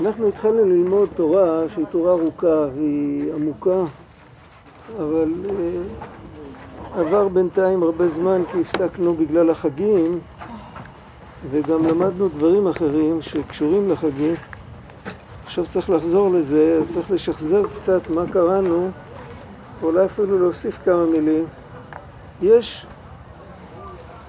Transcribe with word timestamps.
אנחנו 0.00 0.28
התחלנו 0.28 0.64
ללמוד 0.64 1.08
תורה 1.16 1.62
שהיא 1.74 1.86
תורה 1.90 2.12
ארוכה 2.12 2.66
והיא 2.74 3.32
עמוקה, 3.34 3.82
אבל 4.96 5.32
אה, 5.50 7.00
עבר 7.00 7.28
בינתיים 7.28 7.82
הרבה 7.82 8.08
זמן 8.08 8.42
כי 8.52 8.60
הפסקנו 8.60 9.14
בגלל 9.14 9.50
החגים 9.50 10.18
וגם 11.50 11.86
למדנו 11.86 12.28
דברים 12.28 12.68
אחרים 12.68 13.22
שקשורים 13.22 13.90
לחגים. 13.90 14.34
עכשיו 15.44 15.66
צריך 15.66 15.90
לחזור 15.90 16.30
לזה, 16.30 16.78
אז 16.80 16.94
צריך 16.94 17.10
לשחזר 17.10 17.62
קצת 17.68 18.10
מה 18.10 18.24
קראנו, 18.32 18.90
אולי 19.82 20.04
אפילו 20.04 20.38
להוסיף 20.38 20.78
כמה 20.84 21.06
מילים. 21.06 21.44
יש, 22.42 22.86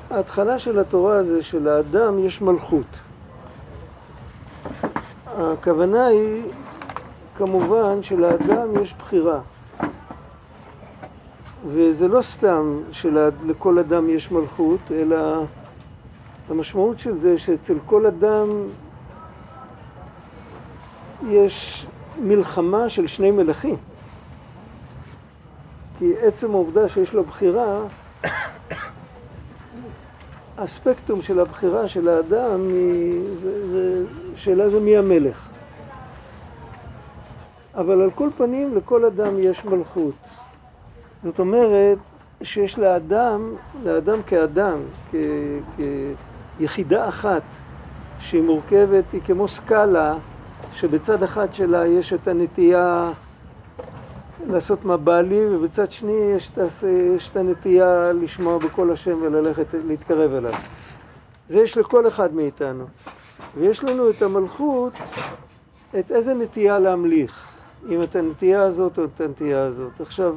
ההתחלה 0.10 0.60
של 0.60 0.80
התורה 0.80 1.24
זה 1.24 1.44
שלאדם 1.44 2.20
יש 2.20 2.42
מלכות. 2.42 3.09
הכוונה 5.38 6.06
היא 6.06 6.44
כמובן 7.38 8.04
שלאדם 8.04 8.82
יש 8.82 8.96
בחירה. 9.00 9.40
וזה 11.68 12.08
לא 12.08 12.22
סתם 12.22 12.80
שלכל 12.92 13.80
אדם 13.80 14.10
יש 14.10 14.32
מלכות, 14.32 14.80
אלא 14.92 15.44
המשמעות 16.50 17.00
של 17.00 17.20
זה 17.20 17.38
שאצל 17.38 17.78
כל 17.86 18.06
אדם 18.06 18.48
יש 21.28 21.88
מלחמה 22.22 22.90
של 22.90 23.08
שני 23.08 23.32
מלכים. 23.32 23.76
כי 25.98 26.14
עצם 26.22 26.52
העובדה 26.52 26.90
שיש 26.90 27.14
לו 27.14 27.24
בחירה, 27.24 27.82
הספקטרום 30.58 31.22
של 31.22 31.40
הבחירה 31.40 31.88
של 31.88 32.08
האדם, 32.08 32.68
היא, 32.70 33.24
שאלה 33.42 33.68
זה 33.68 34.06
מי 34.82 34.98
המלך. 34.98 35.48
אבל 37.76 38.02
על 38.02 38.12
כל 38.16 38.30
פנים 38.38 38.76
לכל 38.76 39.06
אדם 39.06 39.40
יש 39.40 39.66
מלכות. 39.66 40.14
זאת 41.24 41.40
אומרת 41.40 41.98
שיש 42.44 42.80
לאדם, 42.80 43.54
לאדם 43.84 44.24
כאדם, 44.24 44.78
כ, 45.12 45.16
כיחידה 46.58 47.08
אחת, 47.08 47.42
שהיא 48.20 48.42
מורכבת, 48.42 49.04
היא 49.14 49.22
כמו 49.26 49.48
סקאלה, 49.48 50.16
שבצד 50.74 51.24
אחד 51.24 51.54
שלה 51.54 51.88
יש 51.88 52.14
את 52.14 52.28
הנטייה 52.28 53.12
לעשות 54.48 54.86
מבעלי, 54.86 55.56
ובצד 55.56 55.92
שני 55.92 56.34
יש, 56.36 56.52
יש 57.16 57.30
את 57.30 57.38
הנטייה 57.38 58.12
לשמוע 58.14 58.58
בקול 58.58 58.92
השם 58.92 59.18
וללכת, 59.22 59.66
להתקרב 59.88 60.34
אליו. 60.34 60.54
זה 61.50 61.62
יש 61.62 61.78
לכל 61.78 62.08
אחד 62.08 62.34
מאיתנו. 62.34 62.86
ויש 63.58 63.84
לנו 63.84 64.10
את 64.10 64.22
המלכות, 64.22 64.94
את 66.00 66.12
איזה 66.12 66.34
נטייה 66.34 66.80
להמליך, 66.80 67.52
אם 67.90 68.02
את 68.02 68.16
הנטייה 68.16 68.64
הזאת 68.64 69.00
או 69.00 69.04
את 69.04 69.22
הנטייה 69.22 69.64
הזאת. 69.64 70.02
עכשיו, 70.02 70.36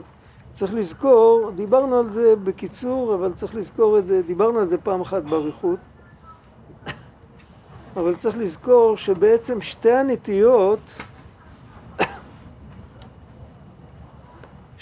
צריך 0.54 0.74
לזכור, 0.74 1.50
דיברנו 1.54 1.98
על 1.98 2.10
זה 2.10 2.34
בקיצור, 2.44 3.14
אבל 3.14 3.32
צריך 3.32 3.54
לזכור 3.54 3.98
את 3.98 4.06
זה, 4.06 4.22
דיברנו 4.26 4.58
על 4.58 4.68
זה 4.68 4.78
פעם 4.78 5.00
אחת 5.00 5.22
באריכות, 5.22 5.78
אבל 7.96 8.16
צריך 8.16 8.36
לזכור 8.38 8.96
שבעצם 8.96 9.60
שתי 9.60 9.92
הנטיות 9.92 10.80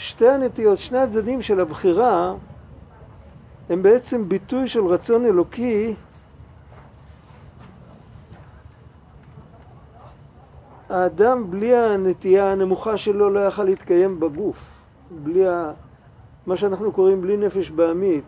שתי 0.01 0.29
הנטיות, 0.29 0.79
שני 0.79 0.99
הצדדים 0.99 1.43
של 1.43 1.61
הבחירה 1.61 2.35
הם 3.69 3.83
בעצם 3.83 4.29
ביטוי 4.29 4.69
של 4.69 4.87
רצון 4.87 5.27
אלוקי 5.27 5.95
האדם 10.91 11.51
בלי 11.51 11.77
הנטייה 11.77 12.53
הנמוכה 12.53 12.97
שלו 12.97 13.31
לא 13.31 13.41
יכל 13.41 13.65
להתקיים 13.65 14.21
בגוף, 14.21 14.57
בלי 15.23 15.49
ה... 15.49 15.73
מה 16.47 16.57
שאנחנו 16.57 16.93
קוראים 16.93 17.21
בלי 17.21 17.37
נפש 17.37 17.71
בעמית. 17.71 18.25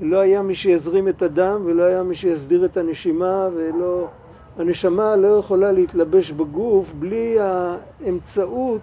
לא 0.00 0.18
היה 0.18 0.42
מי 0.42 0.54
שיזרים 0.54 1.08
את 1.08 1.22
הדם 1.22 1.62
ולא 1.64 1.82
היה 1.82 2.02
מי 2.02 2.14
שיסדיר 2.14 2.64
את 2.64 2.76
הנשימה 2.76 3.48
ולא... 3.54 4.08
הנשמה 4.58 5.16
לא 5.16 5.38
יכולה 5.38 5.72
להתלבש 5.72 6.30
בגוף 6.30 6.92
בלי 6.98 7.36
האמצעות 7.40 8.80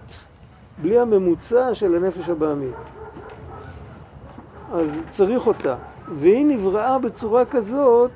בלי 0.82 0.98
הממוצע 0.98 1.74
של 1.74 1.94
הנפש 1.94 2.28
הבעמית. 2.28 2.74
אז 4.72 5.00
צריך 5.10 5.46
אותה. 5.46 5.76
והיא 6.18 6.46
נבראה 6.46 6.98
בצורה 6.98 7.44
כזאת 7.44 8.10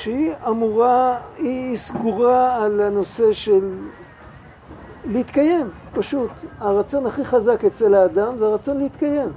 שהיא 0.00 0.32
אמורה, 0.48 1.18
היא 1.38 1.76
סגורה 1.76 2.64
על 2.64 2.80
הנושא 2.80 3.32
של 3.32 3.70
להתקיים, 5.04 5.70
פשוט. 5.94 6.30
הרצון 6.58 7.06
הכי 7.06 7.24
חזק 7.24 7.64
אצל 7.64 7.94
האדם 7.94 8.38
זה 8.38 8.46
הרצון 8.46 8.78
להתקיים. 8.78 9.28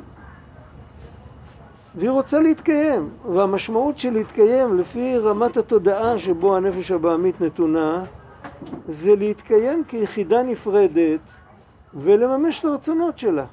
והיא 1.96 2.10
רוצה 2.10 2.40
להתקיים, 2.40 3.10
והמשמעות 3.34 4.00
של 4.00 4.14
להתקיים 4.14 4.78
לפי 4.78 5.18
רמת 5.18 5.58
התודעה 5.58 6.20
שבו 6.20 6.56
הנפש 6.56 6.92
הבעמית 6.92 7.42
נתונה 7.42 8.04
זה 8.88 9.16
להתקיים 9.16 9.84
כיחידה 9.88 10.44
נפרדת 10.44 11.20
ולממש 11.94 12.60
את 12.60 12.66
הרצונות 12.66 13.18
שלה. 13.18 13.46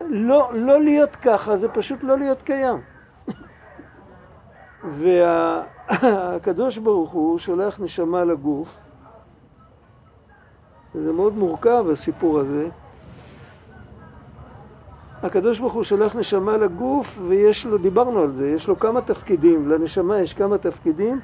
לא, 0.00 0.50
לא 0.54 0.80
להיות 0.80 1.16
ככה, 1.16 1.56
זה 1.56 1.68
פשוט 1.68 1.98
לא 2.02 2.18
להיות 2.18 2.42
קיים. 2.42 2.80
והקדוש 4.84 6.78
ברוך 6.84 7.10
הוא 7.10 7.38
שולח 7.38 7.80
נשמה 7.80 8.24
לגוף, 8.24 8.68
וזה 10.94 11.12
מאוד 11.12 11.36
מורכב 11.36 11.86
הסיפור 11.92 12.38
הזה. 12.38 12.68
הקדוש 15.22 15.58
ברוך 15.58 15.72
הוא 15.72 15.84
שולח 15.84 16.16
נשמה 16.16 16.56
לגוף 16.56 17.18
ויש 17.28 17.66
לו, 17.66 17.78
דיברנו 17.78 18.20
על 18.20 18.32
זה, 18.32 18.48
יש 18.48 18.68
לו 18.68 18.78
כמה 18.78 19.00
תפקידים, 19.00 19.68
לנשמה 19.68 20.20
יש 20.20 20.34
כמה 20.34 20.58
תפקידים 20.58 21.20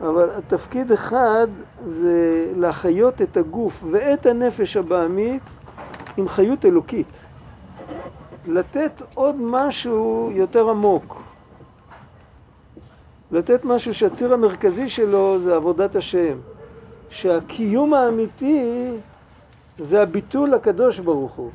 אבל 0.00 0.30
התפקיד 0.38 0.92
אחד 0.92 1.46
זה 1.88 2.46
להחיות 2.56 3.22
את 3.22 3.36
הגוף 3.36 3.84
ואת 3.90 4.26
הנפש 4.26 4.76
הבעמית 4.76 5.42
עם 6.16 6.28
חיות 6.28 6.64
אלוקית. 6.64 7.20
לתת 8.46 9.02
עוד 9.14 9.36
משהו 9.38 10.30
יותר 10.34 10.70
עמוק. 10.70 11.22
לתת 13.32 13.64
משהו 13.64 13.94
שהציר 13.94 14.32
המרכזי 14.32 14.88
שלו 14.88 15.38
זה 15.38 15.56
עבודת 15.56 15.96
השם. 15.96 16.38
שהקיום 17.10 17.94
האמיתי 17.94 18.88
זה 19.78 20.02
הביטול 20.02 20.50
לקדוש 20.50 20.98
ברוך 20.98 21.32
הוא. 21.32 21.50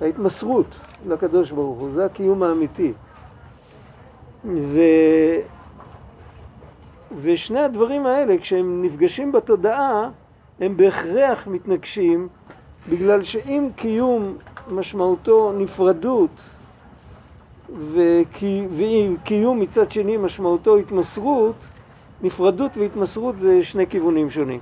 ההתמסרות 0.00 0.66
לקדוש 1.08 1.50
ברוך 1.50 1.78
הוא, 1.78 1.90
זה 1.94 2.04
הקיום 2.04 2.42
האמיתי. 2.42 2.92
ו... 4.44 4.80
ושני 7.22 7.60
הדברים 7.60 8.06
האלה, 8.06 8.38
כשהם 8.38 8.82
נפגשים 8.84 9.32
בתודעה, 9.32 10.08
הם 10.60 10.76
בהכרח 10.76 11.46
מתנגשים, 11.46 12.28
בגלל 12.90 13.24
שאם 13.24 13.68
קיום 13.76 14.36
משמעותו 14.70 15.52
נפרדות, 15.58 16.30
ואם 18.76 19.16
קיום 19.24 19.60
מצד 19.60 19.90
שני 19.90 20.16
משמעותו 20.16 20.76
התמסרות, 20.76 21.56
נפרדות 22.22 22.76
והתמסרות 22.76 23.40
זה 23.40 23.62
שני 23.62 23.86
כיוונים 23.86 24.30
שונים. 24.30 24.60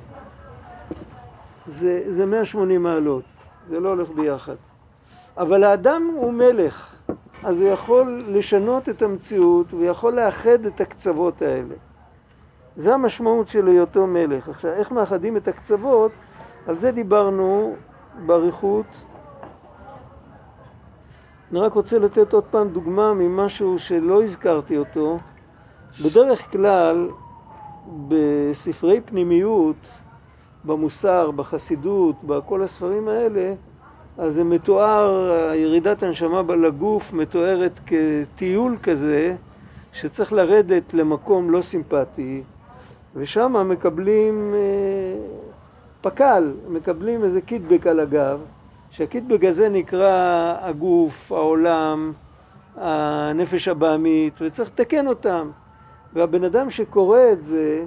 זה, 1.66 2.03
זה 2.16 2.26
180 2.26 2.82
מעלות, 2.82 3.25
זה 3.69 3.81
לא 3.81 3.88
הולך 3.88 4.09
ביחד. 4.09 4.54
אבל 5.37 5.65
האדם 5.65 6.10
הוא 6.15 6.32
מלך, 6.32 6.94
אז 7.44 7.60
הוא 7.60 7.69
יכול 7.69 8.25
לשנות 8.28 8.88
את 8.88 9.03
המציאות, 9.03 9.72
הוא 9.72 9.84
יכול 9.84 10.21
לאחד 10.21 10.66
את 10.66 10.81
הקצוות 10.81 11.42
האלה. 11.42 11.75
זה 12.77 12.95
המשמעות 12.95 13.48
של 13.48 13.66
היותו 13.66 14.06
מלך. 14.06 14.48
עכשיו, 14.48 14.72
איך 14.72 14.92
מאחדים 14.92 15.36
את 15.36 15.48
הקצוות? 15.48 16.13
על 16.66 16.78
זה 16.78 16.91
דיברנו 16.91 17.74
באריכות. 18.27 18.86
אני 21.52 21.60
רק 21.60 21.72
רוצה 21.72 21.98
לתת 21.98 22.32
עוד 22.32 22.44
פעם 22.44 22.68
דוגמה 22.68 23.14
ממשהו 23.14 23.78
שלא 23.78 24.22
הזכרתי 24.22 24.76
אותו. 24.76 25.18
בדרך 26.04 26.52
כלל, 26.52 27.08
בספרי 28.08 29.00
פנימיות, 29.00 29.76
במוסר, 30.64 31.30
בחסידות, 31.30 32.24
בכל 32.24 32.62
הספרים 32.62 33.08
האלה, 33.08 33.54
אז 34.18 34.34
זה 34.34 34.44
מתואר, 34.44 35.32
ירידת 35.54 36.02
הנשמה 36.02 36.42
לגוף 36.42 37.12
מתוארת 37.12 37.80
כטיול 37.86 38.76
כזה, 38.82 39.36
שצריך 39.92 40.32
לרדת 40.32 40.94
למקום 40.94 41.50
לא 41.50 41.62
סימפטי, 41.62 42.42
ושם 43.16 43.68
מקבלים 43.68 44.54
אה, 44.54 44.58
פק"ל, 46.00 46.53
מקבלים 46.68 47.24
איזה 47.24 47.41
קיטבק 47.41 47.86
על 47.86 48.00
הגב, 48.00 48.41
שהקיטבק 48.91 49.45
הזה 49.45 49.69
נקרא 49.69 50.54
הגוף, 50.60 51.33
העולם, 51.33 52.13
הנפש 52.77 53.69
הבעמית, 53.69 54.34
וצריך 54.41 54.69
לתקן 54.69 55.07
אותם. 55.07 55.51
והבן 56.13 56.45
אדם 56.45 56.71
שקורא 56.71 57.19
את 57.33 57.45
זה, 57.45 57.84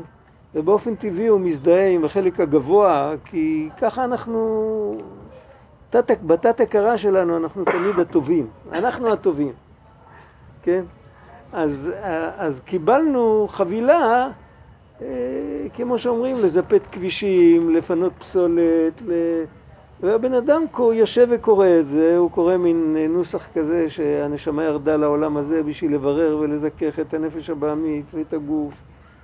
ובאופן 0.56 0.96
טבעי 0.96 1.28
הוא 1.28 1.40
מזדהה 1.40 1.90
עם 1.90 2.06
החלק 2.06 2.40
הגבוה, 2.40 3.14
כי 3.26 3.70
ככה 3.78 4.04
אנחנו, 4.04 4.98
תת, 5.90 6.12
בתת 6.22 6.60
הכרה 6.60 6.98
שלנו 6.98 7.38
אנחנו 7.38 7.66
תמיד 7.66 8.00
הטובים, 8.00 8.48
אנחנו 8.72 9.14
הטובים, 9.14 9.54
כן? 10.64 10.84
אז, 11.54 11.92
אז 12.38 12.62
קיבלנו 12.66 13.48
חבילה, 13.50 14.30
אה, 15.02 15.08
כמו 15.74 16.00
שאומרים, 16.00 16.36
לזפת 16.36 16.82
כבישים, 16.92 17.70
לפנות 17.76 18.14
פסולת, 18.20 19.02
ל... 19.08 19.12
והבן 20.04 20.34
אדם 20.34 20.66
יושב 20.94 21.28
וקורא 21.32 21.68
את 21.80 21.88
זה, 21.88 22.18
הוא 22.18 22.32
קורא 22.32 22.58
מין 22.58 22.98
נוסח 23.10 23.48
כזה 23.54 23.90
שהנשמה 23.90 24.64
ירדה 24.64 24.96
לעולם 24.96 25.38
הזה 25.38 25.64
בשביל 25.64 25.94
לברר 25.94 26.38
ולזכך 26.42 27.00
את 27.00 27.14
הנפש 27.14 27.50
הבעמית 27.50 28.06
ואת 28.14 28.34
הגוף 28.34 28.74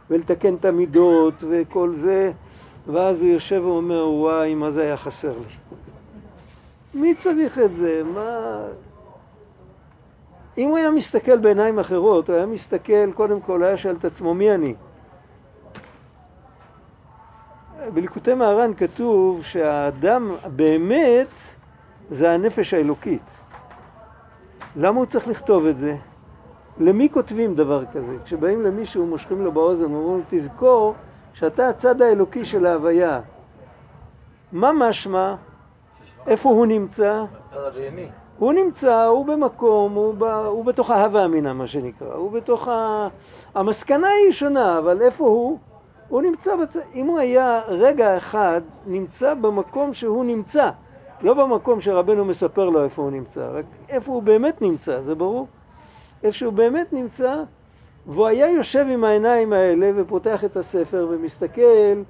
ולתקן 0.09 0.55
את 0.55 0.65
המידות 0.65 1.33
וכל 1.49 1.93
זה, 1.95 2.31
ואז 2.87 3.21
הוא 3.21 3.29
יושב 3.29 3.61
ואומר, 3.65 4.07
וואי, 4.07 4.55
מה 4.55 4.71
זה 4.71 4.81
היה 4.81 4.97
חסר 4.97 5.31
לי? 5.31 5.77
מי 7.01 7.15
צריך 7.15 7.59
את 7.59 7.75
זה? 7.75 8.01
מה... 8.13 8.61
אם 10.57 10.69
הוא 10.69 10.77
היה 10.77 10.91
מסתכל 10.91 11.37
בעיניים 11.37 11.79
אחרות, 11.79 12.29
הוא 12.29 12.35
היה 12.35 12.45
מסתכל, 12.45 13.11
קודם 13.13 13.41
כל, 13.41 13.63
היה 13.63 13.77
שואל 13.77 13.95
את 13.95 14.05
עצמו, 14.05 14.33
מי 14.33 14.51
אני? 14.51 14.73
בליקוטי 17.93 18.33
מהר"ן 18.33 18.71
כתוב 18.77 19.43
שהאדם 19.43 20.31
באמת 20.55 21.27
זה 22.09 22.31
הנפש 22.31 22.73
האלוקית. 22.73 23.21
למה 24.75 24.97
הוא 24.97 25.05
צריך 25.05 25.27
לכתוב 25.27 25.65
את 25.65 25.79
זה? 25.79 25.95
למי 26.79 27.09
כותבים 27.09 27.55
דבר 27.55 27.85
כזה? 27.85 28.17
כשבאים 28.25 28.61
למישהו, 28.61 29.05
מושכים 29.05 29.45
לו 29.45 29.51
באוזן, 29.51 29.83
אומרים 29.83 30.17
לו, 30.17 30.23
תזכור 30.29 30.95
שאתה 31.33 31.69
הצד 31.69 32.01
האלוקי 32.01 32.45
של 32.45 32.65
ההוויה. 32.65 33.21
מה 34.51 34.71
משמע? 34.71 35.35
איפה 36.27 36.49
הוא 36.49 36.65
נמצא? 36.65 37.23
הוא 38.37 38.53
נמצא, 38.53 39.05
הוא 39.05 39.25
במקום, 39.25 39.93
הוא, 39.93 40.13
ב, 40.17 40.23
הוא 40.23 40.65
בתוך 40.65 40.91
ההווה 40.91 41.25
אמינה, 41.25 41.53
מה 41.53 41.67
שנקרא. 41.67 42.13
הוא 42.13 42.31
בתוך 42.31 42.67
ה... 42.67 43.07
המסקנה 43.55 44.07
היא 44.07 44.31
שונה, 44.31 44.79
אבל 44.79 45.01
איפה 45.01 45.23
הוא? 45.25 45.59
הוא 46.09 46.21
נמצא 46.21 46.55
בצד... 46.55 46.79
אם 46.95 47.05
הוא 47.05 47.19
היה 47.19 47.61
רגע 47.67 48.17
אחד 48.17 48.61
נמצא 48.87 49.33
במקום 49.33 49.93
שהוא 49.93 50.25
נמצא, 50.25 50.69
לא 51.21 51.33
במקום 51.33 51.81
שרבנו 51.81 52.25
מספר 52.25 52.69
לו 52.69 52.83
איפה 52.83 53.01
הוא 53.01 53.11
נמצא, 53.11 53.47
רק 53.53 53.65
איפה 53.89 54.11
הוא 54.11 54.23
באמת 54.23 54.61
נמצא, 54.61 55.01
זה 55.01 55.15
ברור? 55.15 55.47
איפה 56.23 56.37
שהוא 56.37 56.53
באמת 56.53 56.93
נמצא, 56.93 57.43
והוא 58.07 58.27
היה 58.27 58.49
יושב 58.49 58.85
עם 58.89 59.03
העיניים 59.03 59.53
האלה 59.53 59.91
ופותח 59.95 60.43
את 60.43 60.57
הספר 60.57 61.07
ומסתכל, 61.09 62.01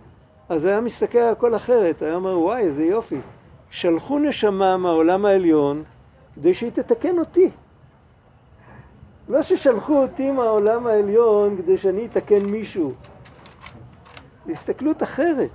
אז 0.49 0.65
היה 0.65 0.81
מסתכל 0.81 1.17
על 1.17 1.31
הכל 1.31 1.55
אחרת, 1.55 2.01
היה 2.01 2.15
אומר, 2.15 2.39
וואי, 2.39 2.61
איזה 2.61 2.83
יופי. 2.83 3.19
שלחו 3.69 4.19
נשמה 4.19 4.77
מהעולם 4.77 5.25
העליון 5.25 5.83
כדי 6.35 6.53
שהיא 6.53 6.71
תתקן 6.71 7.19
אותי. 7.19 7.49
לא 9.29 9.41
ששלחו 9.41 10.01
אותי 10.01 10.31
מהעולם 10.31 10.87
העליון 10.87 11.57
כדי 11.57 11.77
שאני 11.77 12.05
אתקן 12.05 12.45
מישהו. 12.45 12.93
הסתכלות 14.49 15.03
אחרת. 15.03 15.49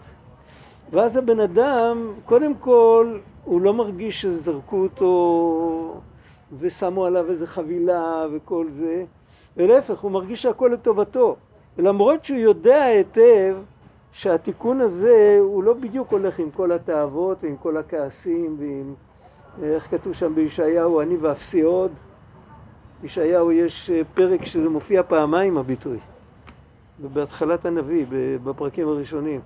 ואז 0.90 1.16
הבן 1.16 1.40
אדם, 1.40 2.12
קודם 2.24 2.54
כל, 2.54 3.18
הוא 3.44 3.60
לא 3.60 3.74
מרגיש 3.74 4.22
שזרקו 4.22 4.82
אותו 4.82 6.00
ושמו 6.58 7.04
עליו 7.04 7.30
איזה 7.30 7.46
חבילה 7.46 8.26
וכל 8.32 8.66
זה, 8.70 9.04
ולהפך, 9.56 10.00
הוא 10.00 10.10
מרגיש 10.10 10.42
שהכל 10.42 10.70
לטובתו. 10.72 11.36
למרות 11.78 12.24
שהוא 12.24 12.38
יודע 12.38 12.82
היטב 12.82 13.56
שהתיקון 14.12 14.80
הזה 14.80 15.36
הוא 15.40 15.64
לא 15.64 15.74
בדיוק 15.74 16.12
הולך 16.12 16.38
עם 16.38 16.50
כל 16.50 16.72
התאוות 16.72 17.38
ועם 17.42 17.56
כל 17.56 17.76
הכעסים 17.76 18.56
ועם, 18.58 18.94
איך 19.62 19.90
כתוב 19.90 20.12
שם 20.12 20.34
בישעיהו, 20.34 21.00
אני 21.00 21.16
ואפסי 21.16 21.60
עוד. 21.60 21.92
בישעיהו 23.02 23.52
יש 23.52 23.90
פרק 24.14 24.44
שזה 24.44 24.68
מופיע 24.68 25.02
פעמיים 25.02 25.58
הביטוי. 25.58 25.98
בהתחלת 26.98 27.66
הנביא, 27.66 28.06
בפרקים 28.44 28.88
הראשונים. 28.88 29.40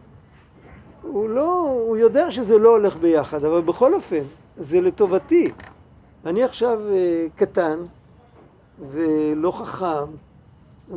הוא 1.03 1.29
לא, 1.29 1.83
הוא 1.87 1.97
יודע 1.97 2.31
שזה 2.31 2.59
לא 2.59 2.69
הולך 2.69 2.97
ביחד, 2.97 3.45
אבל 3.45 3.61
בכל 3.61 3.95
אופן, 3.95 4.23
זה 4.57 4.81
לטובתי. 4.81 5.51
אני 6.27 6.45
עכשיו 6.45 6.81
אה, 6.91 7.27
קטן 7.37 7.79
ולא 8.91 9.51
חכם, 9.51 10.07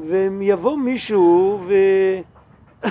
ויבוא 0.08 0.78
מישהו 0.78 1.60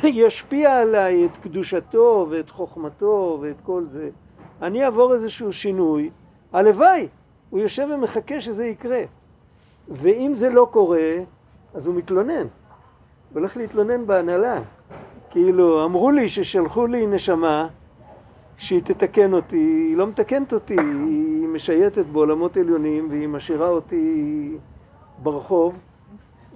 וישפיע 0.02 0.76
עליי 0.82 1.24
את 1.24 1.36
קדושתו 1.36 2.26
ואת 2.30 2.50
חוכמתו 2.50 3.38
ואת 3.40 3.56
כל 3.62 3.84
זה. 3.86 4.10
אני 4.62 4.84
אעבור 4.84 5.14
איזשהו 5.14 5.52
שינוי, 5.52 6.10
הלוואי, 6.52 7.08
הוא 7.50 7.60
יושב 7.60 7.88
ומחכה 7.94 8.40
שזה 8.40 8.66
יקרה. 8.66 9.02
ואם 9.88 10.32
זה 10.34 10.50
לא 10.50 10.68
קורה, 10.70 11.14
אז 11.74 11.86
הוא 11.86 11.94
מתלונן. 11.94 12.46
הולך 13.34 13.56
להתלונן 13.56 14.06
בהנהלה. 14.06 14.60
כאילו, 15.30 15.84
אמרו 15.84 16.10
לי 16.10 16.28
ששלחו 16.28 16.86
לי 16.86 17.06
נשמה 17.06 17.68
שהיא 18.56 18.82
תתקן 18.84 19.32
אותי, 19.32 19.56
היא 19.56 19.96
לא 19.96 20.06
מתקנת 20.06 20.52
אותי, 20.52 20.76
היא 20.80 21.48
משייטת 21.48 22.06
בעולמות 22.06 22.56
עליונים 22.56 23.10
והיא 23.10 23.28
משאירה 23.28 23.68
אותי 23.68 24.56
ברחוב, 25.22 25.74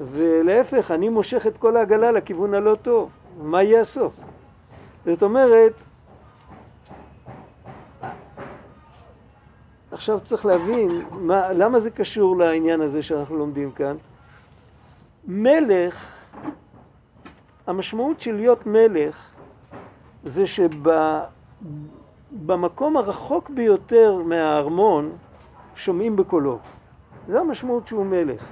ולהפך, 0.00 0.90
אני 0.90 1.08
מושך 1.08 1.46
את 1.46 1.56
כל 1.56 1.76
העגלה 1.76 2.12
לכיוון 2.12 2.54
הלא 2.54 2.74
טוב. 2.82 3.10
מה 3.42 3.62
יהיה 3.62 3.80
הסוף? 3.80 4.20
זאת 5.04 5.22
אומרת, 5.22 5.72
עכשיו 9.92 10.20
צריך 10.24 10.46
להבין 10.46 11.02
מה, 11.10 11.52
למה 11.52 11.80
זה 11.80 11.90
קשור 11.90 12.36
לעניין 12.36 12.80
הזה 12.80 13.02
שאנחנו 13.02 13.38
לומדים 13.38 13.70
כאן. 13.70 13.96
מלך 15.28 16.14
המשמעות 17.66 18.20
של 18.20 18.34
להיות 18.34 18.66
מלך 18.66 19.30
זה 20.24 20.44
שבמקום 22.36 22.96
הרחוק 22.96 23.50
ביותר 23.50 24.16
מהארמון 24.24 25.12
שומעים 25.76 26.16
בקולו. 26.16 26.58
זו 27.28 27.38
המשמעות 27.38 27.88
שהוא 27.88 28.06
מלך. 28.06 28.46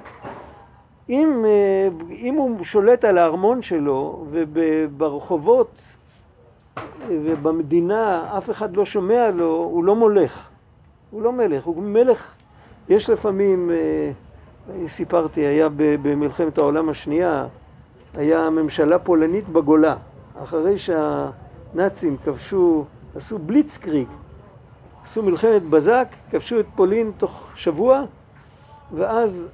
אם, 1.08 1.44
אה, 1.44 1.88
אם 2.10 2.34
הוא 2.34 2.64
שולט 2.64 3.04
על 3.04 3.18
הארמון 3.18 3.62
שלו 3.62 4.24
וברחובות 4.30 5.78
ובמדינה 7.08 8.30
אף 8.38 8.50
אחד 8.50 8.76
לא 8.76 8.84
שומע 8.84 9.30
לו, 9.30 9.54
הוא 9.54 9.84
לא 9.84 9.96
מולך. 9.96 10.48
הוא 11.10 11.22
לא 11.22 11.32
מלך, 11.32 11.64
הוא 11.64 11.82
מלך, 11.82 12.34
יש 12.88 13.10
לפעמים, 13.10 13.70
אה, 13.70 14.10
סיפרתי, 14.88 15.46
היה 15.46 15.68
במלחמת 15.76 16.58
העולם 16.58 16.88
השנייה, 16.88 17.46
היה 18.14 18.50
ממשלה 18.50 18.98
פולנית 18.98 19.48
בגולה. 19.48 19.96
אחרי 20.42 20.76
שהנאצים 20.78 22.16
כבשו, 22.24 22.84
עשו 23.16 23.38
בליצקריג, 23.38 24.08
עשו 25.04 25.22
מלחמת 25.22 25.62
בזק, 25.62 26.08
כבשו 26.30 26.60
את 26.60 26.66
פולין 26.74 27.12
תוך 27.16 27.50
שבוע, 27.54 28.04
ואז 28.94 29.48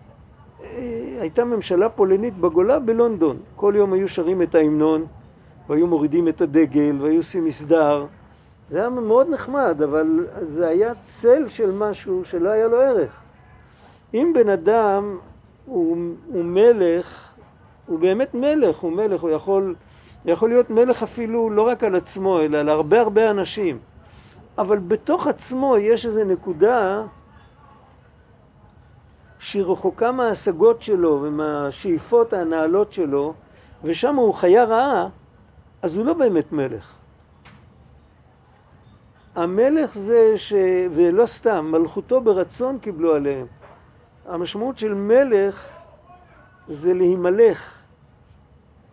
אה, 0.62 1.18
הייתה 1.20 1.44
ממשלה 1.44 1.88
פולנית 1.88 2.36
בגולה 2.36 2.78
בלונדון. 2.78 3.36
כל 3.56 3.72
יום 3.76 3.92
היו 3.92 4.08
שרים 4.08 4.42
את 4.42 4.54
ההמנון, 4.54 5.06
והיו 5.68 5.86
מורידים 5.86 6.28
את 6.28 6.40
הדגל, 6.40 6.96
והיו 7.00 7.16
עושים 7.16 7.44
מסדר. 7.44 8.06
זה 8.70 8.78
היה 8.80 8.88
מאוד 8.88 9.28
נחמד, 9.30 9.82
אבל 9.84 10.26
זה 10.42 10.68
היה 10.68 10.92
צל 11.02 11.48
של 11.48 11.70
משהו 11.70 12.24
שלא 12.24 12.48
היה 12.48 12.68
לו 12.68 12.80
ערך. 12.80 13.20
אם 14.14 14.32
בן 14.34 14.48
אדם 14.48 15.18
הוא, 15.66 15.96
הוא 16.26 16.44
מלך, 16.44 17.27
הוא 17.88 17.98
באמת 17.98 18.34
מלך, 18.34 18.76
הוא 18.76 18.92
מלך, 18.92 19.20
הוא 19.20 19.30
יכול, 19.30 19.74
יכול 20.24 20.48
להיות 20.48 20.70
מלך 20.70 21.02
אפילו 21.02 21.50
לא 21.50 21.68
רק 21.68 21.84
על 21.84 21.96
עצמו, 21.96 22.40
אלא 22.40 22.58
על 22.58 22.68
הרבה 22.68 23.00
הרבה 23.00 23.30
אנשים. 23.30 23.78
אבל 24.58 24.78
בתוך 24.78 25.26
עצמו 25.26 25.76
יש 25.76 26.06
איזו 26.06 26.24
נקודה 26.24 27.02
שהיא 29.38 29.62
רחוקה 29.62 30.12
מההשגות 30.12 30.82
שלו 30.82 31.20
ומהשאיפות 31.22 32.32
הנעלות 32.32 32.92
שלו, 32.92 33.34
ושם 33.84 34.16
הוא 34.16 34.34
חיה 34.34 34.64
רעה, 34.64 35.08
אז 35.82 35.96
הוא 35.96 36.06
לא 36.06 36.12
באמת 36.12 36.52
מלך. 36.52 36.94
המלך 39.34 39.98
זה 39.98 40.32
ש... 40.36 40.52
ולא 40.90 41.26
סתם, 41.26 41.68
מלכותו 41.72 42.20
ברצון 42.20 42.78
קיבלו 42.78 43.14
עליהם. 43.14 43.46
המשמעות 44.26 44.78
של 44.78 44.94
מלך 44.94 45.68
זה 46.68 46.94
להימלך. 46.94 47.77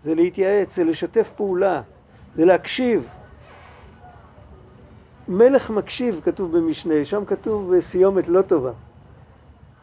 זה 0.05 0.15
להתייעץ, 0.15 0.75
זה 0.75 0.83
לשתף 0.83 1.29
פעולה, 1.35 1.81
זה 2.35 2.45
להקשיב. 2.45 3.07
מלך 5.27 5.69
מקשיב, 5.69 6.21
כתוב 6.23 6.57
במשנה, 6.57 7.05
שם 7.05 7.25
כתוב 7.25 7.79
סיומת 7.79 8.27
לא 8.27 8.41
טובה. 8.41 8.71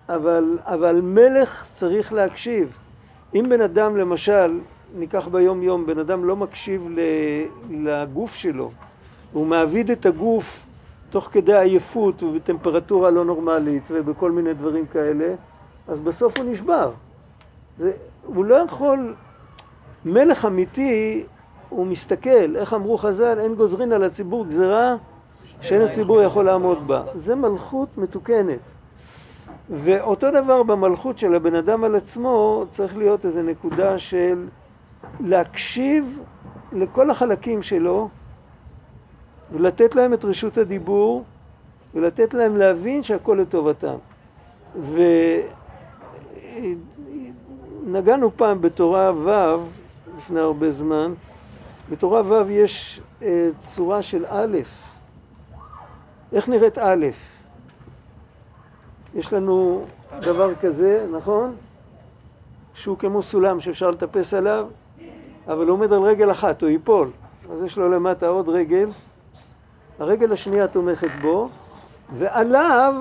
אבל, 0.09 0.59
אבל 0.65 1.01
מלך 1.01 1.65
צריך 1.73 2.13
להקשיב. 2.13 2.73
אם 3.35 3.45
בן 3.49 3.61
אדם 3.61 3.97
למשל 3.97 4.61
ניקח 4.95 5.29
ביום 5.29 5.63
יום, 5.63 5.87
בן 5.87 5.99
אדם 5.99 6.25
לא 6.25 6.37
מקשיב 6.37 6.89
לגוף 7.71 8.35
שלו, 8.35 8.71
הוא 9.33 9.47
מעביד 9.47 9.91
את 9.91 10.07
הגוף 10.07 10.67
תוך 11.11 11.29
כדי 11.33 11.59
עייפות 11.59 12.23
ובטמפרטורה 12.23 13.11
לא 13.11 13.25
נורמלית 13.25 13.83
ובכל 13.91 14.31
מיני 14.31 14.55
דברים 14.55 14.87
כאלה, 14.87 15.35
אז 15.89 16.01
בסוף 16.01 16.39
הוא 16.39 16.53
נשבר. 16.53 16.91
זה, 17.77 17.93
הוא 18.27 18.45
לא 18.45 18.55
יכול, 18.55 19.15
מלך 20.05 20.45
אמיתי 20.45 21.25
הוא 21.69 21.87
מסתכל, 21.87 22.57
איך 22.57 22.75
אמרו 22.75 22.99
חז"ל, 22.99 23.39
אין 23.39 23.55
גוזרין 23.55 23.93
על 23.93 24.05
הציבור 24.05 24.47
גזרה 24.47 24.97
שאין 25.61 25.83
הציבור 25.83 26.23
יכול 26.23 26.45
לעמוד 26.45 26.87
בה. 26.87 27.03
זה 27.15 27.35
מלכות 27.35 27.99
מתוקנת. 27.99 28.59
ואותו 29.71 30.31
דבר 30.31 30.63
במלכות 30.63 31.19
של 31.19 31.35
הבן 31.35 31.55
אדם 31.55 31.85
על 31.85 31.95
עצמו 31.95 32.65
צריך 32.71 32.97
להיות 32.97 33.27
איזו 33.27 33.43
נקודה 33.43 33.99
של 33.99 34.47
להקשיב 35.21 36.21
לכל 36.73 37.11
החלקים 37.11 37.63
שלו 37.63 38.09
ולתת 39.53 39.95
להם 39.95 40.15
את 40.15 40.25
רשות 40.25 40.59
הדיבור 40.59 41.25
ולתת 41.95 42.35
להם 42.35 42.57
להבין 42.57 43.03
שהכל 43.03 43.39
לטובתם. 43.41 43.95
ונגענו 47.87 48.31
פעם 48.37 48.61
בתורה 48.61 49.13
ו' 49.25 49.82
לפני 50.23 50.41
הרבה 50.41 50.71
זמן, 50.71 51.15
בתורה 51.91 52.23
ו' 52.25 52.51
יש 52.51 53.01
אה, 53.23 53.49
צורה 53.75 54.03
של 54.03 54.25
א', 54.29 54.59
איך 56.33 56.49
נראית 56.49 56.79
א'? 56.79 57.07
יש 59.15 59.33
לנו 59.33 59.85
דבר 60.21 60.55
כזה, 60.55 61.07
נכון? 61.13 61.55
שהוא 62.75 62.99
כמו 62.99 63.23
סולם 63.23 63.61
שאפשר 63.61 63.91
לטפס 63.91 64.35
עליו, 64.35 64.67
אבל 65.47 65.67
הוא 65.67 65.73
עומד 65.73 65.93
על 65.93 66.03
רגל 66.03 66.31
אחת, 66.31 66.63
הוא 66.63 66.71
ייפול. 66.71 67.11
אז 67.53 67.63
יש 67.65 67.79
לו 67.79 67.91
למטה 67.91 68.29
עוד 68.29 68.49
רגל, 68.49 68.91
הרגל 69.99 70.33
השנייה 70.33 70.69
תומכת 70.69 71.11
בו, 71.23 71.49
ועליו 72.13 72.95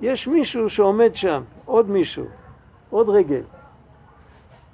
יש 0.00 0.28
מישהו 0.28 0.70
שעומד 0.70 1.16
שם, 1.16 1.42
עוד 1.64 1.90
מישהו, 1.90 2.24
עוד 2.90 3.08
רגל. 3.08 3.42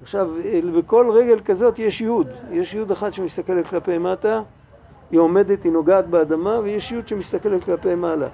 עכשיו, 0.02 0.30
בכל 0.78 1.10
רגל 1.10 1.40
כזאת 1.40 1.78
יש 1.78 2.00
יוד, 2.00 2.28
יש 2.50 2.74
יוד 2.74 2.90
אחת 2.90 3.12
שמסתכלת 3.12 3.66
כלפי 3.66 3.98
מטה, 3.98 4.42
היא 5.10 5.20
עומדת, 5.20 5.62
היא 5.62 5.72
נוגעת 5.72 6.06
באדמה, 6.06 6.58
ויש 6.58 6.92
יוד 6.92 7.08
שמסתכלת 7.08 7.64
כלפי 7.64 7.94
מעלה. 7.94 8.28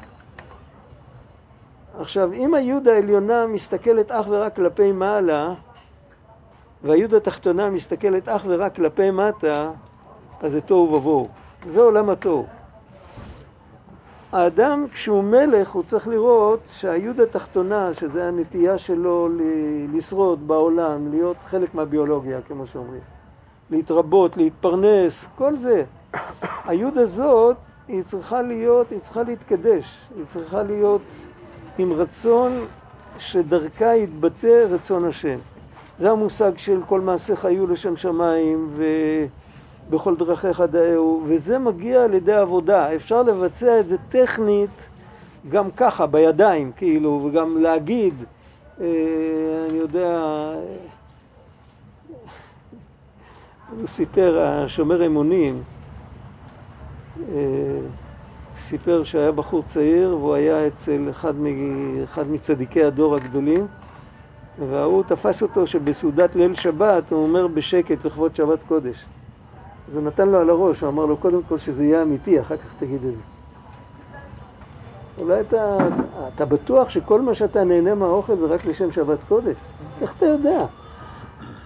עכשיו, 2.00 2.32
אם 2.32 2.54
היוד 2.54 2.88
העליונה 2.88 3.46
מסתכלת 3.46 4.10
אך 4.10 4.26
ורק 4.28 4.56
כלפי 4.56 4.92
מעלה, 4.92 5.54
והיוד 6.82 7.14
התחתונה 7.14 7.70
מסתכלת 7.70 8.28
אך 8.28 8.44
ורק 8.46 8.74
כלפי 8.74 9.10
מטה, 9.10 9.70
אז 10.40 10.52
זה 10.52 10.60
תוהו 10.60 10.92
ובוהו. 10.92 11.28
זה 11.66 11.80
עולם 11.80 12.10
התוהו. 12.10 12.46
האדם, 14.32 14.86
כשהוא 14.92 15.24
מלך, 15.24 15.70
הוא 15.70 15.82
צריך 15.82 16.08
לראות 16.08 16.60
שהיוד 16.76 17.20
התחתונה, 17.20 17.94
שזה 17.94 18.28
הנטייה 18.28 18.78
שלו 18.78 19.28
לשרוד 19.94 20.48
בעולם, 20.48 21.10
להיות 21.10 21.36
חלק 21.50 21.74
מהביולוגיה, 21.74 22.40
כמו 22.48 22.66
שאומרים, 22.66 23.00
להתרבות, 23.70 24.36
להתפרנס, 24.36 25.26
כל 25.34 25.56
זה. 25.56 25.84
היוד 26.68 26.98
הזאת, 26.98 27.56
היא 27.88 28.02
צריכה 28.02 28.42
להיות, 28.42 28.90
היא 28.90 29.00
צריכה 29.00 29.22
להתקדש, 29.22 29.84
היא 30.16 30.24
צריכה 30.32 30.62
להיות 30.62 31.02
עם 31.78 31.92
רצון 31.92 32.52
שדרכה 33.18 33.96
יתבטא 33.96 34.66
רצון 34.70 35.04
השם. 35.04 35.38
זה 35.98 36.10
המושג 36.10 36.52
של 36.56 36.80
כל 36.88 37.00
מעשיך 37.00 37.44
היו 37.44 37.66
לשם 37.66 37.96
שמיים 37.96 38.70
ובכל 39.90 40.16
דרכיך 40.16 40.60
דאהו, 40.60 41.22
וזה 41.26 41.58
מגיע 41.58 42.04
על 42.04 42.14
ידי 42.14 42.32
עבודה. 42.32 42.94
אפשר 42.94 43.22
לבצע 43.22 43.80
את 43.80 43.86
זה 43.86 43.96
טכנית 44.08 44.88
גם 45.48 45.70
ככה, 45.70 46.06
בידיים, 46.06 46.72
כאילו, 46.76 47.24
וגם 47.24 47.62
להגיד, 47.62 48.14
אה, 48.80 48.86
אני 49.70 49.78
יודע, 49.78 50.20
הוא 53.70 53.86
סיפר, 53.86 54.40
השומר 54.40 55.06
אמונים, 55.06 55.62
אה, 57.32 57.78
סיפר 58.58 59.04
שהיה 59.04 59.32
בחור 59.32 59.62
צעיר 59.62 60.16
והוא 60.16 60.34
היה 60.34 60.66
אצל 60.66 61.06
אחד, 61.10 61.34
אחד 62.04 62.30
מצדיקי 62.30 62.84
הדור 62.84 63.16
הגדולים 63.16 63.66
וההוא 64.58 65.02
תפס 65.02 65.42
אותו 65.42 65.66
שבסעודת 65.66 66.36
ליל 66.36 66.54
שבת 66.54 67.12
הוא 67.12 67.22
אומר 67.22 67.46
בשקט 67.46 68.04
לכבוד 68.04 68.36
שבת 68.36 68.58
קודש. 68.68 69.04
אז 69.88 69.96
הוא 69.96 70.04
נתן 70.04 70.28
לו 70.28 70.40
על 70.40 70.50
הראש, 70.50 70.80
הוא 70.80 70.88
אמר 70.88 71.06
לו 71.06 71.16
קודם 71.16 71.42
כל 71.48 71.58
שזה 71.58 71.84
יהיה 71.84 72.02
אמיתי, 72.02 72.40
אחר 72.40 72.56
כך 72.56 72.74
תגיד 72.78 72.94
את 72.94 73.00
זה. 73.00 73.22
אולי 75.18 75.40
אתה, 75.40 75.78
אתה 76.34 76.44
בטוח 76.44 76.90
שכל 76.90 77.20
מה 77.20 77.34
שאתה 77.34 77.64
נהנה 77.64 77.94
מהאוכל 77.94 78.36
זה 78.36 78.46
רק 78.46 78.66
לשם 78.66 78.92
שבת 78.92 79.18
קודש? 79.28 79.56
איך 80.02 80.14
אתה 80.18 80.26
יודע? 80.26 80.66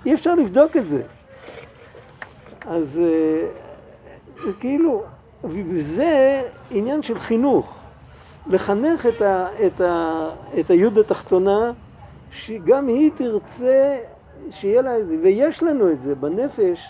אי 0.07 0.15
אפשר 0.15 0.35
לבדוק 0.35 0.77
את 0.77 0.89
זה. 0.89 1.03
אז 2.67 3.01
אה, 3.03 3.47
כאילו, 4.61 5.03
וזה 5.45 6.43
עניין 6.71 7.03
של 7.03 7.19
חינוך. 7.19 7.75
לחנך 8.47 9.07
את, 9.07 9.23
ה, 9.23 9.47
את, 9.67 9.81
ה, 9.81 10.29
את 10.61 10.71
היוד 10.71 10.99
התחתונה, 10.99 11.73
שגם 12.33 12.89
היא 12.89 13.11
תרצה 13.15 13.99
שיהיה 14.51 14.83
לה 14.83 14.99
את 14.99 15.07
זה, 15.07 15.17
ויש 15.23 15.63
לנו 15.63 15.91
את 15.91 16.03
זה 16.03 16.15
בנפש. 16.15 16.89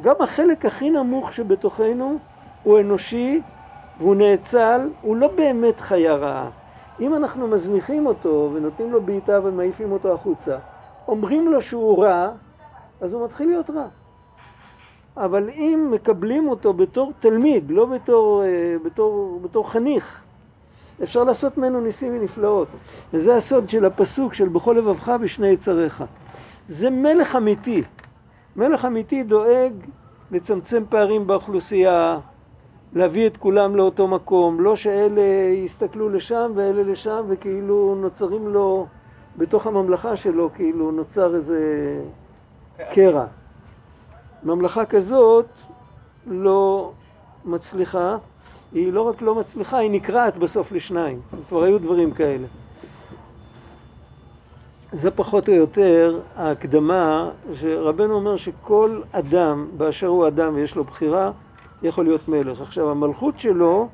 גם 0.00 0.14
החלק 0.20 0.64
הכי 0.66 0.90
נמוך 0.90 1.32
שבתוכנו 1.32 2.18
הוא 2.62 2.80
אנושי 2.80 3.40
והוא 3.98 4.14
נאצל, 4.14 4.88
הוא 5.02 5.16
לא 5.16 5.28
באמת 5.28 5.80
חיה 5.80 6.14
רעה. 6.14 6.50
אם 7.00 7.14
אנחנו 7.14 7.48
מזניחים 7.48 8.06
אותו 8.06 8.50
ונותנים 8.54 8.92
לו 8.92 9.02
בעיטה 9.02 9.40
ומעיפים 9.44 9.92
אותו 9.92 10.14
החוצה, 10.14 10.58
אומרים 11.08 11.52
לו 11.52 11.62
שהוא 11.62 12.04
רע, 12.04 12.30
אז 13.00 13.12
הוא 13.12 13.24
מתחיל 13.24 13.48
להיות 13.48 13.70
רע. 13.70 13.86
אבל 15.16 15.50
אם 15.50 15.88
מקבלים 15.90 16.48
אותו 16.48 16.72
בתור 16.72 17.12
תלמיד, 17.20 17.70
לא 17.70 17.84
בתור, 17.84 18.42
אה, 18.42 18.76
בתור, 18.84 19.40
בתור 19.42 19.70
חניך, 19.70 20.22
אפשר 21.02 21.24
לעשות 21.24 21.58
ממנו 21.58 21.80
ניסים 21.80 22.16
ונפלאות. 22.16 22.68
וזה 23.14 23.36
הסוד 23.36 23.70
של 23.70 23.84
הפסוק 23.84 24.34
של 24.34 24.48
בכל 24.48 24.74
לבבך 24.78 25.08
בשני 25.08 25.48
יצריך. 25.48 26.04
זה 26.68 26.90
מלך 26.90 27.36
אמיתי. 27.36 27.82
מלך 28.56 28.84
אמיתי 28.84 29.22
דואג 29.22 29.72
לצמצם 30.30 30.82
פערים 30.88 31.26
באוכלוסייה, 31.26 32.18
להביא 32.92 33.26
את 33.26 33.36
כולם 33.36 33.76
לאותו 33.76 34.08
מקום, 34.08 34.60
לא 34.60 34.76
שאלה 34.76 35.52
יסתכלו 35.64 36.08
לשם 36.08 36.52
ואלה 36.54 36.82
לשם 36.82 37.24
וכאילו 37.28 37.94
נוצרים 38.00 38.48
לו 38.48 38.86
בתוך 39.36 39.66
הממלכה 39.66 40.16
שלו 40.16 40.50
כאילו 40.54 40.90
נוצר 40.90 41.34
איזה 41.34 41.60
קרע. 42.92 43.24
ממלכה 44.42 44.84
כזאת 44.84 45.46
לא 46.26 46.92
מצליחה, 47.44 48.16
היא 48.72 48.92
לא 48.92 49.02
רק 49.02 49.22
לא 49.22 49.34
מצליחה, 49.34 49.78
היא 49.78 49.90
נקרעת 49.90 50.36
בסוף 50.36 50.72
לשניים. 50.72 51.20
כבר 51.48 51.62
היו 51.62 51.78
דברים 51.78 52.10
כאלה. 52.10 52.46
זה 54.92 55.10
פחות 55.10 55.48
או 55.48 55.54
יותר 55.54 56.20
ההקדמה 56.36 57.30
שרבנו 57.54 58.14
אומר 58.14 58.36
שכל 58.36 59.00
אדם 59.12 59.66
באשר 59.76 60.06
הוא 60.06 60.28
אדם 60.28 60.54
ויש 60.54 60.76
לו 60.76 60.84
בחירה 60.84 61.30
יכול 61.82 62.04
להיות 62.04 62.28
מלך. 62.28 62.60
עכשיו 62.60 62.90
המלכות 62.90 63.40
שלו, 63.40 63.88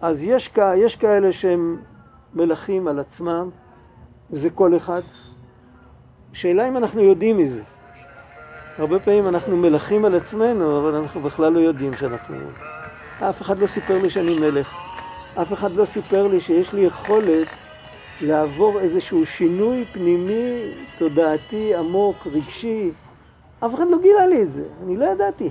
אז 0.00 0.24
יש, 0.24 0.50
יש 0.76 0.96
כאלה 0.96 1.32
שהם 1.32 1.76
מלכים 2.34 2.88
על 2.88 2.98
עצמם, 2.98 3.50
וזה 4.30 4.50
כל 4.50 4.76
אחד. 4.76 5.00
שאלה 6.32 6.68
אם 6.68 6.76
אנחנו 6.76 7.00
יודעים 7.00 7.38
מזה. 7.38 7.62
הרבה 8.78 8.98
פעמים 8.98 9.28
אנחנו 9.28 9.56
מלכים 9.56 10.04
על 10.04 10.14
עצמנו, 10.14 10.80
אבל 10.80 10.94
אנחנו 10.94 11.20
בכלל 11.20 11.52
לא 11.52 11.60
יודעים 11.60 11.94
שאנחנו... 11.94 12.36
אף 13.20 13.42
אחד 13.42 13.58
לא 13.58 13.66
סיפר 13.66 14.02
לי 14.02 14.10
שאני 14.10 14.38
מלך. 14.38 14.74
אף 15.42 15.52
אחד 15.52 15.72
לא 15.72 15.84
סיפר 15.84 16.26
לי 16.26 16.40
שיש 16.40 16.72
לי 16.72 16.80
יכולת 16.80 17.48
לעבור 18.22 18.80
איזשהו 18.80 19.26
שינוי 19.26 19.84
פנימי, 19.92 20.60
תודעתי, 20.98 21.74
עמוק, 21.74 22.16
רגשי. 22.26 22.90
אף 23.60 23.74
אחד 23.74 23.84
לא 23.90 23.98
גילה 24.02 24.26
לי 24.26 24.42
את 24.42 24.52
זה, 24.52 24.64
אני 24.82 24.96
לא 24.96 25.04
ידעתי. 25.04 25.50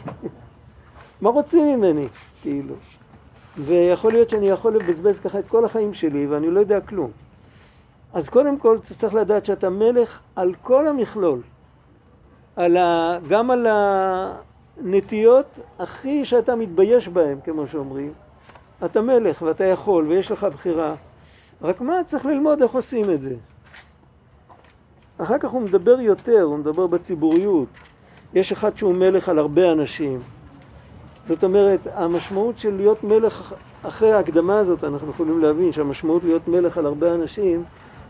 מה 1.22 1.30
רוצים 1.30 1.68
ממני, 1.68 2.08
כאילו? 2.42 2.76
ויכול 3.58 4.12
להיות 4.12 4.30
שאני 4.30 4.50
יכול 4.50 4.76
לבזבז 4.76 5.20
ככה 5.20 5.40
את 5.40 5.48
כל 5.48 5.66
החיים 5.66 5.94
שלי 5.94 6.28
ואני 6.28 6.52
לא 6.52 6.60
יודע 6.60 6.82
כלום. 6.82 7.12
אז 8.14 8.30
קודם 8.30 8.58
כל 8.58 8.78
צריך 8.80 9.14
לדעת 9.14 9.46
שאתה 9.46 9.70
מלך 9.70 10.20
על 10.36 10.54
כל 10.62 10.88
המכלול. 10.88 11.42
על 12.56 12.78
ה, 12.78 13.18
גם 13.30 13.52
על 13.52 13.68
הנטיות 14.78 15.46
הכי 15.80 16.26
שאתה 16.26 16.56
מתבייש 16.56 17.08
בהן, 17.08 17.38
כמו 17.44 17.68
שאומרים. 17.68 18.14
אתה 18.86 19.02
מלך 19.02 19.42
ואתה 19.42 19.64
יכול 19.64 20.08
ויש 20.08 20.32
לך 20.32 20.44
בחירה, 20.44 20.96
רק 21.62 21.82
מה, 21.82 22.04
צריך 22.06 22.26
ללמוד 22.26 22.62
איך 22.62 22.72
עושים 22.72 23.12
את 23.12 23.22
זה. 23.22 23.36
אחר 25.18 25.38
כך 25.38 25.50
הוא 25.50 25.62
מדבר 25.62 26.00
יותר, 26.00 26.42
הוא 26.42 26.58
מדבר 26.58 26.88
בציבוריות. 26.88 27.68
יש 28.34 28.52
אחד 28.52 28.78
שהוא 28.78 28.96
מלך 28.96 29.30
על 29.30 29.40
הרבה 29.40 29.72
אנשים. 29.72 30.20
זאת 31.28 31.44
אומרת, 31.44 31.80
המשמעות 31.94 32.60
של 32.60 32.76
להיות 32.76 33.04
מלך, 33.04 33.54
אחרי 33.84 34.14
ההקדמה 34.14 34.60
הזאת 34.60 34.84
אנחנו 34.84 35.10
יכולים 35.10 35.40
להבין 35.40 35.72
שהמשמעות 35.72 36.24
להיות 36.24 36.48
מלך 36.48 36.78
על 36.78 36.86
הרבה 36.86 37.16
אנשים 37.16 37.64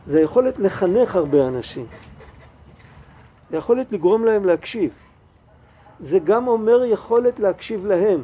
זה 0.06 0.18
היכולת 0.18 0.60
לחנך 0.60 1.16
הרבה 1.16 1.48
אנשים. 1.48 1.86
היכולת 3.52 3.92
לגרום 3.92 4.26
להם 4.26 4.46
להקשיב. 4.46 4.92
זה 6.00 6.20
גם 6.20 6.48
אומר 6.48 6.86
יכולת 6.86 7.40
להקשיב 7.40 7.86
להם. 7.86 8.24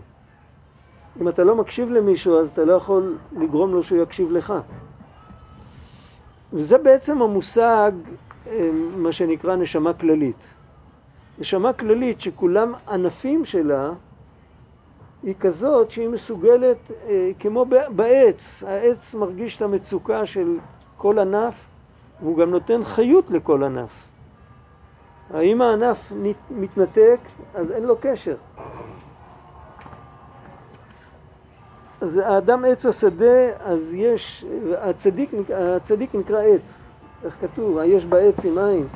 אם 1.21 1.27
אתה 1.27 1.43
לא 1.43 1.55
מקשיב 1.55 1.89
למישהו 1.89 2.39
אז 2.39 2.49
אתה 2.49 2.65
לא 2.65 2.73
יכול 2.73 3.17
לגרום 3.31 3.71
לו 3.71 3.83
שהוא 3.83 4.03
יקשיב 4.03 4.31
לך. 4.31 4.53
וזה 6.53 6.77
בעצם 6.77 7.22
המושג, 7.22 7.91
אה, 8.48 8.70
מה 8.96 9.12
שנקרא 9.12 9.55
נשמה 9.55 9.93
כללית. 9.93 10.36
נשמה 11.39 11.74
כללית 11.74 12.22
שכולם 12.22 12.74
ענפים 12.89 13.46
שלה 13.46 13.91
היא 15.24 15.36
כזאת 15.39 15.91
שהיא 15.91 16.10
מסוגלת, 16.10 16.77
אה, 17.08 17.31
כמו 17.39 17.65
בעץ, 17.96 18.63
העץ 18.67 19.15
מרגיש 19.15 19.58
את 19.58 19.62
המצוקה 19.62 20.25
של 20.25 20.58
כל 20.98 21.20
ענף 21.20 21.53
והוא 22.22 22.38
גם 22.38 22.50
נותן 22.50 22.84
חיות 22.84 23.29
לכל 23.29 23.63
ענף. 23.63 23.91
האם 25.34 25.62
הענף 25.62 26.12
מתנתק, 26.51 27.20
אז 27.55 27.72
אין 27.72 27.84
לו 27.84 27.96
קשר. 28.01 28.36
אז 32.01 32.17
האדם 32.17 32.65
עץ 32.65 32.86
השדה, 32.86 33.50
אז 33.65 33.93
יש, 33.93 34.46
הצדיק, 34.77 35.31
הצדיק 35.53 36.15
נקרא 36.15 36.41
עץ, 36.41 36.88
איך 37.25 37.38
כתוב? 37.41 37.79
יש 37.86 38.05
בעץ 38.05 38.46
עם 38.46 38.58
עין. 38.58 38.88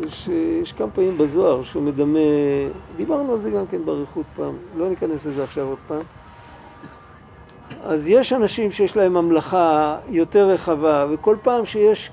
יש, 0.00 0.28
יש 0.62 0.72
כמה 0.72 0.90
פעמים 0.90 1.18
בזוהר 1.18 1.62
שהוא 1.62 1.82
מדמה, 1.82 2.18
דיברנו 2.96 3.32
על 3.32 3.40
זה 3.40 3.50
גם 3.50 3.66
כן 3.70 3.84
באריכות 3.84 4.26
פעם, 4.36 4.54
לא 4.76 4.88
ניכנס 4.88 5.26
לזה 5.26 5.44
עכשיו 5.44 5.68
עוד 5.68 5.78
פעם. 5.88 6.02
אז 7.84 8.06
יש 8.06 8.32
אנשים 8.32 8.70
שיש 8.70 8.96
להם 8.96 9.14
ממלכה 9.14 9.98
יותר 10.08 10.48
רחבה, 10.48 11.06
וכל 11.10 11.36
פעם 11.42 11.66
שיש 11.66 12.10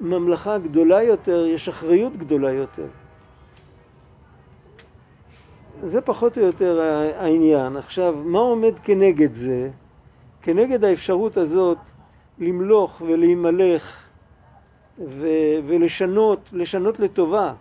ממלכה 0.00 0.58
גדולה 0.58 1.02
יותר, 1.02 1.46
יש 1.46 1.68
אחריות 1.68 2.16
גדולה 2.16 2.52
יותר. 2.52 2.86
זה 5.82 6.00
פחות 6.00 6.38
או 6.38 6.42
יותר 6.42 6.80
העניין. 7.16 7.76
עכשיו, 7.76 8.14
מה 8.24 8.38
עומד 8.38 8.72
כנגד 8.84 9.34
זה? 9.34 9.70
כנגד 10.42 10.84
האפשרות 10.84 11.36
הזאת 11.36 11.78
למלוך 12.38 13.02
ולהימלך 13.06 14.02
ו- 14.98 15.58
ולשנות, 15.66 16.38
לשנות 16.52 17.00
לטובה. 17.00 17.52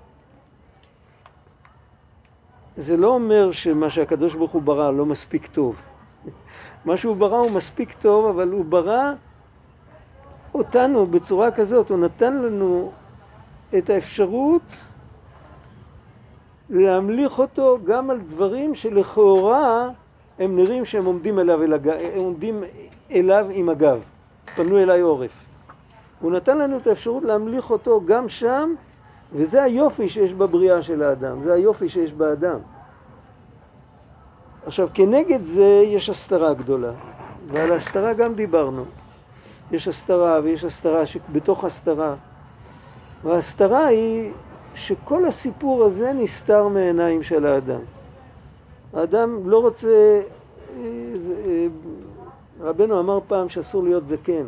זה 2.77 2.97
לא 2.97 3.07
אומר 3.07 3.51
שמה 3.51 3.89
שהקדוש 3.89 4.35
ברוך 4.35 4.51
הוא 4.51 4.61
ברא 4.61 4.91
לא 4.91 5.05
מספיק 5.05 5.47
טוב. 5.47 5.81
מה 6.85 6.97
שהוא 6.97 7.15
ברא 7.15 7.37
הוא 7.37 7.51
מספיק 7.51 7.93
טוב, 8.01 8.25
אבל 8.25 8.51
הוא 8.51 8.65
ברא 8.65 9.13
אותנו 10.53 11.05
בצורה 11.05 11.51
כזאת, 11.51 11.89
הוא 11.89 11.97
נתן 11.97 12.33
לנו 12.33 12.91
את 13.77 13.89
האפשרות 13.89 14.61
להמליך 16.69 17.39
אותו 17.39 17.77
גם 17.85 18.09
על 18.09 18.19
דברים 18.19 18.75
שלכאורה 18.75 19.89
הם 20.39 20.55
נראים 20.55 20.85
שהם 20.85 21.05
עומדים 21.05 21.39
אליו, 21.39 21.63
אל 21.63 21.73
הם 21.73 22.19
עומדים 22.19 22.63
אליו 23.11 23.47
עם 23.51 23.69
הגב, 23.69 24.03
פנו 24.55 24.77
אליי 24.77 25.01
עורף. 25.01 25.45
הוא 26.19 26.31
נתן 26.31 26.57
לנו 26.57 26.77
את 26.77 26.87
האפשרות 26.87 27.23
להמליך 27.23 27.71
אותו 27.71 28.01
גם 28.05 28.29
שם, 28.29 28.73
וזה 29.33 29.63
היופי 29.63 30.09
שיש 30.09 30.33
בבריאה 30.33 30.81
של 30.81 31.03
האדם, 31.03 31.43
זה 31.43 31.53
היופי 31.53 31.89
שיש 31.89 32.13
באדם. 32.13 32.59
עכשיו, 34.65 34.89
כנגד 34.93 35.45
זה 35.45 35.83
יש 35.85 36.09
הסתרה 36.09 36.53
גדולה, 36.53 36.91
ועל 37.47 37.71
ההסתרה 37.71 38.13
גם 38.13 38.33
דיברנו. 38.33 38.85
יש 39.71 39.87
הסתרה 39.87 40.39
ויש 40.43 40.63
הסתרה 40.63 41.05
שבתוך 41.05 41.63
הסתרה. 41.63 42.15
וההסתרה 43.23 43.85
היא 43.85 44.31
שכל 44.79 45.25
הסיפור 45.25 45.83
הזה 45.83 46.13
נסתר 46.13 46.67
מעיניים 46.67 47.23
של 47.23 47.45
האדם. 47.45 47.79
האדם 48.93 49.49
לא 49.49 49.61
רוצה, 49.61 49.87
אה, 49.87 50.83
אה, 51.45 51.67
רבנו 52.59 52.99
אמר 52.99 53.19
פעם 53.27 53.49
שאסור 53.49 53.83
להיות 53.83 54.07
זקן. 54.07 54.47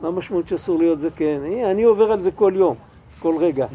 מה 0.00 0.08
המשמעות 0.08 0.48
שאסור 0.48 0.78
להיות 0.78 1.00
זקן? 1.00 1.40
אני 1.70 1.82
עובר 1.82 2.12
על 2.12 2.18
זה 2.18 2.30
כל 2.30 2.52
יום, 2.56 2.76
כל 3.18 3.36
רגע. 3.38 3.66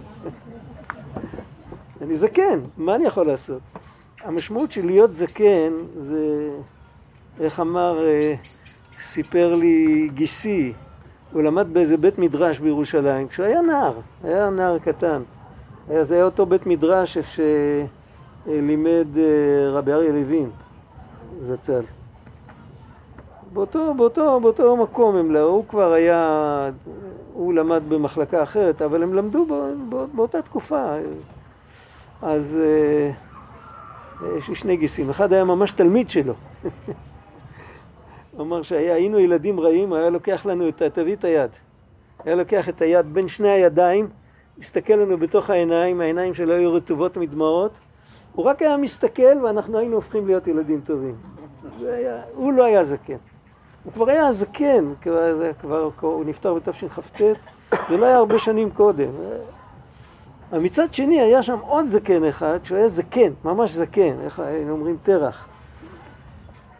אני 2.01 2.17
זקן, 2.17 2.59
מה 2.77 2.95
אני 2.95 3.05
יכול 3.05 3.27
לעשות? 3.27 3.61
המשמעות 4.23 4.71
של 4.71 4.85
להיות 4.85 5.11
זקן 5.11 5.73
זה, 6.09 6.49
איך 7.39 7.59
אמר, 7.59 8.05
אה, 8.05 8.35
סיפר 8.93 9.53
לי 9.53 10.09
גיסי, 10.13 10.73
הוא 11.31 11.41
למד 11.41 11.67
באיזה 11.73 11.97
בית 11.97 12.19
מדרש 12.19 12.59
בירושלים, 12.59 13.27
כשהוא 13.27 13.45
היה 13.45 13.61
נער, 13.61 13.93
היה 14.23 14.49
נער 14.49 14.79
קטן. 14.79 15.21
זה 16.01 16.15
היה 16.15 16.23
אותו 16.23 16.45
בית 16.45 16.65
מדרש 16.65 17.17
שלימד 18.45 19.07
אה, 19.17 19.69
רבי 19.71 19.93
אריה 19.93 20.11
לוין, 20.11 20.49
זצ"ל. 21.47 21.81
באותו, 23.53 23.93
באותו, 23.93 24.39
באותו 24.39 24.77
מקום 24.77 25.15
הם, 25.15 25.31
לא, 25.31 25.39
הוא 25.39 25.65
כבר 25.69 25.93
היה, 25.93 26.69
הוא 27.33 27.53
למד 27.53 27.81
במחלקה 27.89 28.43
אחרת, 28.43 28.81
אבל 28.81 29.03
הם 29.03 29.13
למדו 29.13 29.45
בא, 29.45 29.55
בא, 29.89 30.05
באותה 30.13 30.41
תקופה. 30.41 30.85
אז 32.21 32.57
אה, 32.61 33.11
יש 34.37 34.49
לי 34.49 34.55
שני 34.55 34.77
גיסים, 34.77 35.09
אחד 35.09 35.33
היה 35.33 35.43
ממש 35.43 35.71
תלמיד 35.71 36.09
שלו. 36.09 36.33
הוא 38.41 38.47
אמר 38.47 38.61
שהיינו 38.61 39.19
ילדים 39.19 39.59
רעים, 39.59 39.93
היה 39.93 40.09
לוקח 40.09 40.45
לנו 40.45 40.69
את, 40.69 40.81
תביא 40.81 41.15
את 41.15 41.23
היד. 41.23 41.51
היה 42.25 42.35
לוקח 42.35 42.69
את 42.69 42.81
היד 42.81 43.13
בין 43.13 43.27
שני 43.27 43.49
הידיים, 43.49 44.09
מסתכל 44.57 44.93
לנו 44.93 45.17
בתוך 45.17 45.49
העיניים, 45.49 46.01
העיניים 46.01 46.33
שלו 46.33 46.53
היו 46.53 46.73
רטובות 46.73 47.17
מדמעות. 47.17 47.71
הוא 48.33 48.45
רק 48.45 48.61
היה 48.61 48.77
מסתכל 48.77 49.37
ואנחנו 49.43 49.77
היינו 49.77 49.95
הופכים 49.95 50.27
להיות 50.27 50.47
ילדים 50.47 50.81
טובים. 50.85 51.15
היה, 51.81 52.21
הוא 52.35 52.53
לא 52.53 52.63
היה 52.63 52.83
זקן. 52.83 53.17
הוא 53.83 53.93
כבר 53.93 54.09
היה 54.09 54.31
זקן, 54.31 54.93
כבר, 55.01 55.51
כבר, 55.61 55.89
הוא 56.01 56.25
נפטר 56.25 56.53
בתשכ"ט, 56.53 57.21
זה 57.89 57.97
לא 57.97 58.05
היה 58.05 58.17
הרבה 58.17 58.39
שנים 58.39 58.71
קודם. 58.71 59.09
מצד 60.53 60.93
שני 60.93 61.21
היה 61.21 61.43
שם 61.43 61.59
עוד 61.59 61.87
זקן 61.87 62.25
אחד, 62.25 62.59
שהוא 62.63 62.77
היה 62.77 62.87
זקן, 62.87 63.33
ממש 63.45 63.71
זקן, 63.71 64.13
איך 64.23 64.39
היינו 64.39 64.71
אומרים 64.71 64.97
תרח. 65.03 65.47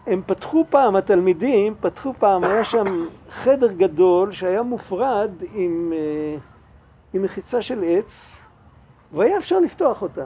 הם 0.08 0.22
פתחו 0.26 0.66
פעם, 0.70 0.96
התלמידים 0.96 1.76
פתחו 1.80 2.14
פעם, 2.20 2.44
היה 2.44 2.64
שם 2.64 2.86
חדר 3.30 3.72
גדול 3.72 4.32
שהיה 4.32 4.62
מופרד 4.62 5.32
עם, 5.54 5.94
אה, 5.96 6.38
עם 7.14 7.24
מחיצה 7.24 7.62
של 7.62 7.84
עץ, 7.88 8.36
והיה 9.14 9.38
אפשר 9.38 9.60
לפתוח 9.60 10.02
אותה. 10.02 10.26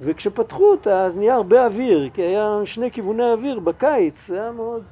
וכשפתחו 0.00 0.70
אותה 0.70 1.04
אז 1.04 1.18
נהיה 1.18 1.34
הרבה 1.34 1.66
אוויר, 1.66 2.10
כי 2.14 2.22
היה 2.22 2.60
שני 2.64 2.90
כיווני 2.90 3.32
אוויר 3.32 3.60
בקיץ, 3.60 4.26
זה 4.26 4.42
היה 4.42 4.52
מאוד... 4.52 4.82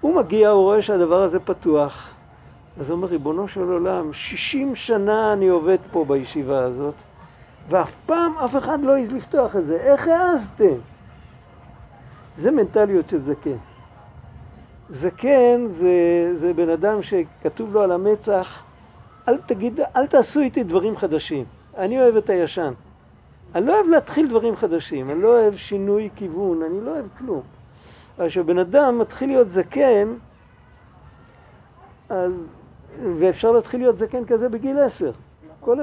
הוא 0.00 0.14
מגיע, 0.14 0.48
הוא 0.48 0.62
רואה 0.62 0.82
שהדבר 0.82 1.22
הזה 1.22 1.40
פתוח, 1.40 2.10
אז 2.80 2.90
הוא 2.90 2.96
אומר, 2.96 3.08
ריבונו 3.08 3.48
של 3.48 3.72
עולם, 3.72 4.12
60 4.12 4.76
שנה 4.76 5.32
אני 5.32 5.48
עובד 5.48 5.78
פה 5.92 6.04
בישיבה 6.08 6.64
הזאת, 6.64 6.94
ואף 7.68 7.92
פעם 8.06 8.38
אף 8.38 8.56
אחד 8.56 8.82
לא 8.82 8.96
העז 8.96 9.12
לפתוח 9.12 9.56
את 9.56 9.64
זה, 9.64 9.76
איך 9.76 10.08
העזתם? 10.08 10.74
זה 12.40 12.50
מנטליות 12.50 13.08
של 13.08 13.22
זקן. 13.22 13.56
זקן 14.90 15.66
זה, 15.68 16.32
זה 16.36 16.52
בן 16.52 16.68
אדם 16.68 17.02
שכתוב 17.02 17.74
לו 17.74 17.82
על 17.82 17.92
המצח, 17.92 18.62
אל 19.28 19.38
תגיד, 19.38 19.80
אל 19.96 20.06
תעשו 20.06 20.40
איתי 20.40 20.62
דברים 20.62 20.96
חדשים. 20.96 21.44
אני 21.76 22.00
אוהב 22.00 22.16
את 22.16 22.30
הישן. 22.30 22.72
אני 23.54 23.66
לא 23.66 23.74
אוהב 23.74 23.86
להתחיל 23.88 24.28
דברים 24.28 24.56
חדשים, 24.56 25.10
אני 25.10 25.22
לא 25.22 25.28
אוהב 25.28 25.56
שינוי 25.56 26.10
כיוון, 26.16 26.62
אני 26.62 26.80
לא 26.84 26.90
אוהב 26.90 27.06
כלום. 27.18 27.42
אבל 28.18 28.28
כשבן 28.28 28.58
אדם 28.58 28.98
מתחיל 28.98 29.28
להיות 29.28 29.50
זקן, 29.50 30.14
אז, 32.08 32.32
ואפשר 33.18 33.52
להתחיל 33.52 33.80
להיות 33.80 33.98
זקן 33.98 34.24
כזה 34.24 34.48
בגיל 34.48 34.78
עשר. 34.78 35.12
כל... 35.60 35.78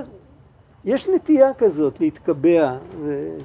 יש 0.85 1.09
נטייה 1.09 1.53
כזאת 1.53 1.99
להתקבע. 1.99 2.77
ו... 3.03 3.37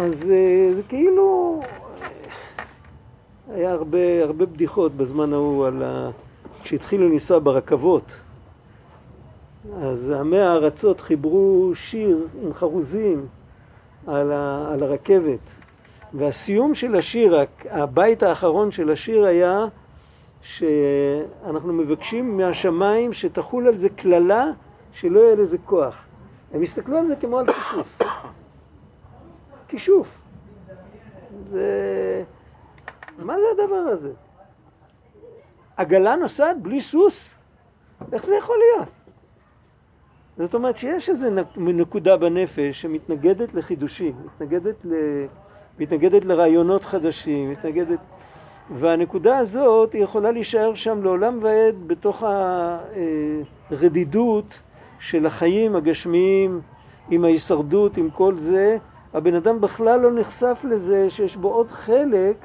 אז 0.00 0.30
אה, 0.30 0.70
זה 0.74 0.82
כאילו... 0.88 1.60
היה 3.54 3.72
הרבה, 3.72 4.22
הרבה 4.22 4.46
בדיחות 4.46 4.92
בזמן 4.92 5.32
ההוא 5.32 5.66
על 5.66 5.82
ה... 5.82 6.10
כשהתחילו 6.62 7.08
לנסוע 7.08 7.38
ברכבות. 7.38 8.12
אז 9.82 10.10
עמי 10.10 10.38
הארצות 10.38 11.00
חיברו 11.00 11.72
שיר 11.74 12.26
עם 12.42 12.54
חרוזים 12.54 13.26
על, 14.06 14.32
ה... 14.32 14.68
על 14.72 14.82
הרכבת. 14.82 15.38
והסיום 16.14 16.74
של 16.74 16.94
השיר, 16.94 17.38
הבית 17.70 18.22
האחרון 18.22 18.70
של 18.70 18.90
השיר 18.90 19.24
היה 19.24 19.64
שאנחנו 20.42 21.72
מבקשים 21.72 22.36
מהשמיים 22.36 23.12
שתחול 23.12 23.68
על 23.68 23.76
זה 23.76 23.88
קללה 23.88 24.46
שלא 24.92 25.20
יהיה 25.20 25.34
לזה 25.34 25.58
כוח. 25.64 25.96
הם 26.52 26.62
הסתכלו 26.62 26.98
על 26.98 27.06
זה 27.06 27.16
כמו 27.16 27.38
על 27.38 27.46
כישוף. 27.46 28.02
כישוף. 29.70 30.18
זה... 31.50 32.24
מה 33.18 33.34
זה 33.36 33.62
הדבר 33.62 33.74
הזה? 33.74 34.12
עגלה 35.76 36.16
נוסעת 36.16 36.62
בלי 36.62 36.80
סוס? 36.80 37.34
איך 38.12 38.26
זה 38.26 38.36
יכול 38.36 38.56
להיות? 38.58 38.88
זאת 40.38 40.54
אומרת 40.54 40.76
שיש 40.76 41.08
איזו 41.08 41.26
נקודה 41.56 42.16
בנפש 42.16 42.80
שמתנגדת 42.80 43.54
לחידושים, 43.54 44.14
מתנגדת, 44.24 44.76
ל... 44.84 44.94
מתנגדת 45.78 46.24
לרעיונות 46.24 46.84
חדשים, 46.84 47.50
מתנגדת... 47.50 47.98
והנקודה 48.78 49.38
הזאת 49.38 49.92
היא 49.92 50.02
יכולה 50.02 50.30
להישאר 50.30 50.74
שם 50.74 51.02
לעולם 51.02 51.38
ועד 51.42 51.74
בתוך 51.86 52.24
הרדידות 53.70 54.58
של 55.00 55.26
החיים 55.26 55.76
הגשמיים, 55.76 56.60
עם 57.10 57.24
ההישרדות, 57.24 57.96
עם 57.96 58.10
כל 58.10 58.36
זה. 58.38 58.78
הבן 59.14 59.34
אדם 59.34 59.60
בכלל 59.60 60.00
לא 60.00 60.12
נחשף 60.12 60.64
לזה 60.64 61.10
שיש 61.10 61.36
בו 61.36 61.48
עוד 61.48 61.70
חלק 61.70 62.36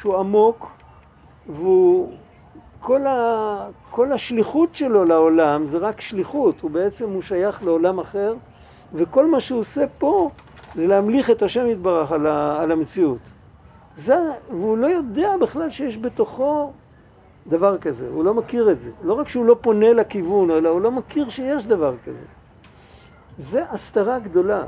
שהוא 0.00 0.16
עמוק 0.16 0.70
והוא 1.48 2.12
כל, 2.80 3.06
ה, 3.06 3.68
כל 3.90 4.12
השליחות 4.12 4.76
שלו 4.76 5.04
לעולם 5.04 5.66
זה 5.66 5.78
רק 5.78 6.00
שליחות, 6.00 6.60
הוא 6.60 6.70
בעצם 6.70 7.10
הוא 7.10 7.22
שייך 7.22 7.62
לעולם 7.62 7.98
אחר 7.98 8.34
וכל 8.94 9.26
מה 9.26 9.40
שהוא 9.40 9.60
עושה 9.60 9.84
פה 9.98 10.30
זה 10.74 10.86
להמליך 10.86 11.30
את 11.30 11.42
השם 11.42 11.66
יתברך 11.66 12.12
על, 12.12 12.26
ה, 12.26 12.62
על 12.62 12.72
המציאות. 12.72 13.18
זה, 13.96 14.16
והוא 14.50 14.78
לא 14.78 14.86
יודע 14.86 15.36
בכלל 15.40 15.70
שיש 15.70 15.98
בתוכו 15.98 16.72
דבר 17.46 17.78
כזה, 17.78 18.08
הוא 18.14 18.24
לא 18.24 18.34
מכיר 18.34 18.70
את 18.70 18.80
זה. 18.80 18.90
לא 19.02 19.12
רק 19.12 19.28
שהוא 19.28 19.44
לא 19.44 19.56
פונה 19.60 19.92
לכיוון, 19.92 20.50
אלא 20.50 20.68
הוא 20.68 20.80
לא 20.80 20.90
מכיר 20.90 21.30
שיש 21.30 21.66
דבר 21.66 21.94
כזה. 22.04 22.24
זה 23.38 23.64
הסתרה 23.70 24.18
גדולה. 24.18 24.64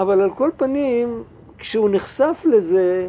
אבל 0.00 0.20
על 0.20 0.30
כל 0.30 0.50
פנים, 0.56 1.22
כשהוא 1.58 1.90
נחשף 1.92 2.44
לזה, 2.44 3.08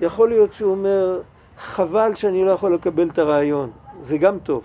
יכול 0.00 0.28
להיות 0.28 0.52
שהוא 0.52 0.70
אומר, 0.70 1.20
חבל 1.58 2.14
שאני 2.14 2.44
לא 2.44 2.50
יכול 2.50 2.74
לקבל 2.74 3.08
את 3.08 3.18
הרעיון, 3.18 3.70
זה 4.02 4.18
גם 4.18 4.38
טוב. 4.38 4.62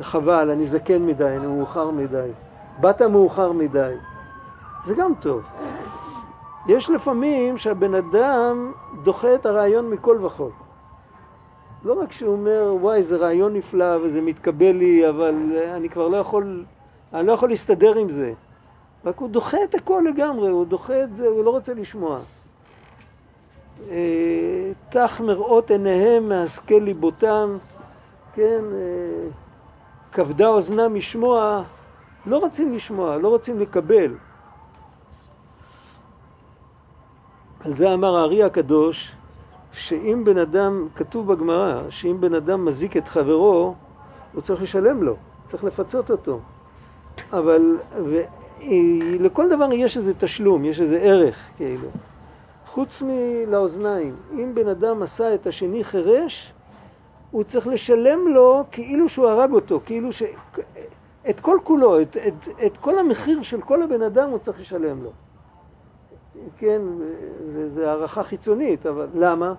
חבל, 0.00 0.50
אני 0.50 0.66
זקן 0.66 1.06
מדי, 1.06 1.36
אני 1.36 1.46
מאוחר 1.46 1.90
מדי. 1.90 2.28
באת 2.80 3.02
מאוחר 3.02 3.52
מדי, 3.52 3.94
זה 4.84 4.94
גם 4.94 5.12
טוב. 5.20 5.42
יש 6.66 6.90
לפעמים 6.90 7.58
שהבן 7.58 7.94
אדם 7.94 8.72
דוחה 9.02 9.34
את 9.34 9.46
הרעיון 9.46 9.90
מכל 9.90 10.18
וכל. 10.24 10.50
לא 11.84 12.00
רק 12.02 12.12
שהוא 12.12 12.32
אומר, 12.32 12.74
וואי, 12.80 13.02
זה 13.02 13.16
רעיון 13.16 13.54
נפלא 13.56 13.98
וזה 14.02 14.20
מתקבל 14.20 14.72
לי, 14.72 15.08
אבל 15.08 15.34
אני 15.76 15.88
כבר 15.88 16.08
לא 16.08 16.16
יכול, 16.16 16.64
אני 17.14 17.26
לא 17.26 17.32
יכול 17.32 17.48
להסתדר 17.48 17.94
עם 17.94 18.10
זה. 18.10 18.32
רק 19.04 19.18
הוא 19.18 19.28
דוחה 19.28 19.56
את 19.64 19.74
הכל 19.74 20.02
לגמרי, 20.08 20.48
הוא 20.48 20.66
דוחה 20.66 21.02
את 21.02 21.16
זה, 21.16 21.26
הוא 21.26 21.44
לא 21.44 21.50
רוצה 21.50 21.74
לשמוע. 21.74 22.18
אה, 23.90 24.72
תח 24.88 25.20
מראות 25.20 25.70
עיניהם 25.70 26.28
מהשכל 26.28 26.74
ליבותם, 26.74 27.56
כן, 28.34 28.60
אה, 28.72 29.28
כבדה 30.12 30.48
אוזנם 30.48 30.94
משמוע, 30.94 31.62
לא 32.26 32.38
רוצים 32.38 32.72
לשמוע, 32.72 33.16
לא 33.16 33.28
רוצים 33.28 33.60
לקבל. 33.60 34.14
על 37.64 37.72
זה 37.72 37.94
אמר 37.94 38.16
הארי 38.16 38.42
הקדוש, 38.42 39.12
שאם 39.72 40.22
בן 40.24 40.38
אדם, 40.38 40.88
כתוב 40.96 41.32
בגמרא, 41.32 41.90
שאם 41.90 42.16
בן 42.20 42.34
אדם 42.34 42.64
מזיק 42.64 42.96
את 42.96 43.08
חברו, 43.08 43.74
הוא 44.32 44.42
צריך 44.42 44.62
לשלם 44.62 45.02
לו, 45.02 45.16
צריך 45.46 45.64
לפצות 45.64 46.10
אותו. 46.10 46.40
אבל 47.32 47.76
לכל 49.20 49.48
דבר 49.48 49.72
יש 49.72 49.96
איזה 49.96 50.12
תשלום, 50.14 50.64
יש 50.64 50.80
איזה 50.80 50.98
ערך, 50.98 51.36
כאילו. 51.56 51.88
חוץ 52.66 53.02
מלאוזניים, 53.06 54.16
אם 54.32 54.54
בן 54.54 54.68
אדם 54.68 55.02
עשה 55.02 55.34
את 55.34 55.46
השני 55.46 55.84
חירש, 55.84 56.52
הוא 57.30 57.44
צריך 57.44 57.66
לשלם 57.66 58.28
לו 58.28 58.64
כאילו 58.70 59.08
שהוא 59.08 59.26
הרג 59.26 59.52
אותו, 59.52 59.80
כאילו 59.86 60.12
ש... 60.12 60.22
את 61.30 61.40
כל 61.40 61.58
כולו, 61.64 62.02
את, 62.02 62.16
את, 62.16 62.48
את 62.66 62.76
כל 62.76 62.98
המחיר 62.98 63.42
של 63.42 63.60
כל 63.60 63.82
הבן 63.82 64.02
אדם 64.02 64.30
הוא 64.30 64.38
צריך 64.38 64.60
לשלם 64.60 65.02
לו. 65.02 65.10
כן, 66.58 66.82
זה 67.68 67.90
הערכה 67.90 68.22
חיצונית, 68.22 68.86
אבל 68.86 69.06
למה? 69.14 69.54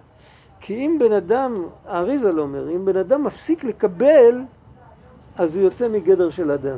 כי 0.60 0.86
אם 0.86 0.98
בן 1.00 1.12
אדם, 1.12 1.54
האריזל 1.86 2.40
אומר, 2.40 2.70
אם 2.70 2.86
בן 2.86 2.98
אדם 2.98 3.24
מפסיק 3.24 3.64
לקבל, 3.64 4.42
אז 5.38 5.56
הוא 5.56 5.64
יוצא 5.64 5.90
מגדר 5.90 6.30
של 6.30 6.52
אדם. 6.52 6.78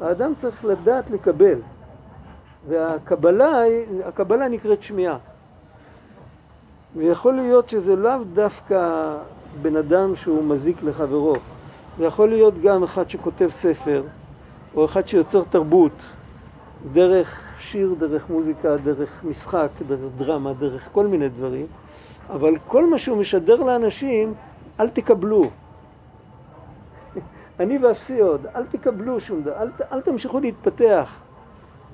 האדם 0.00 0.32
צריך 0.36 0.64
לדעת 0.64 1.10
לקבל. 1.10 1.58
והקבלה, 2.68 3.62
הקבלה 4.04 4.48
נקראת 4.48 4.82
שמיעה. 4.82 5.16
ויכול 6.96 7.34
להיות 7.34 7.68
שזה 7.68 7.96
לאו 7.96 8.24
דווקא 8.34 9.12
בן 9.62 9.76
אדם 9.76 10.16
שהוא 10.16 10.44
מזיק 10.44 10.76
לחברו. 10.82 11.34
זה 11.98 12.04
יכול 12.04 12.28
להיות 12.28 12.54
גם 12.62 12.82
אחד 12.82 13.10
שכותב 13.10 13.48
ספר, 13.52 14.02
או 14.74 14.84
אחד 14.84 15.08
שיוצר 15.08 15.42
תרבות, 15.50 15.92
דרך 16.92 17.42
שיר, 17.60 17.94
דרך 17.98 18.30
מוזיקה, 18.30 18.76
דרך 18.76 19.24
משחק, 19.24 19.68
דרך 19.88 20.00
דרמה, 20.16 20.52
דרך 20.52 20.88
כל 20.92 21.06
מיני 21.06 21.28
דברים, 21.28 21.66
אבל 22.30 22.54
כל 22.66 22.90
מה 22.90 22.98
שהוא 22.98 23.18
משדר 23.18 23.54
לאנשים, 23.54 24.34
אל 24.80 24.88
תקבלו. 24.88 25.50
אני 27.60 27.78
ואפסי 27.78 28.20
עוד, 28.20 28.46
אל 28.54 28.64
תקבלו 28.66 29.20
שום 29.20 29.42
דבר, 29.42 29.62
אל, 29.62 29.70
אל 29.92 30.00
תמשיכו 30.00 30.40
להתפתח. 30.40 31.10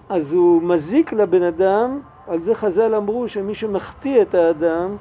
אז 0.09 0.33
הוא 0.33 0.63
מזיק 0.63 1.13
לבן 1.13 1.43
אדם, 1.43 2.01
על 2.29 2.43
זה 2.43 2.55
חז"ל 2.55 2.95
אמרו 2.95 3.29
שמי 3.29 3.55
שמחטיא 3.55 4.23
את 4.23 4.35
האדם 4.35 4.97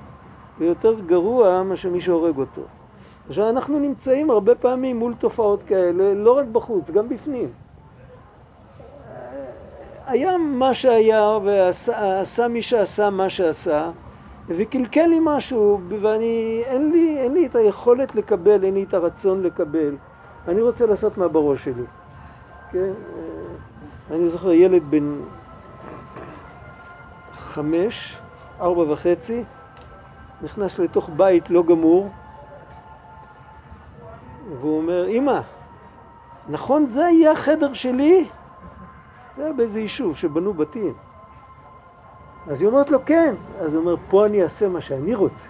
הוא 0.58 0.67
יותר 0.67 1.00
גרוע 1.00 1.63
מאשר 1.63 1.89
מי 1.89 2.02
שהורג 2.02 2.38
אותו. 2.38 2.62
עכשיו 3.28 3.50
אנחנו 3.50 3.80
נמצאים 3.80 4.30
הרבה 4.30 4.56
פעמים 4.56 5.00
מול 5.00 5.13
תופעות 5.19 5.63
כאלה, 5.63 6.13
לא 6.13 6.38
רק 6.38 6.45
בחוץ, 6.45 6.91
גם 6.91 7.10
בפנים. 7.10 7.50
היה 10.08 10.38
מה 10.38 10.74
שהיה 10.74 11.38
ועשה 11.43 12.47
מי 12.47 12.62
שעשה 12.62 13.10
מה 13.10 13.30
שעשה 13.30 13.91
וקלקל 14.47 15.06
לי 15.06 15.19
משהו 15.21 15.80
ואני, 16.02 16.62
אין 16.65 16.91
לי, 16.91 17.17
אין 17.19 17.34
לי 17.34 17.45
את 17.45 17.56
היכולת 17.56 18.15
לקבל, 18.15 18.63
אין 18.63 18.74
לי 18.74 18.84
את 18.84 18.93
הרצון 18.93 19.43
לקבל. 19.43 19.95
אני 20.47 20.62
רוצה 20.62 20.86
לעשות 20.86 21.17
מה 21.17 21.27
בראש 21.27 21.63
שלי. 21.63 21.84
כן? 22.71 22.91
אני 24.12 24.30
זוכר 24.30 24.51
ילד 24.51 24.84
בן 24.84 25.21
חמש, 27.34 28.17
ארבע 28.60 28.91
וחצי, 28.93 29.43
נכנס 30.41 30.80
לתוך 30.80 31.10
בית 31.15 31.49
לא 31.49 31.63
גמור, 31.63 32.10
והוא 34.60 34.77
אומר, 34.77 35.08
אמא, 35.08 35.39
נכון 36.49 36.86
זה 36.86 37.01
יהיה 37.01 37.32
החדר 37.32 37.73
שלי? 37.73 38.27
זה 39.38 39.43
היה 39.43 39.54
באיזה 39.54 39.80
יישוב 39.80 40.17
שבנו 40.17 40.54
בתים. 40.54 40.93
אז 42.47 42.62
היא 42.62 42.67
אומרת 42.67 42.89
לו, 42.89 42.99
כן. 43.06 43.36
אז 43.60 43.73
הוא 43.73 43.82
אומר, 43.82 43.95
פה 44.10 44.25
אני 44.25 44.43
אעשה 44.43 44.69
מה 44.69 44.82
שאני 44.82 45.15
רוצה. 45.15 45.47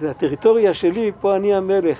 זה 0.00 0.10
הטריטוריה 0.10 0.74
שלי, 0.74 1.12
פה 1.20 1.36
אני 1.36 1.54
המלך. 1.54 1.98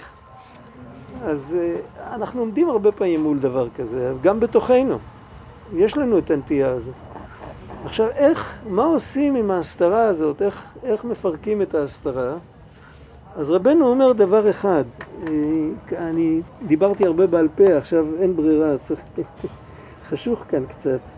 אז 1.24 1.56
אה, 1.58 1.76
אנחנו 2.14 2.40
עומדים 2.40 2.68
הרבה 2.68 2.92
פעמים 2.92 3.22
מול 3.22 3.38
דבר 3.38 3.68
כזה, 3.76 4.12
גם 4.22 4.40
בתוכנו. 4.40 4.98
יש 5.74 5.96
לנו 5.96 6.18
את 6.18 6.30
הנטייה 6.30 6.68
הזאת. 6.68 6.94
עכשיו, 7.84 8.08
איך, 8.08 8.58
מה 8.68 8.84
עושים 8.84 9.36
עם 9.36 9.50
ההסתרה 9.50 10.02
הזאת? 10.02 10.42
איך, 10.42 10.72
איך 10.82 11.04
מפרקים 11.04 11.62
את 11.62 11.74
ההסתרה? 11.74 12.34
אז 13.36 13.50
רבנו 13.50 13.88
אומר 13.88 14.12
דבר 14.12 14.50
אחד, 14.50 14.84
אה, 15.22 15.98
אני 15.98 16.40
דיברתי 16.66 17.06
הרבה 17.06 17.26
בעל 17.26 17.48
פה, 17.56 17.76
עכשיו 17.76 18.06
אין 18.20 18.36
ברירה, 18.36 18.78
צריך... 18.78 19.00
חשוך 20.08 20.44
כאן 20.48 20.66
קצת. 20.66 21.15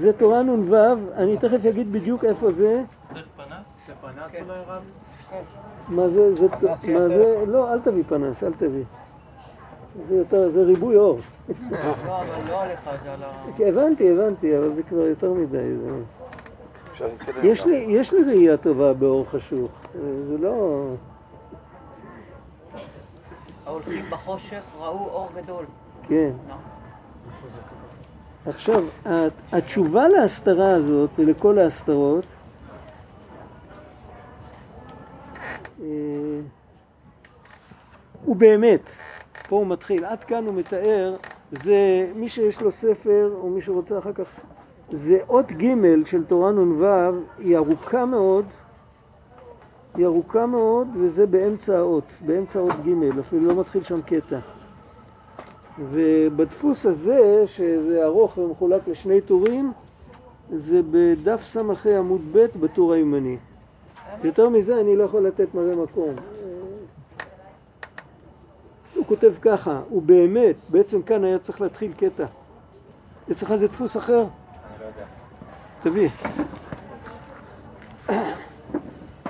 זה 0.00 0.12
תורה 0.12 0.42
נ"ו, 0.42 0.76
אני 1.14 1.36
תכף 1.36 1.64
אגיד 1.68 1.92
בדיוק 1.92 2.24
איפה 2.24 2.52
זה. 2.52 2.82
צריך 3.08 3.26
פנס? 3.36 3.66
זה 3.86 3.92
פנס 4.00 4.34
אולי 4.34 4.58
רב? 4.66 4.82
מה 5.88 6.08
זה, 6.08 6.34
זה, 6.34 6.46
מה 6.92 7.08
זה, 7.08 7.44
לא, 7.46 7.72
אל 7.72 7.80
תביא 7.80 8.02
פנס, 8.08 8.44
אל 8.44 8.52
תביא. 8.52 8.84
זה 10.08 10.16
יותר, 10.16 10.50
זה 10.50 10.62
ריבוי 10.62 10.96
אור. 10.96 11.18
לא, 11.70 12.20
אבל 12.20 12.48
לא 12.48 12.62
עליך, 12.62 12.90
זה 13.02 13.12
על 13.12 13.22
ה... 13.22 13.68
הבנתי, 13.68 14.12
הבנתי, 14.12 14.58
אבל 14.58 14.74
זה 14.74 14.82
כבר 14.82 15.06
יותר 15.06 15.32
מדי. 15.32 15.74
יש 17.42 17.66
לי, 17.66 17.76
יש 17.76 18.12
לי 18.12 18.22
ראייה 18.22 18.56
טובה 18.56 18.92
באור 18.92 19.24
חשוך, 19.30 19.70
זה 20.28 20.38
לא... 20.38 20.84
ההולכים 23.66 24.04
בחושך 24.10 24.62
ראו 24.78 25.08
אור 25.08 25.28
גדול. 25.36 25.64
כן. 26.02 26.30
עכשיו, 28.46 28.84
התשובה 29.52 30.08
להסתרה 30.08 30.70
הזאת 30.70 31.10
ולכל 31.18 31.58
ההסתרות 31.58 32.24
אה, 35.82 35.86
הוא 38.24 38.36
באמת, 38.36 38.90
פה 39.48 39.56
הוא 39.56 39.66
מתחיל, 39.66 40.04
עד 40.04 40.24
כאן 40.24 40.46
הוא 40.46 40.54
מתאר, 40.54 41.16
זה 41.52 42.10
מי 42.14 42.28
שיש 42.28 42.60
לו 42.60 42.72
ספר 42.72 43.32
או 43.40 43.50
מי 43.50 43.62
שרוצה 43.62 43.98
אחר 43.98 44.12
כך, 44.12 44.26
זה 44.90 45.18
אות 45.28 45.52
ג' 45.52 46.04
של 46.04 46.24
תורה 46.24 46.52
נ"ו, 46.52 46.84
היא 47.38 47.56
ארוכה 47.56 48.04
מאוד, 48.04 48.44
היא 49.94 50.06
ארוכה 50.06 50.46
מאוד 50.46 50.88
וזה 51.00 51.26
באמצע 51.26 51.78
האות, 51.78 52.12
באמצע 52.26 52.58
אות 52.58 52.74
ג', 52.86 53.18
אפילו 53.18 53.46
לא 53.46 53.60
מתחיל 53.60 53.82
שם 53.82 54.02
קטע. 54.02 54.38
ובדפוס 55.80 56.86
הזה, 56.86 57.44
שזה 57.46 58.04
ארוך 58.04 58.38
ומחולק 58.38 58.88
לשני 58.88 59.20
טורים, 59.20 59.72
זה 60.56 60.80
בדף 60.90 61.42
ס"ה 61.42 61.60
עמוד 61.98 62.20
ב' 62.32 62.46
בטור 62.60 62.92
הימני. 62.92 63.36
יותר 64.24 64.48
מזה 64.48 64.80
אני 64.80 64.96
לא 64.96 65.04
יכול 65.04 65.26
לתת 65.26 65.54
מראה 65.54 65.76
מקום. 65.76 66.14
הוא 68.94 69.06
כותב 69.06 69.32
ככה, 69.42 69.80
הוא 69.88 70.02
באמת, 70.02 70.56
בעצם 70.68 71.02
כאן 71.02 71.24
היה 71.24 71.38
צריך 71.38 71.60
להתחיל 71.60 71.92
קטע. 71.92 72.24
אצלך 73.32 73.54
זה 73.54 73.66
דפוס 73.66 73.96
אחר? 73.96 74.24
תביא. 75.82 76.08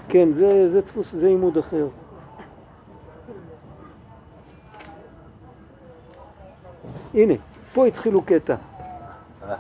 כן, 0.09 0.33
זה, 0.33 0.69
זה 0.69 0.81
דפוס, 0.81 1.13
זה 1.13 1.27
עימוד 1.27 1.59
אחר. 1.59 1.89
הנה, 7.14 7.35
פה 7.75 7.87
התחילו 7.87 8.23
קטע. 8.23 8.55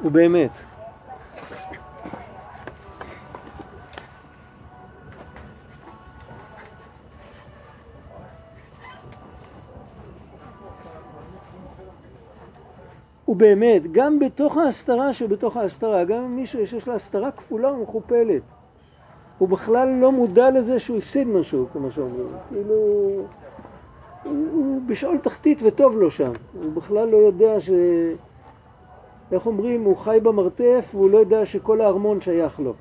הוא 0.02 0.12
באמת. 0.12 0.50
ובאמת, 13.30 13.92
גם 13.92 14.18
בתוך 14.18 14.56
ההסתרה 14.56 15.12
שבתוך 15.12 15.56
ההסתרה, 15.56 16.04
גם 16.04 16.22
אם 16.22 16.36
מישהו 16.36 16.66
שיש 16.66 16.88
לה 16.88 16.94
הסתרה 16.94 17.30
כפולה 17.30 17.72
ומכופלת, 17.72 18.42
הוא 19.38 19.48
בכלל 19.48 19.88
לא 19.88 20.12
מודע 20.12 20.50
לזה 20.50 20.78
שהוא 20.78 20.98
הפסיד 20.98 21.28
משהו, 21.28 21.66
כמו 21.72 21.90
שאומרים. 21.90 22.26
כאילו, 22.48 22.74
הוא, 24.24 24.46
הוא 24.52 24.80
בשאול 24.86 25.18
תחתית 25.18 25.58
וטוב 25.62 25.96
לו 25.96 26.10
שם. 26.10 26.32
הוא 26.62 26.72
בכלל 26.72 27.08
לא 27.08 27.16
יודע 27.16 27.60
ש... 27.60 27.70
איך 29.32 29.46
אומרים, 29.46 29.84
הוא 29.84 29.96
חי 29.96 30.18
במרתף 30.22 30.90
והוא 30.94 31.10
לא 31.10 31.18
יודע 31.18 31.46
שכל 31.46 31.80
הארמון 31.80 32.20
שייך 32.20 32.60
לו. 32.60 32.74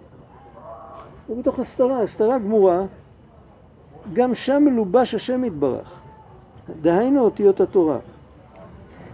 הוא 1.28 1.38
בתוך 1.38 1.60
הסתרה, 1.60 2.04
הסתרה 2.04 2.40
גמורה, 2.40 2.82
גם 4.14 4.36
שם 4.36 4.64
מלובש 4.66 5.16
השם 5.16 5.44
יתברך. 5.44 6.00
דהיינו 6.82 7.22
אותיות 7.22 7.62
התורה. 7.62 7.98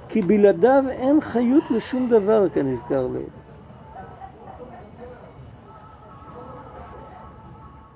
כי 0.09 0.21
בלעדיו 0.21 0.83
אין 0.89 1.21
חיות 1.21 1.63
לשום 1.71 2.09
דבר 2.09 2.49
כנזכר 2.49 3.07
לעיל. 3.07 3.25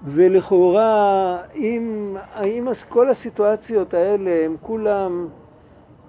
ולכאורה, 0.04 1.38
אם, 1.56 2.16
אם 2.44 2.68
אז 2.70 2.84
כל 2.84 3.10
הסיטואציות 3.10 3.94
האלה 3.94 4.46
הם 4.46 4.56
כולם 4.62 5.28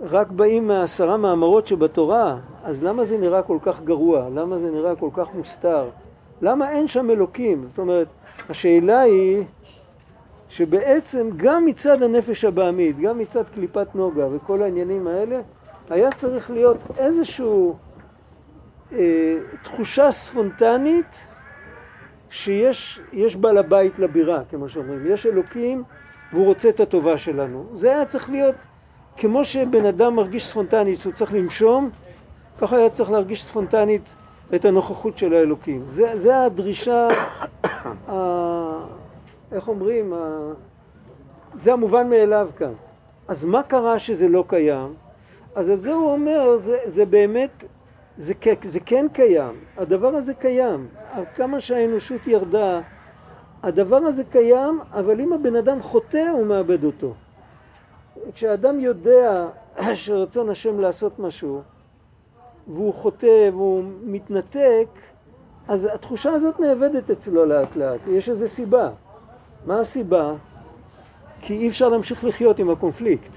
רק 0.00 0.31
באים 0.31 0.68
מהעשרה 0.68 1.16
מאמרות 1.16 1.66
שבתורה, 1.66 2.37
אז 2.64 2.83
למה 2.83 3.05
זה 3.05 3.18
נראה 3.18 3.42
כל 3.42 3.59
כך 3.62 3.83
גרוע? 3.83 4.29
למה 4.35 4.59
זה 4.59 4.70
נראה 4.70 4.96
כל 4.96 5.11
כך 5.12 5.35
מוסתר? 5.35 5.88
למה 6.42 6.70
אין 6.70 6.88
שם 6.88 7.11
אלוקים? 7.11 7.66
זאת 7.68 7.79
אומרת, 7.79 8.07
השאלה 8.48 9.00
היא 9.00 9.44
שבעצם 10.48 11.29
גם 11.37 11.66
מצד 11.66 12.03
הנפש 12.03 12.44
הבעמית, 12.44 12.98
גם 13.00 13.18
מצד 13.18 13.42
קליפת 13.55 13.94
נוגה 13.94 14.26
וכל 14.33 14.62
העניינים 14.62 15.07
האלה, 15.07 15.40
היה 15.90 16.12
צריך 16.12 16.50
להיות 16.50 16.76
איזושהי 16.98 17.46
אה, 18.92 19.37
תחושה 19.62 20.12
ספונטנית 20.12 21.29
שיש 22.30 23.00
יש 23.12 23.36
בעל 23.36 23.58
הבית 23.58 23.98
לבירה, 23.98 24.42
כמו 24.50 24.68
שאומרים. 24.68 25.06
יש 25.06 25.26
אלוקים 25.26 25.82
והוא 26.32 26.46
רוצה 26.46 26.68
את 26.68 26.80
הטובה 26.80 27.18
שלנו. 27.18 27.66
זה 27.74 27.90
היה 27.90 28.04
צריך 28.04 28.30
להיות 28.30 28.54
כמו 29.16 29.44
שבן 29.44 29.86
אדם 29.86 30.16
מרגיש 30.16 30.46
ספונטנית 30.46 31.00
שהוא 31.00 31.12
צריך 31.12 31.32
לנשום, 31.32 31.90
ככה 32.58 32.76
היה 32.76 32.90
צריך 32.90 33.10
להרגיש 33.10 33.44
ספונטנית 33.44 34.02
את 34.54 34.64
הנוכחות 34.64 35.18
של 35.18 35.34
האלוקים. 35.34 35.84
זה, 35.88 36.18
זה 36.18 36.42
הדרישה, 36.44 37.08
ה, 38.10 38.14
איך 39.52 39.68
אומרים, 39.68 40.12
ה, 40.12 40.52
זה 41.54 41.72
המובן 41.72 42.10
מאליו 42.10 42.48
כאן. 42.56 42.72
אז 43.28 43.44
מה 43.44 43.62
קרה 43.62 43.98
שזה 43.98 44.28
לא 44.28 44.44
קיים? 44.48 44.94
אז 45.54 45.70
את 45.70 45.80
זה 45.80 45.92
הוא 45.92 46.12
אומר, 46.12 46.56
זה, 46.56 46.78
זה 46.86 47.04
באמת, 47.04 47.64
זה, 48.18 48.32
זה 48.64 48.80
כן 48.80 49.06
קיים, 49.12 49.54
הדבר 49.76 50.08
הזה 50.08 50.34
קיים. 50.34 50.86
כמה 51.34 51.60
שהאנושות 51.60 52.26
ירדה, 52.26 52.80
הדבר 53.62 53.96
הזה 53.96 54.24
קיים, 54.24 54.80
אבל 54.92 55.20
אם 55.20 55.32
הבן 55.32 55.56
אדם 55.56 55.82
חוטא, 55.82 56.28
הוא 56.32 56.46
מאבד 56.46 56.84
אותו. 56.84 57.14
כשאדם 58.34 58.80
יודע 58.80 59.46
שרצון 59.94 60.50
השם 60.50 60.80
לעשות 60.80 61.18
משהו, 61.18 61.62
והוא 62.68 62.94
חוטא 62.94 63.50
והוא 63.52 63.84
מתנתק, 64.04 64.86
אז 65.68 65.88
התחושה 65.94 66.32
הזאת 66.32 66.60
נאבדת 66.60 67.10
אצלו 67.10 67.44
לאט 67.44 67.76
לאט, 67.76 68.00
יש 68.08 68.28
איזו 68.28 68.48
סיבה. 68.48 68.90
מה 69.66 69.80
הסיבה? 69.80 70.34
כי 71.40 71.56
אי 71.56 71.68
אפשר 71.68 71.88
להמשיך 71.88 72.24
לחיות 72.24 72.58
עם 72.58 72.70
הקונפליקט. 72.70 73.30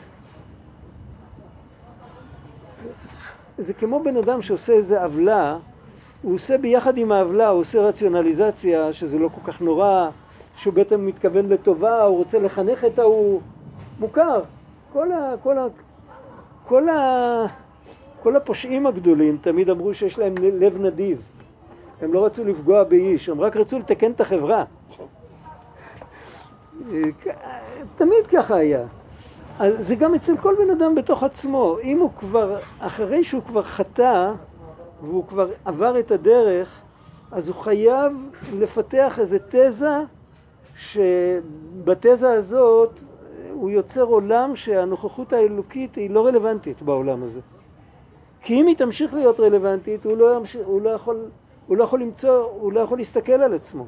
זה 3.57 3.73
כמו 3.73 4.03
בן 4.03 4.17
אדם 4.17 4.41
שעושה 4.41 4.73
איזה 4.73 5.03
עוולה, 5.03 5.57
הוא 6.23 6.35
עושה 6.35 6.57
ביחד 6.57 6.97
עם 6.97 7.11
העוולה, 7.11 7.49
הוא 7.49 7.61
עושה 7.61 7.81
רציונליזציה, 7.81 8.93
שזה 8.93 9.19
לא 9.19 9.29
כל 9.35 9.51
כך 9.51 9.61
נורא, 9.61 10.09
שהוא 10.55 10.73
בעצם 10.73 11.05
מתכוון 11.05 11.49
לטובה, 11.49 12.03
הוא 12.03 12.17
רוצה 12.17 12.39
לחנך 12.39 12.85
את 12.85 12.99
ההוא, 12.99 13.41
מוכר. 13.99 14.41
כל, 14.93 15.11
ה, 15.11 15.33
כל, 15.43 15.57
ה, 15.57 15.65
כל, 16.67 16.89
ה, 16.89 17.45
כל 18.23 18.35
הפושעים 18.35 18.87
הגדולים 18.87 19.37
תמיד 19.41 19.69
אמרו 19.69 19.93
שיש 19.93 20.19
להם 20.19 20.35
לב 20.37 20.81
נדיב. 20.81 21.21
הם 22.01 22.13
לא 22.13 22.25
רצו 22.25 22.43
לפגוע 22.43 22.83
באיש, 22.83 23.29
הם 23.29 23.41
רק 23.41 23.57
רצו 23.57 23.79
לתקן 23.79 24.11
את 24.11 24.21
החברה. 24.21 24.63
תמיד 27.95 28.27
ככה 28.31 28.55
היה. 28.55 28.83
זה 29.59 29.95
גם 29.95 30.15
אצל 30.15 30.37
כל 30.37 30.55
בן 30.63 30.69
אדם 30.69 30.95
בתוך 30.95 31.23
עצמו. 31.23 31.77
אם 31.83 31.99
הוא 31.99 32.09
כבר, 32.19 32.57
אחרי 32.79 33.23
שהוא 33.23 33.41
כבר 33.47 33.63
חטא, 33.63 34.31
והוא 35.03 35.27
כבר 35.27 35.49
עבר 35.65 35.99
את 35.99 36.11
הדרך, 36.11 36.81
אז 37.31 37.47
הוא 37.47 37.55
חייב 37.55 38.13
לפתח 38.53 39.19
איזו 39.19 39.37
תזה, 39.49 39.97
שבתזה 40.77 42.31
הזאת 42.33 42.99
הוא 43.53 43.69
יוצר 43.69 44.03
עולם 44.03 44.55
שהנוכחות 44.55 45.33
האלוקית 45.33 45.95
היא 45.95 46.09
לא 46.09 46.25
רלוונטית 46.25 46.81
בעולם 46.81 47.23
הזה. 47.23 47.39
כי 48.41 48.61
אם 48.61 48.67
היא 48.67 48.75
תמשיך 48.75 49.13
להיות 49.13 49.39
רלוונטית, 49.39 50.05
הוא 50.05 50.17
לא, 50.17 50.35
ימשיך, 50.35 50.61
הוא 50.65 50.81
לא, 50.81 50.89
יכול, 50.89 51.25
הוא 51.67 51.77
לא 51.77 51.83
יכול 51.83 52.01
למצוא, 52.01 52.37
הוא 52.37 52.73
לא 52.73 52.79
יכול 52.79 52.97
להסתכל 52.97 53.31
על 53.31 53.53
עצמו. 53.53 53.85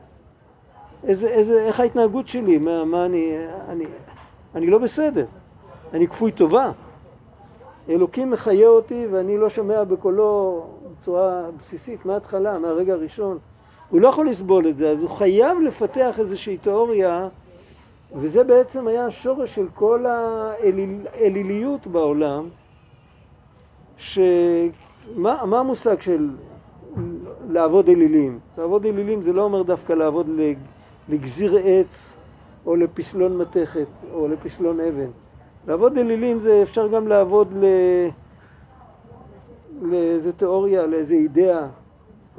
איזה, 1.03 1.27
איזה, 1.27 1.61
איך 1.61 1.79
ההתנהגות 1.79 2.27
שלי, 2.27 2.57
מה, 2.57 2.85
מה 2.85 3.05
אני, 3.05 3.37
אני, 3.69 3.85
אני 4.55 4.67
לא 4.67 4.77
בסדר, 4.77 5.25
אני 5.93 6.07
כפוי 6.07 6.31
טובה. 6.31 6.71
אלוקים 7.89 8.31
מחיה 8.31 8.67
אותי 8.67 9.07
ואני 9.11 9.37
לא 9.37 9.49
שומע 9.49 9.83
בקולו 9.83 10.63
בצורה 10.99 11.41
בסיסית 11.59 12.05
מההתחלה, 12.05 12.59
מהרגע 12.59 12.93
הראשון. 12.93 13.37
הוא 13.89 14.01
לא 14.01 14.07
יכול 14.07 14.29
לסבול 14.29 14.67
את 14.67 14.77
זה, 14.77 14.89
אז 14.89 15.01
הוא 15.01 15.09
חייב 15.09 15.59
לפתח 15.59 16.19
איזושהי 16.19 16.57
תיאוריה, 16.57 17.27
וזה 18.15 18.43
בעצם 18.43 18.87
היה 18.87 19.05
השורש 19.05 19.55
של 19.55 19.65
כל 19.73 20.05
האליליות 20.05 21.87
בעולם, 21.87 22.49
שמה 23.97 25.45
מה 25.45 25.59
המושג 25.59 26.01
של 26.01 26.29
לעבוד 27.49 27.89
אלילים? 27.89 28.39
לעבוד 28.57 28.85
אלילים 28.85 29.21
זה 29.21 29.33
לא 29.33 29.41
אומר 29.41 29.63
דווקא 29.63 29.93
לעבוד 29.93 30.29
לגזיר 31.09 31.57
עץ 31.63 32.17
או 32.65 32.75
לפסלון 32.75 33.37
מתכת 33.37 33.87
או 34.13 34.27
לפסלון 34.27 34.79
אבן. 34.79 35.09
לעבוד 35.67 35.97
אלילים 35.97 36.39
זה 36.39 36.59
אפשר 36.63 36.87
גם 36.87 37.07
לעבוד 37.07 37.53
ל... 37.53 37.65
לאיזה 39.81 40.33
תיאוריה, 40.33 40.85
לאיזה 40.85 41.13
אידאה. 41.13 41.67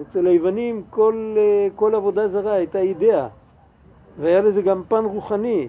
אצל 0.00 0.26
היוונים 0.26 0.82
כל, 0.90 1.36
כל 1.76 1.94
עבודה 1.94 2.28
זרה 2.28 2.52
הייתה 2.52 2.78
אידאה, 2.78 3.28
והיה 4.18 4.40
לזה 4.40 4.62
גם 4.62 4.82
פן 4.88 5.04
רוחני. 5.04 5.68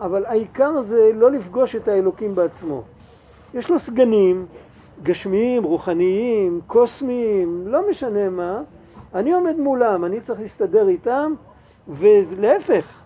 אבל 0.00 0.26
העיקר 0.26 0.82
זה 0.82 1.10
לא 1.14 1.30
לפגוש 1.30 1.76
את 1.76 1.88
האלוקים 1.88 2.34
בעצמו. 2.34 2.82
יש 3.54 3.70
לו 3.70 3.78
סגנים, 3.78 4.46
גשמיים, 5.02 5.64
רוחניים, 5.64 6.60
קוסמיים, 6.66 7.68
לא 7.68 7.90
משנה 7.90 8.30
מה, 8.30 8.62
אני 9.14 9.32
עומד 9.32 9.56
מולם, 9.56 10.04
אני 10.04 10.20
צריך 10.20 10.40
להסתדר 10.40 10.88
איתם, 10.88 11.34
ולהפך, 11.88 13.02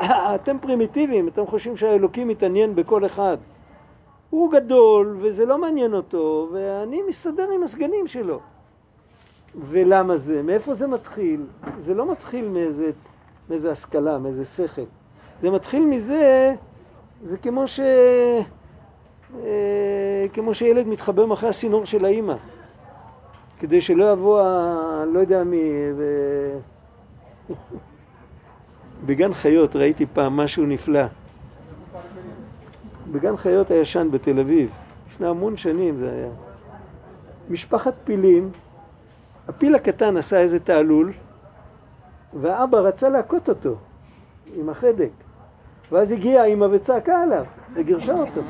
אתם 0.34 0.58
פרימיטיביים, 0.58 1.28
אתם 1.28 1.46
חושבים 1.46 1.76
שהאלוקים 1.76 2.28
מתעניין 2.28 2.74
בכל 2.74 3.06
אחד. 3.06 3.36
הוא 4.30 4.52
גדול 4.52 5.16
וזה 5.20 5.44
לא 5.44 5.58
מעניין 5.58 5.94
אותו, 5.94 6.48
ואני 6.52 7.02
מסתדר 7.08 7.50
עם 7.50 7.62
הסגנים 7.62 8.06
שלו. 8.06 8.40
ולמה 9.54 10.16
זה? 10.16 10.42
מאיפה 10.42 10.74
זה 10.74 10.86
מתחיל? 10.86 11.46
זה 11.80 11.94
לא 11.94 12.12
מתחיל 12.12 12.48
מאיזה, 12.48 12.90
מאיזה 13.50 13.70
השכלה, 13.70 14.18
מאיזה 14.18 14.44
שכל. 14.44 14.82
זה 15.42 15.50
מתחיל 15.50 15.84
מזה, 15.84 16.54
זה 17.24 17.36
כמו 17.36 17.68
ש... 17.68 17.80
אה, 19.34 20.26
כמו 20.32 20.54
שילד 20.54 20.86
מתחבר 20.86 21.26
מאחורי 21.26 21.48
הסינור 21.48 21.84
של 21.84 22.04
האימא, 22.04 22.34
כדי 23.58 23.80
שלא 23.80 24.12
יבוא 24.12 24.40
ה... 24.40 25.04
לא 25.12 25.18
יודע 25.20 25.44
מי... 25.44 25.70
ו... 25.96 26.04
בגן 29.06 29.32
חיות 29.32 29.76
ראיתי 29.76 30.06
פעם 30.06 30.36
משהו 30.36 30.66
נפלא. 30.66 31.04
בגן 33.12 33.36
חיות 33.36 33.70
הישן 33.70 34.08
בתל 34.10 34.40
אביב, 34.40 34.70
לפני 35.10 35.26
המון 35.26 35.56
שנים 35.56 35.96
זה 35.96 36.10
היה. 36.10 36.28
משפחת 37.50 37.94
פילים, 38.04 38.50
הפיל 39.48 39.74
הקטן 39.74 40.16
עשה 40.16 40.40
איזה 40.40 40.60
תעלול, 40.60 41.12
והאבא 42.40 42.78
רצה 42.78 43.08
להכות 43.08 43.48
אותו 43.48 43.76
עם 44.54 44.68
החדק. 44.68 45.10
ואז 45.92 46.12
הגיעה 46.12 46.44
האמא 46.44 46.66
וצעקה 46.70 47.22
עליו, 47.22 47.44
וגירשה 47.74 48.12
אותו. 48.12 48.40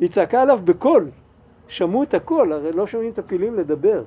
היא 0.00 0.08
צעקה 0.08 0.42
עליו 0.42 0.60
בקול, 0.64 1.10
שמעו 1.68 2.02
את 2.02 2.14
הקול, 2.14 2.52
הרי 2.52 2.72
לא 2.72 2.86
שומעים 2.86 3.12
את 3.12 3.18
הפילים 3.18 3.54
לדבר. 3.54 4.04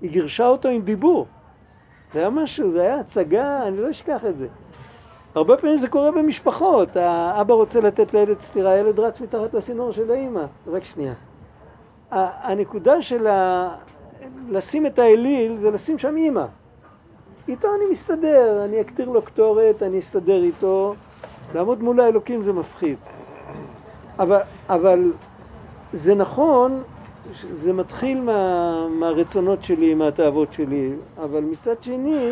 היא 0.00 0.10
גירשה 0.10 0.46
אותו 0.46 0.68
עם 0.68 0.82
דיבור. 0.82 1.26
זה 2.12 2.18
היה 2.18 2.30
משהו, 2.30 2.70
זה 2.70 2.82
היה 2.82 3.00
הצגה, 3.00 3.62
אני 3.66 3.76
לא 3.76 3.90
אשכח 3.90 4.24
את 4.24 4.38
זה. 4.38 4.46
הרבה 5.34 5.56
פעמים 5.56 5.78
זה 5.78 5.88
קורה 5.88 6.10
במשפחות, 6.10 6.96
האבא 6.96 7.54
רוצה 7.54 7.80
לתת 7.80 8.14
לילד 8.14 8.40
סטירה, 8.40 8.70
הילד 8.70 9.00
רץ 9.00 9.20
מתחת 9.20 9.54
לסינור 9.54 9.92
של 9.92 10.10
האימא. 10.10 10.44
רק 10.66 10.84
שנייה. 10.84 11.12
הנקודה 12.10 13.02
של 13.02 13.26
ה... 13.26 13.68
לשים 14.48 14.86
את 14.86 14.98
האליל 14.98 15.56
זה 15.56 15.70
לשים 15.70 15.98
שם 15.98 16.16
אימא. 16.16 16.44
איתו 17.48 17.68
אני 17.74 17.90
מסתדר, 17.90 18.64
אני 18.64 18.80
אקטיר 18.80 19.08
לו 19.08 19.22
קטורת, 19.22 19.82
אני 19.82 19.98
אסתדר 19.98 20.42
איתו. 20.42 20.94
לעמוד 21.54 21.82
מול 21.82 22.00
האלוקים 22.00 22.42
זה 22.42 22.52
מפחיד. 22.52 22.98
אבל, 24.18 24.40
אבל 24.68 25.12
זה 25.92 26.14
נכון, 26.14 26.82
זה 27.54 27.72
מתחיל 27.72 28.20
מה, 28.20 28.88
מהרצונות 28.88 29.64
שלי, 29.64 29.94
מהתאוות 29.94 30.52
שלי, 30.52 30.92
אבל 31.24 31.40
מצד 31.40 31.82
שני, 31.82 32.30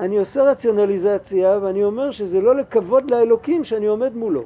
אני 0.00 0.18
עושה 0.18 0.42
רציונליזציה 0.42 1.58
ואני 1.62 1.84
אומר 1.84 2.10
שזה 2.10 2.40
לא 2.40 2.56
לכבוד 2.56 3.10
לאלוקים 3.10 3.64
שאני 3.64 3.86
עומד 3.86 4.16
מולו. 4.16 4.42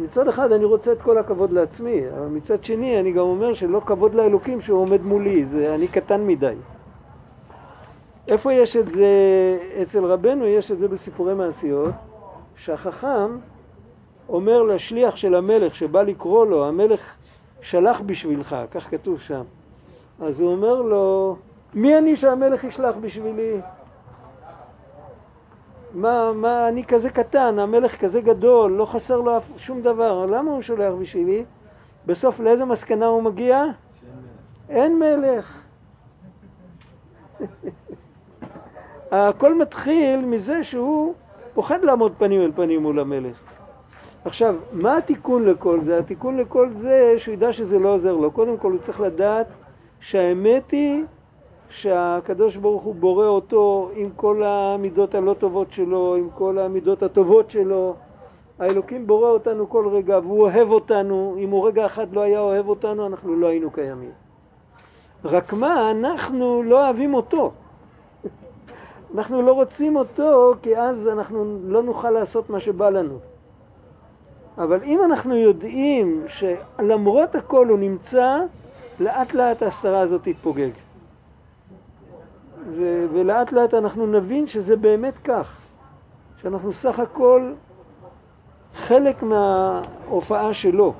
מצד 0.00 0.28
אחד 0.28 0.52
אני 0.52 0.64
רוצה 0.64 0.92
את 0.92 1.02
כל 1.02 1.18
הכבוד 1.18 1.52
לעצמי, 1.52 2.02
אבל 2.18 2.26
מצד 2.26 2.64
שני 2.64 3.00
אני 3.00 3.12
גם 3.12 3.18
אומר 3.18 3.54
שלא 3.54 3.80
כבוד 3.86 4.14
לאלוקים 4.14 4.60
שהוא 4.60 4.80
עומד 4.80 5.02
מולי, 5.02 5.44
זה, 5.44 5.74
אני 5.74 5.88
קטן 5.88 6.26
מדי. 6.26 6.54
איפה 8.28 8.52
יש 8.52 8.76
את 8.76 8.86
זה 8.86 9.08
אצל 9.82 10.04
רבנו? 10.04 10.46
יש 10.46 10.72
את 10.72 10.78
זה 10.78 10.88
בסיפורי 10.88 11.34
מעשיות, 11.34 11.94
שהחכם 12.56 13.38
אומר 14.28 14.62
לשליח 14.62 15.16
של 15.16 15.34
המלך 15.34 15.74
שבא 15.74 16.02
לקרוא 16.02 16.46
לו, 16.46 16.64
המלך 16.64 17.14
שלח 17.60 18.00
בשבילך, 18.00 18.56
כך 18.70 18.90
כתוב 18.90 19.20
שם. 19.20 19.42
אז 20.20 20.40
הוא 20.40 20.52
אומר 20.52 20.82
לו, 20.82 21.36
מי 21.76 21.98
אני 21.98 22.16
שהמלך 22.16 22.64
ישלח 22.64 22.94
בשבילי? 23.00 23.60
מה, 25.94 26.32
מה, 26.32 26.68
אני 26.68 26.84
כזה 26.84 27.10
קטן, 27.10 27.58
המלך 27.58 28.00
כזה 28.00 28.20
גדול, 28.20 28.72
לא 28.72 28.84
חסר 28.84 29.20
לו 29.20 29.38
שום 29.56 29.82
דבר, 29.82 30.26
למה 30.26 30.50
הוא 30.50 30.62
שולח 30.62 30.94
בשבילי? 31.00 31.44
בסוף 32.06 32.40
לאיזה 32.40 32.64
מסקנה 32.64 33.06
הוא 33.06 33.22
מגיע? 33.22 33.64
אין 34.68 34.98
מלך. 34.98 35.62
הכל 39.10 39.58
מתחיל 39.58 40.24
מזה 40.24 40.64
שהוא 40.64 41.14
פוחד 41.54 41.84
לעמוד 41.84 42.12
פנים 42.18 42.42
אל 42.42 42.52
פנים 42.52 42.82
מול 42.82 43.00
המלך. 43.00 43.36
עכשיו, 44.24 44.54
מה 44.72 44.96
התיקון 44.96 45.44
לכל 45.44 45.80
זה? 45.80 45.98
התיקון 45.98 46.36
לכל 46.36 46.72
זה 46.72 47.14
שהוא 47.18 47.32
ידע 47.32 47.52
שזה 47.52 47.78
לא 47.78 47.94
עוזר 47.94 48.16
לו. 48.16 48.30
קודם 48.30 48.56
כל 48.56 48.72
הוא 48.72 48.80
צריך 48.80 49.00
לדעת 49.00 49.46
שהאמת 50.00 50.70
היא 50.70 51.04
שהקדוש 51.70 52.56
ברוך 52.56 52.82
הוא 52.82 52.94
בורא 52.94 53.26
אותו 53.26 53.90
עם 53.94 54.10
כל 54.16 54.42
המידות 54.44 55.14
הלא 55.14 55.34
טובות 55.34 55.72
שלו, 55.72 56.16
עם 56.16 56.28
כל 56.34 56.58
המידות 56.58 57.02
הטובות 57.02 57.50
שלו. 57.50 57.94
האלוקים 58.58 59.06
בורא 59.06 59.28
אותנו 59.28 59.68
כל 59.68 59.88
רגע 59.88 60.18
והוא 60.18 60.42
אוהב 60.42 60.70
אותנו. 60.70 61.36
אם 61.38 61.50
הוא 61.50 61.68
רגע 61.68 61.86
אחד 61.86 62.12
לא 62.12 62.20
היה 62.20 62.40
אוהב 62.40 62.68
אותנו, 62.68 63.06
אנחנו 63.06 63.36
לא 63.36 63.46
היינו 63.46 63.70
קיימים. 63.70 64.10
רק 65.24 65.52
מה, 65.52 65.90
אנחנו 65.90 66.62
לא 66.62 66.84
אוהבים 66.84 67.14
אותו. 67.14 67.52
אנחנו 69.14 69.42
לא 69.42 69.52
רוצים 69.52 69.96
אותו, 69.96 70.54
כי 70.62 70.78
אז 70.78 71.08
אנחנו 71.08 71.58
לא 71.64 71.82
נוכל 71.82 72.10
לעשות 72.10 72.50
מה 72.50 72.60
שבא 72.60 72.90
לנו. 72.90 73.18
אבל 74.58 74.82
אם 74.82 75.04
אנחנו 75.04 75.36
יודעים 75.36 76.24
שלמרות 76.28 77.34
הכל 77.34 77.68
הוא 77.68 77.78
נמצא, 77.78 78.38
לאט 79.00 79.34
לאט 79.34 79.62
ההסתרה 79.62 80.00
הזאת 80.00 80.20
תתפוגג. 80.24 80.70
ו- 82.68 83.06
ולאט 83.12 83.52
לאט 83.52 83.74
אנחנו 83.74 84.06
נבין 84.06 84.46
שזה 84.46 84.76
באמת 84.76 85.14
כך, 85.24 85.56
שאנחנו 86.42 86.72
סך 86.72 86.98
הכל 86.98 87.52
חלק 88.74 89.22
מההופעה 89.22 90.54
שלו. 90.54 90.94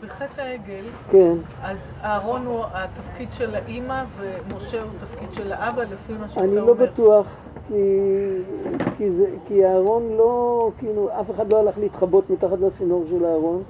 בחטא 0.00 0.40
העגל, 0.40 0.84
כן. 1.10 1.32
אז 1.62 1.88
אהרון 2.02 2.46
הוא 2.46 2.64
התפקיד 2.72 3.28
של 3.32 3.54
האימא 3.54 4.04
ומשה 4.16 4.82
הוא 4.82 4.90
תפקיד 5.00 5.28
של 5.32 5.52
האבא 5.52 5.82
לפי 5.82 6.12
מה 6.12 6.28
שאתה 6.28 6.40
אומר. 6.44 6.52
אני 6.52 6.66
לא 6.66 6.74
בטוח, 6.74 7.26
כי, 7.68 7.74
כי, 8.96 9.10
זה, 9.10 9.26
כי 9.48 9.66
אהרון 9.66 10.02
לא, 10.16 10.70
כאילו, 10.78 11.08
אף 11.20 11.30
אחד 11.30 11.52
לא 11.52 11.60
הלך 11.60 11.78
להתחבות 11.78 12.30
מתחת 12.30 12.60
לסינור 12.60 13.04
של 13.10 13.24
אהרון. 13.24 13.62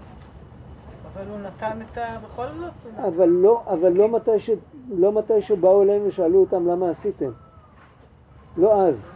אבל 1.16 1.30
הוא 1.30 1.38
נתן 1.38 1.78
את 1.92 1.98
ה... 1.98 2.18
בכל 2.24 2.46
זאת? 2.58 3.06
אבל 3.08 3.28
לא, 3.28 3.62
אבל 3.66 3.92
לא 3.92 4.08
מתי, 4.08 4.40
ש, 4.40 4.50
לא 4.90 5.12
מתי 5.12 5.42
שבאו 5.42 5.82
אליהם 5.82 6.02
ושאלו 6.06 6.38
אותם 6.38 6.66
למה 6.68 6.90
עשיתם. 6.90 7.30
לא 8.56 8.82
אז. 8.82 9.10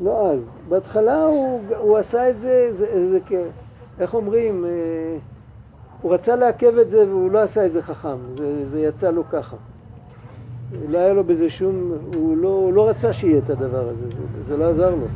לא 0.00 0.30
אז. 0.30 0.40
בהתחלה 0.68 1.24
הוא, 1.24 1.60
הוא 1.78 1.98
עשה 1.98 2.30
את 2.30 2.40
זה, 2.40 2.68
זה, 2.72 3.10
זה 3.10 3.18
כ... 3.26 3.32
איך 4.00 4.14
אומרים? 4.14 4.64
אה, 4.64 4.70
הוא 6.02 6.14
רצה 6.14 6.36
לעכב 6.36 6.78
את 6.78 6.90
זה 6.90 7.08
והוא 7.08 7.30
לא 7.30 7.42
עשה 7.42 7.66
את 7.66 7.72
זה 7.72 7.82
חכם, 7.82 8.18
זה, 8.36 8.68
זה 8.70 8.80
יצא 8.80 9.10
לו 9.10 9.22
ככה. 9.30 9.56
לא 10.88 10.98
היה 10.98 11.12
לו 11.12 11.24
בזה 11.24 11.50
שום, 11.50 11.92
הוא 12.14 12.36
לא, 12.36 12.48
הוא 12.48 12.72
לא 12.72 12.88
רצה 12.88 13.12
שיהיה 13.12 13.38
את 13.38 13.50
הדבר 13.50 13.88
הזה, 13.88 14.10
זה, 14.10 14.44
זה 14.48 14.56
לא 14.56 14.70
עזר 14.70 14.90
לו. 14.90 15.06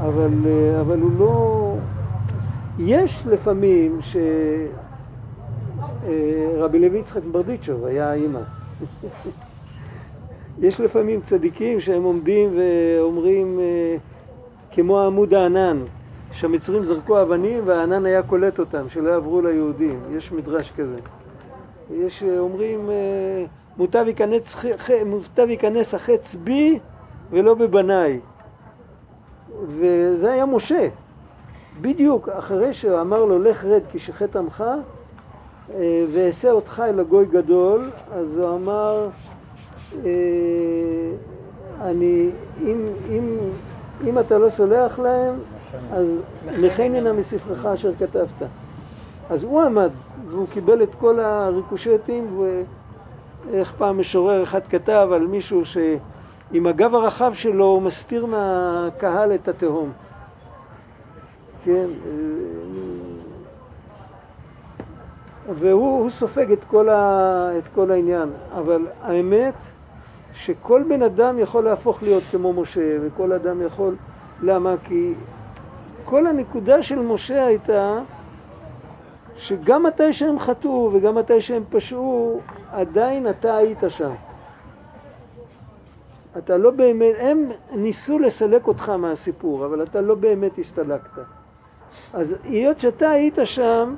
אבל, 0.00 0.30
אה, 0.46 0.80
אבל 0.80 1.00
הוא 1.00 1.10
לא... 1.18 1.74
יש 2.78 3.26
לפעמים 3.26 4.00
שרבי 4.02 4.18
אה, 6.78 6.88
לוי 6.88 6.98
יצחק 6.98 7.22
ברדיצ'וב 7.22 7.84
היה 7.84 8.10
האימא. 8.10 8.40
יש 10.62 10.80
לפעמים 10.80 11.20
צדיקים 11.20 11.80
שהם 11.80 12.02
עומדים 12.02 12.50
ואומרים 12.56 13.60
אה, 13.60 13.96
כמו 14.70 15.00
עמוד 15.00 15.34
הענן, 15.34 15.84
שהמצרים 16.32 16.84
זרקו 16.84 17.22
אבנים 17.22 17.62
והענן 17.64 18.06
היה 18.06 18.22
קולט 18.22 18.58
אותם, 18.58 18.88
שלא 18.88 19.10
יעברו 19.10 19.40
ליהודים. 19.42 20.00
יש 20.16 20.32
מדרש 20.32 20.72
כזה. 20.76 20.98
יש 21.94 22.22
אה, 22.22 22.38
אומרים, 22.38 22.90
מוטב 23.76 24.04
ייכנס, 24.06 24.64
מוטב 25.06 25.46
ייכנס 25.48 25.94
החץ 25.94 26.34
בי 26.34 26.78
ולא 27.30 27.54
בבניי. 27.54 28.20
וזה 29.66 30.32
היה 30.32 30.46
משה. 30.46 30.88
בדיוק 31.80 32.28
אחרי 32.28 32.74
שאמר 32.74 33.24
לו 33.24 33.38
לך 33.38 33.64
רד 33.64 33.82
כי 33.92 33.98
שחט 33.98 34.36
עמך 34.36 34.64
אה, 35.74 36.04
ואעשה 36.12 36.50
אותך 36.50 36.82
אל 36.86 37.00
הגוי 37.00 37.26
גדול, 37.26 37.90
אז 38.12 38.26
הוא 38.38 38.54
אמר 38.54 39.08
אה, 40.04 40.10
אני, 41.80 42.30
אם, 42.62 42.86
אם, 43.10 43.38
אם 44.06 44.18
אתה 44.18 44.38
לא 44.38 44.50
סולח 44.50 44.98
להם, 44.98 45.34
אז 45.92 46.06
מחננה 46.60 47.12
מספרך 47.12 47.66
אשר 47.66 47.92
כתבת. 47.98 48.48
אז 49.30 49.44
הוא 49.44 49.62
עמד 49.62 49.90
והוא 50.28 50.46
קיבל 50.52 50.82
את 50.82 50.94
כל 50.94 51.20
הריקושטים 51.20 52.38
ו... 52.38 52.62
איך 53.52 53.72
פעם 53.78 54.00
משורר 54.00 54.42
אחד 54.42 54.60
כתב 54.70 55.08
על 55.12 55.26
מישהו 55.26 55.62
שעם 55.64 56.66
הגב 56.66 56.94
הרחב 56.94 57.34
שלו 57.34 57.64
הוא 57.64 57.82
מסתיר 57.82 58.26
מהקהל 58.26 59.34
את 59.34 59.48
התהום. 59.48 59.92
כן, 61.64 61.86
והוא 65.54 66.10
סופג 66.10 66.52
את 66.52 66.64
כל, 66.64 66.88
ה, 66.88 67.50
את 67.58 67.68
כל 67.74 67.90
העניין. 67.90 68.28
אבל 68.54 68.86
האמת 69.02 69.54
שכל 70.34 70.82
בן 70.88 71.02
אדם 71.02 71.38
יכול 71.38 71.64
להפוך 71.64 72.02
להיות 72.02 72.22
כמו 72.30 72.52
משה, 72.52 72.96
וכל 73.02 73.32
אדם 73.32 73.62
יכול... 73.62 73.94
למה? 74.42 74.74
כי 74.84 75.14
כל 76.04 76.26
הנקודה 76.26 76.82
של 76.82 76.98
משה 76.98 77.46
הייתה 77.46 77.98
שגם 79.36 79.82
מתי 79.82 80.12
שהם 80.12 80.38
חטאו 80.38 80.90
וגם 80.92 81.14
מתי 81.14 81.40
שהם 81.40 81.62
פשעו, 81.70 82.40
עדיין 82.72 83.30
אתה 83.30 83.56
היית 83.56 83.78
שם. 83.88 84.12
אתה 86.38 86.56
לא 86.56 86.70
באמת, 86.70 87.14
הם 87.18 87.50
ניסו 87.72 88.18
לסלק 88.18 88.66
אותך 88.66 88.88
מהסיפור, 88.88 89.66
אבל 89.66 89.82
אתה 89.82 90.00
לא 90.00 90.14
באמת 90.14 90.58
הסתלקת. 90.58 91.37
אז 92.12 92.34
היות 92.44 92.80
שאתה 92.80 93.10
היית 93.10 93.38
שם, 93.44 93.94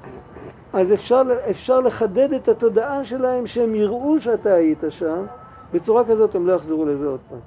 אז 0.72 0.93
אפשר, 0.93 1.22
אפשר 1.51 1.80
לחדד 1.80 2.32
את 2.32 2.49
התודעה 2.49 3.05
שלהם 3.05 3.47
שהם 3.47 3.74
יראו 3.74 4.20
שאתה 4.20 4.53
היית 4.53 4.84
שם, 4.88 5.24
בצורה 5.72 6.05
כזאת 6.05 6.34
הם 6.34 6.47
לא 6.47 6.53
יחזרו 6.53 6.84
לזה 6.84 7.07
עוד 7.07 7.20
פעם. 7.28 7.38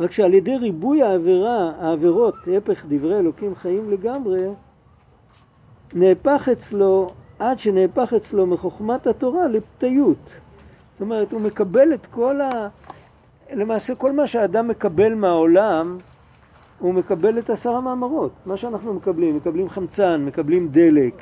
רק 0.00 0.12
שעל 0.12 0.34
ידי 0.34 0.56
ריבוי 0.56 1.02
העבירה, 1.02 1.72
העבירות, 1.80 2.34
הפך 2.56 2.84
דברי 2.88 3.18
אלוקים 3.18 3.54
חיים 3.54 3.90
לגמרי, 3.90 4.48
נהפך 5.94 6.48
אצלו, 6.52 7.08
עד 7.40 7.58
שנהפך 7.58 8.12
אצלו 8.16 8.46
מחוכמת 8.46 9.06
התורה 9.06 9.48
לפתיות. 9.48 10.30
זאת 10.92 11.00
אומרת, 11.00 11.32
הוא 11.32 11.40
מקבל 11.40 11.94
את 11.94 12.06
כל 12.06 12.40
ה... 12.40 12.68
למעשה 13.52 13.94
כל 13.94 14.12
מה 14.12 14.26
שהאדם 14.26 14.68
מקבל 14.68 15.14
מהעולם, 15.14 15.98
הוא 16.78 16.94
מקבל 16.94 17.38
את 17.38 17.50
עשר 17.50 17.70
המאמרות. 17.70 18.32
מה 18.46 18.56
שאנחנו 18.56 18.94
מקבלים, 18.94 19.36
מקבלים 19.36 19.68
חמצן, 19.68 20.24
מקבלים 20.26 20.68
דלק, 20.68 21.14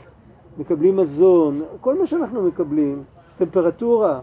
מקבלים 0.58 0.96
מזון, 0.96 1.62
כל 1.80 1.98
מה 1.98 2.06
שאנחנו 2.06 2.42
מקבלים, 2.42 3.02
טמפרטורה, 3.38 4.20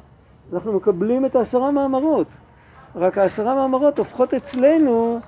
אנחנו 0.53 0.73
מקבלים 0.73 1.25
את 1.25 1.35
העשרה 1.35 1.71
מאמרות. 1.71 2.27
רק 2.95 3.17
העשרה 3.17 3.55
מאמרות 3.55 3.99
הופכות 3.99 4.33
אצלנו 4.33 5.19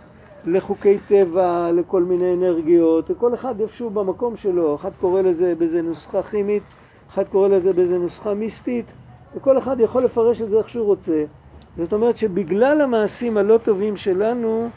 לחוקי 0.47 0.97
טבע, 1.07 1.71
לכל 1.73 2.03
מיני 2.03 2.33
אנרגיות, 2.33 3.11
וכל 3.11 3.33
אחד 3.33 3.61
איפשהו 3.61 3.89
במקום 3.89 4.37
שלו, 4.37 4.75
אחד 4.75 4.89
קורא 5.01 5.21
לזה 5.21 5.53
באיזה 5.57 5.81
נוסחה 5.81 6.23
כימית, 6.23 6.63
אחד 7.09 7.27
קורא 7.27 7.47
לזה 7.47 7.73
באיזה 7.73 7.97
נוסחה 7.97 8.33
מיסטית, 8.33 8.85
וכל 9.35 9.57
אחד 9.57 9.79
יכול 9.79 10.03
לפרש 10.03 10.41
את 10.41 10.49
זה 10.49 10.57
איך 10.57 10.69
שהוא 10.69 10.85
רוצה. 10.85 11.23
זאת 11.77 11.93
אומרת 11.93 12.17
שבגלל 12.17 12.81
המעשים 12.81 13.37
הלא 13.37 13.57
טובים 13.57 13.97
שלנו, 13.97 14.69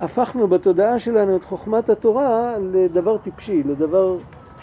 הפכנו 0.00 0.48
בתודעה 0.48 0.98
שלנו 0.98 1.36
את 1.36 1.44
חוכמת 1.44 1.90
התורה 1.90 2.54
לדבר 2.72 3.18
טיפשי, 3.18 3.62
לדבר 3.62 4.16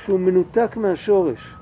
שהוא 0.05 0.19
מנותק 0.19 0.77
מהשורש. 0.77 1.58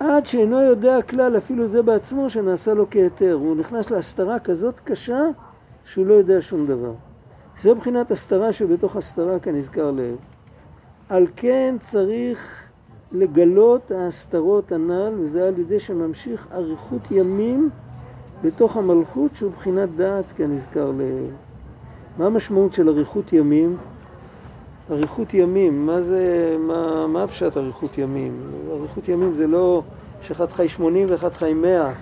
עד 0.00 0.26
שאינו 0.26 0.60
יודע 0.60 1.02
כלל 1.02 1.36
אפילו 1.36 1.68
זה 1.68 1.82
בעצמו 1.82 2.30
שנעשה 2.30 2.74
לו 2.74 2.86
כהיתר. 2.90 3.32
הוא 3.32 3.56
נכנס 3.56 3.90
להסתרה 3.90 4.38
כזאת 4.38 4.80
קשה 4.84 5.22
שהוא 5.84 6.06
לא 6.06 6.14
יודע 6.14 6.36
שום 6.40 6.66
דבר. 6.66 6.92
זה 7.62 7.74
מבחינת 7.74 8.10
הסתרה 8.10 8.52
שבתוך 8.52 8.96
הסתרה 8.96 9.38
כנזכר 9.38 9.90
לעיל. 9.90 10.16
על 11.08 11.26
כן 11.36 11.76
צריך 11.80 12.70
לגלות 13.12 13.90
ההסתרות 13.90 14.72
הנ"ל, 14.72 15.12
וזה 15.18 15.48
על 15.48 15.58
ידי 15.58 15.80
שממשיך 15.80 16.46
אריכות 16.52 17.10
ימים 17.10 17.70
בתוך 18.42 18.76
המלכות 18.76 19.30
שהוא 19.34 19.52
בחינת 19.52 19.88
דעת 19.96 20.24
כנזכר 20.36 20.90
לעיל. 20.98 21.30
מה 22.18 22.26
המשמעות 22.26 22.72
של 22.72 22.88
אריכות 22.88 23.32
ימים? 23.32 23.76
אריכות 24.90 25.34
ימים, 25.34 25.86
מה 25.86 26.02
זה, 26.02 26.56
מה, 26.60 27.06
מה 27.06 27.26
פשט 27.26 27.56
אריכות 27.56 27.98
ימים? 27.98 28.40
אריכות 28.70 29.08
ימים 29.08 29.34
זה 29.34 29.46
לא 29.46 29.82
שאחד 30.22 30.50
חי 30.50 30.68
80 30.68 31.06
ואחד 31.10 31.32
חי 31.32 31.54
100, 31.54 31.92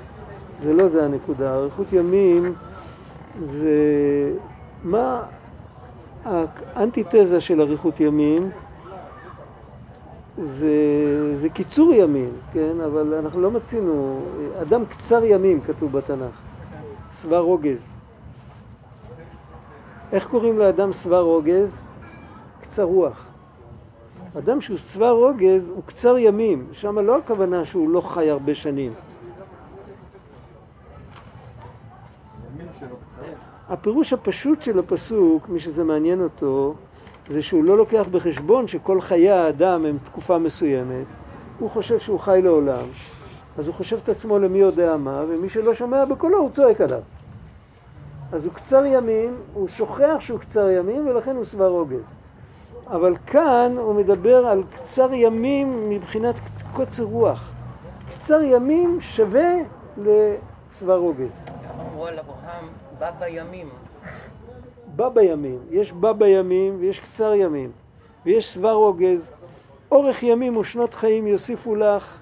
זה 0.62 0.72
לא 0.72 0.88
זה 0.88 1.04
הנקודה. 1.04 1.54
אריכות 1.54 1.92
ימים 1.92 2.54
זה 3.44 3.76
מה 4.84 5.22
האנטיתזה 6.24 7.40
של 7.40 7.60
אריכות 7.60 8.00
ימים 8.00 8.50
זה, 10.38 10.72
זה 11.36 11.48
קיצור 11.48 11.92
ימים, 11.92 12.30
כן? 12.52 12.80
אבל 12.84 13.14
אנחנו 13.14 13.40
לא 13.40 13.50
מצינו, 13.50 14.20
אדם 14.62 14.84
קצר 14.84 15.24
ימים 15.24 15.60
כתוב 15.60 15.92
בתנ"ך, 15.92 16.40
שבע 17.22 17.38
רוגז. 17.38 17.86
איך 20.12 20.26
קוראים 20.26 20.58
לאדם 20.58 20.92
שבע 20.92 21.18
רוגז? 21.18 21.76
קצר 22.74 22.82
רוח. 22.82 23.26
אדם 24.38 24.60
שהוא 24.60 24.78
שבע 24.78 25.10
רוגז 25.10 25.70
הוא 25.70 25.82
קצר 25.86 26.18
ימים, 26.18 26.66
שם 26.72 26.98
לא 26.98 27.18
הכוונה 27.18 27.64
שהוא 27.64 27.90
לא 27.90 28.00
חי 28.00 28.30
הרבה 28.30 28.54
שנים. 28.54 28.92
הפירוש 33.68 34.12
הפשוט 34.12 34.62
של 34.62 34.78
הפסוק, 34.78 35.48
מי 35.48 35.60
שזה 35.60 35.84
מעניין 35.84 36.22
אותו, 36.22 36.74
זה 37.28 37.42
שהוא 37.42 37.64
לא 37.64 37.76
לוקח 37.76 38.06
בחשבון 38.10 38.68
שכל 38.68 39.00
חיי 39.00 39.30
האדם 39.30 39.86
הם 39.86 39.98
תקופה 40.04 40.38
מסוימת. 40.38 41.06
הוא 41.58 41.70
חושב 41.70 41.98
שהוא 41.98 42.20
חי 42.20 42.40
לעולם, 42.42 42.86
אז 43.58 43.66
הוא 43.66 43.74
חושב 43.74 43.98
את 44.02 44.08
עצמו 44.08 44.38
למי 44.38 44.58
יודע 44.58 44.96
מה, 44.96 45.24
ומי 45.28 45.48
שלא 45.48 45.74
שומע 45.74 46.04
בקולו 46.04 46.38
הוא 46.38 46.50
צועק 46.50 46.80
עליו. 46.80 47.02
אז 48.32 48.44
הוא 48.44 48.52
קצר 48.52 48.84
ימים, 48.86 49.36
הוא 49.52 49.68
שוכח 49.68 50.16
שהוא 50.20 50.38
קצר 50.38 50.68
ימים, 50.68 51.06
ולכן 51.08 51.36
הוא 51.36 51.44
שבע 51.44 51.66
רוגז. 51.66 52.23
אבל 52.86 53.16
כאן 53.26 53.74
הוא 53.78 53.94
מדבר 53.94 54.46
על 54.46 54.62
קצר 54.76 55.08
ימים 55.12 55.90
מבחינת 55.90 56.34
קוצר 56.72 57.02
רוח. 57.02 57.52
קצר 58.10 58.42
ימים 58.42 59.00
שווה 59.00 59.52
לשבע 59.96 60.94
רוגז. 60.94 61.40
אמרו 61.80 62.06
על 62.06 62.18
אברהם, 62.18 62.68
בא 62.98 63.10
בימים. 63.10 63.68
בא 64.96 65.08
בימים. 65.08 65.58
יש 65.70 65.92
בא 65.92 66.12
בימים 66.12 66.76
ויש 66.80 67.00
קצר 67.00 67.34
ימים. 67.34 67.70
ויש 68.26 68.54
שבע 68.54 68.72
רוגז. 68.72 69.30
אורך 69.90 70.22
ימים 70.22 70.56
ושנות 70.56 70.94
חיים 70.94 71.26
יוסיפו 71.26 71.74
לך. 71.74 72.18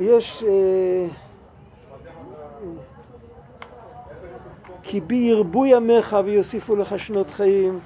יש... 0.00 0.44
אה, 0.48 1.06
כי 4.82 5.00
בי 5.00 5.16
ירבו 5.16 5.66
ימיך 5.66 6.16
ויוסיפו 6.24 6.76
לך 6.76 6.98
שנות 6.98 7.30
חיים. 7.30 7.80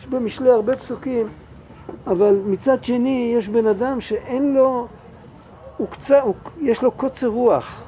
יש 0.00 0.06
במשלי 0.06 0.50
הרבה 0.50 0.76
פסוקים, 0.76 1.28
אבל 2.06 2.40
מצד 2.44 2.84
שני 2.84 3.34
יש 3.38 3.48
בן 3.48 3.66
אדם 3.66 4.00
שאין 4.00 4.54
לו, 4.54 4.88
הוא 5.76 5.88
קצר, 5.88 6.20
הוא, 6.20 6.34
יש 6.60 6.82
לו 6.82 6.90
קוצר 6.90 7.26
רוח. 7.26 7.82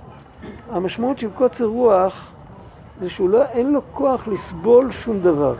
המשמעות 0.70 1.18
של 1.18 1.28
קוצר 1.30 1.64
רוח 1.64 2.32
זה 3.00 3.10
שהוא 3.10 3.30
לא, 3.30 3.44
אין 3.44 3.72
לו 3.72 3.80
כוח 3.92 4.28
לסבול 4.28 4.92
שום 4.92 5.20
דבר. 5.20 5.54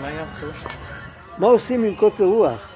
מה 0.00 0.10
יעשו? 0.10 0.46
מה 1.38 1.46
עושים 1.46 1.84
עם 1.84 1.94
קוצר 1.94 2.24
רוח? 2.24 2.68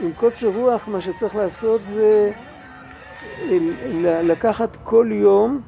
עם 0.00 0.12
קוצר 0.12 0.48
רוח 0.48 0.88
מה 0.88 1.00
שצריך 1.00 1.36
לעשות 1.36 1.80
זה 1.94 2.32
לקחת 4.22 4.76
כל 4.84 5.08
יום 5.12 5.60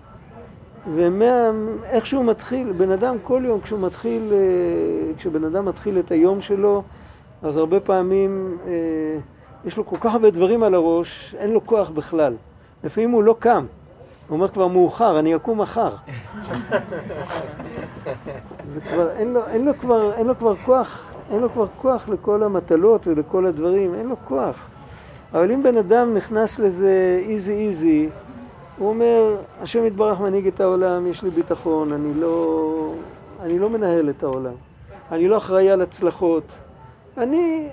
ואיך 0.87 2.07
שהוא 2.07 2.25
מתחיל, 2.25 2.73
בן 2.73 2.91
אדם 2.91 3.17
כל 3.25 3.43
יום 3.47 3.61
כשהוא 3.61 3.87
מתחיל, 3.87 4.23
אה, 4.33 4.39
כשבן 5.19 5.45
אדם 5.45 5.65
מתחיל 5.65 5.99
את 5.99 6.11
היום 6.11 6.41
שלו, 6.41 6.83
אז 7.43 7.57
הרבה 7.57 7.81
פעמים 7.81 8.59
אה, 8.67 8.73
יש 9.65 9.77
לו 9.77 9.87
כל 9.87 9.97
כך 10.01 10.13
הרבה 10.13 10.31
דברים 10.31 10.63
על 10.63 10.75
הראש, 10.75 11.35
אין 11.39 11.51
לו 11.51 11.67
כוח 11.67 11.91
בכלל. 11.91 12.35
לפעמים 12.85 13.11
הוא 13.11 13.23
לא 13.23 13.37
קם, 13.39 13.65
הוא 14.29 14.37
אומר 14.37 14.49
כבר 14.49 14.67
מאוחר, 14.69 15.19
אני 15.19 15.37
אקום 15.37 15.61
מחר. 15.61 15.95
זה 18.75 18.81
כבר, 18.81 19.11
אין 19.11 19.33
לו, 19.33 19.47
אין 19.47 19.65
לו 19.65 19.73
כבר, 19.81 20.15
אין 20.15 20.27
לו 20.27 20.39
כבר 20.39 20.55
כוח, 20.57 21.13
אין 21.31 21.41
לו 21.41 21.51
כבר 21.51 21.67
כוח 21.83 22.09
לכל 22.09 22.43
המטלות 22.43 23.07
ולכל 23.07 23.47
הדברים, 23.47 23.95
אין 23.95 24.09
לו 24.09 24.17
כוח. 24.25 24.57
אבל 25.35 25.53
אם 25.53 25.63
בן 25.63 25.77
אדם 25.77 26.15
נכנס 26.15 26.59
לזה 26.59 27.23
איזי 27.29 27.53
איזי, 27.53 28.09
הוא 28.83 28.89
אומר, 28.89 29.37
השם 29.61 29.87
יתברך 29.87 30.21
מנהיג 30.21 30.47
את 30.47 30.61
העולם, 30.61 31.07
יש 31.07 31.23
לי 31.23 31.31
ביטחון, 31.31 31.93
אני 31.93 32.21
לא, 32.21 32.93
אני 33.43 33.59
לא 33.59 33.71
מנהל 33.71 34.11
את 34.11 34.23
העולם. 34.23 34.53
אני 35.13 35.29
לא 35.29 35.37
אחראי 35.37 35.71
על 35.71 35.83
הצלחות. 35.83 36.43
אני 37.19 37.69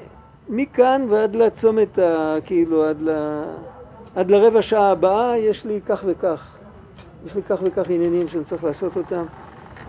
מכאן 0.49 1.05
ועד 1.09 1.35
לצומת, 1.35 1.99
ה, 1.99 2.35
כאילו, 2.45 2.85
עד, 2.85 3.01
ל, 3.01 3.41
עד 4.15 4.31
לרבע 4.31 4.61
שעה 4.61 4.91
הבאה, 4.91 5.37
יש 5.37 5.65
לי 5.65 5.79
כך 5.85 6.03
וכך. 6.05 6.55
יש 7.25 7.35
לי 7.35 7.41
כך 7.41 7.59
וכך 7.63 7.89
עניינים 7.89 8.27
שאני 8.27 8.43
צריך 8.43 8.63
לעשות 8.63 8.97
אותם. 8.97 9.23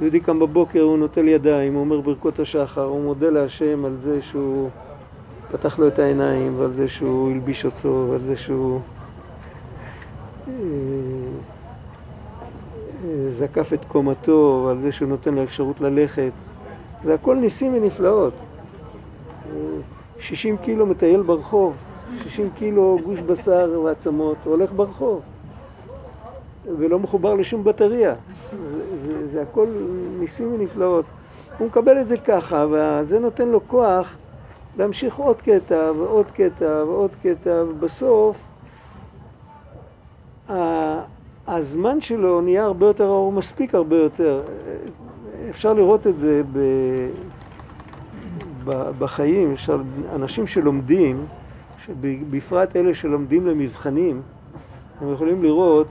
יהודי 0.01 0.21
קם 0.21 0.39
בבוקר, 0.39 0.81
הוא 0.81 0.99
נוטל 0.99 1.29
ידיים, 1.29 1.75
הוא 1.75 1.81
אומר 1.81 2.01
ברכות 2.01 2.39
השחר, 2.39 2.85
הוא 2.85 3.03
מודה 3.03 3.31
להשם 3.31 3.85
על 3.85 3.97
זה 3.97 4.23
שהוא 4.23 4.71
פתח 5.51 5.79
לו 5.79 5.89
את 5.89 5.99
העיניים, 5.99 6.55
ועל 6.59 6.73
זה 6.73 6.89
שהוא 6.89 7.31
הלביש 7.31 7.65
אותו, 7.65 8.07
ועל 8.11 8.21
זה 8.21 8.37
שהוא 8.37 8.81
זקף 13.31 13.73
את 13.73 13.85
קומתו, 13.85 14.65
ועל 14.67 14.81
זה 14.81 14.93
שהוא 14.93 15.09
נותן 15.09 15.35
לו 15.35 15.43
אפשרות 15.43 15.81
ללכת. 15.81 16.33
זה 17.05 17.15
הכל 17.15 17.37
ניסים 17.37 17.75
ונפלאות. 17.75 18.33
60 20.19 20.55
אה, 20.55 20.63
קילו 20.63 20.87
מטייל 20.87 21.23
ברחוב, 21.23 21.75
60 22.23 22.51
קילו 22.51 22.99
גוש 23.05 23.21
בשר 23.21 23.81
ועצמות, 23.85 24.37
הולך 24.45 24.73
ברחוב. 24.73 25.21
ולא 26.79 26.99
מחובר 26.99 27.35
לשום 27.35 27.65
בטריה. 27.65 28.15
זה, 28.51 28.57
זה, 29.07 29.29
זה 29.29 29.43
הכל 29.43 29.67
ניסים 30.19 30.55
ונפלאות. 30.55 31.05
הוא 31.59 31.67
מקבל 31.67 32.01
את 32.01 32.09
זה 32.09 32.17
ככה, 32.17 32.67
וזה 32.71 33.19
נותן 33.19 33.49
לו 33.49 33.61
כוח 33.67 34.17
להמשיך 34.79 35.17
עוד 35.17 35.37
קטע 35.41 35.93
ועוד 35.97 36.27
קטע 36.31 36.85
ועוד 36.87 37.11
קטע, 37.23 37.65
ובסוף 37.69 38.37
הזמן 41.47 42.01
שלו 42.01 42.41
נהיה 42.41 42.65
הרבה 42.65 42.87
יותר, 42.87 43.07
הוא 43.07 43.33
מספיק 43.33 43.75
הרבה 43.75 43.97
יותר. 43.97 44.43
אפשר 45.51 45.73
לראות 45.73 46.07
את 46.07 46.19
זה 46.19 46.43
ב, 46.53 46.61
בחיים, 48.99 49.53
אפשר, 49.53 49.81
אנשים 50.15 50.47
שלומדים, 50.47 51.27
בפרט 52.01 52.77
אלה 52.77 52.95
שלומדים 52.95 53.47
למבחנים, 53.47 54.23
הם 55.01 55.13
יכולים 55.13 55.43
לראות 55.43 55.87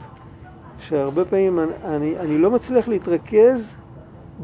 שהרבה 0.79 1.25
פעמים 1.25 1.59
אני, 1.59 1.71
אני, 1.83 2.17
אני 2.19 2.37
לא 2.37 2.51
מצליח 2.51 2.87
להתרכז 2.87 3.75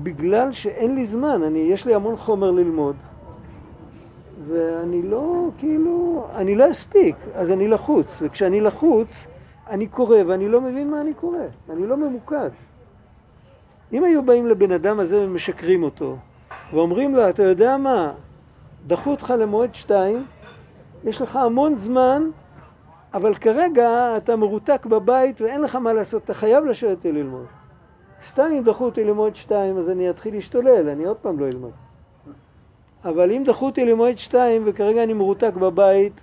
בגלל 0.04 0.52
שאין 0.52 0.96
לי 0.96 1.06
זמן, 1.06 1.44
אני, 1.44 1.60
יש 1.60 1.86
לי 1.86 1.96
המון 1.96 2.16
חומר 2.16 2.52
ללמוד. 2.52 2.96
ואני 4.48 5.02
לא, 5.02 5.48
כאילו, 5.58 6.26
אני 6.36 6.56
לא 6.56 6.72
אספיק, 6.72 7.16
אז 7.36 7.52
אני 7.52 7.68
לחוץ, 7.68 8.22
וכשאני 8.22 8.62
לחוץ 8.62 9.28
אני 9.70 9.88
קורא 9.88 10.18
ואני 10.28 10.50
לא 10.50 10.62
מבין 10.62 10.92
מה 10.92 11.02
אני 11.02 11.14
קורא, 11.14 11.38
אני 11.70 11.88
לא 11.88 11.98
ממוקד. 11.98 12.50
אם 13.94 14.04
היו 14.04 14.24
באים 14.24 14.48
לבן 14.48 14.72
אדם 14.72 15.00
הזה 15.00 15.26
ומשקרים 15.26 15.84
אותו 15.84 16.18
ואומרים 16.74 17.16
לו, 17.16 17.30
אתה 17.30 17.44
יודע 17.44 17.78
מה, 17.78 18.12
דחו 18.88 19.12
אותך 19.12 19.34
למועד 19.40 19.76
שתיים, 19.76 20.26
יש 21.04 21.22
לך 21.22 21.36
המון 21.36 21.76
זמן 21.76 22.30
אבל 23.16 23.36
כרגע 23.36 24.18
אתה 24.18 24.36
מרותק 24.36 24.86
בבית 24.86 25.42
ואין 25.42 25.62
לך 25.62 25.76
מה 25.76 25.94
לעשות, 25.94 26.24
אתה 26.24 26.34
חייב 26.34 26.66
לשבת 26.66 27.06
ללמוד. 27.06 27.46
סתם 28.28 28.50
אם 28.58 28.64
דחו 28.64 28.86
אותי 28.86 29.04
למועד 29.04 29.36
שתיים 29.36 29.78
אז 29.78 29.90
אני 29.90 30.10
אתחיל 30.10 30.36
להשתולל, 30.36 30.90
אני 30.90 31.06
עוד 31.06 31.18
פעם 31.18 31.40
לא 31.40 31.46
אלמד. 31.48 31.70
אבל 33.06 33.32
אם 33.32 33.44
דחו 33.46 33.66
אותי 33.66 33.86
למועד 33.86 34.18
שתיים 34.18 34.64
וכרגע 34.66 35.04
אני 35.04 35.14
מרותק 35.14 35.52
בבית, 35.54 36.22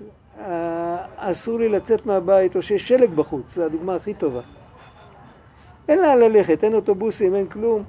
אסור 1.16 1.58
לי 1.58 1.68
לצאת 1.68 2.06
מהבית 2.06 2.56
או 2.56 2.62
שיש 2.62 2.88
שלג 2.88 3.10
בחוץ, 3.10 3.54
זו 3.54 3.64
הדוגמה 3.64 3.94
הכי 3.94 4.14
טובה. 4.14 4.40
אין 5.88 5.98
לאן 5.98 6.18
ללכת, 6.18 6.64
אין 6.64 6.74
אוטובוסים, 6.74 7.34
אין 7.34 7.46
כלום. 7.46 7.82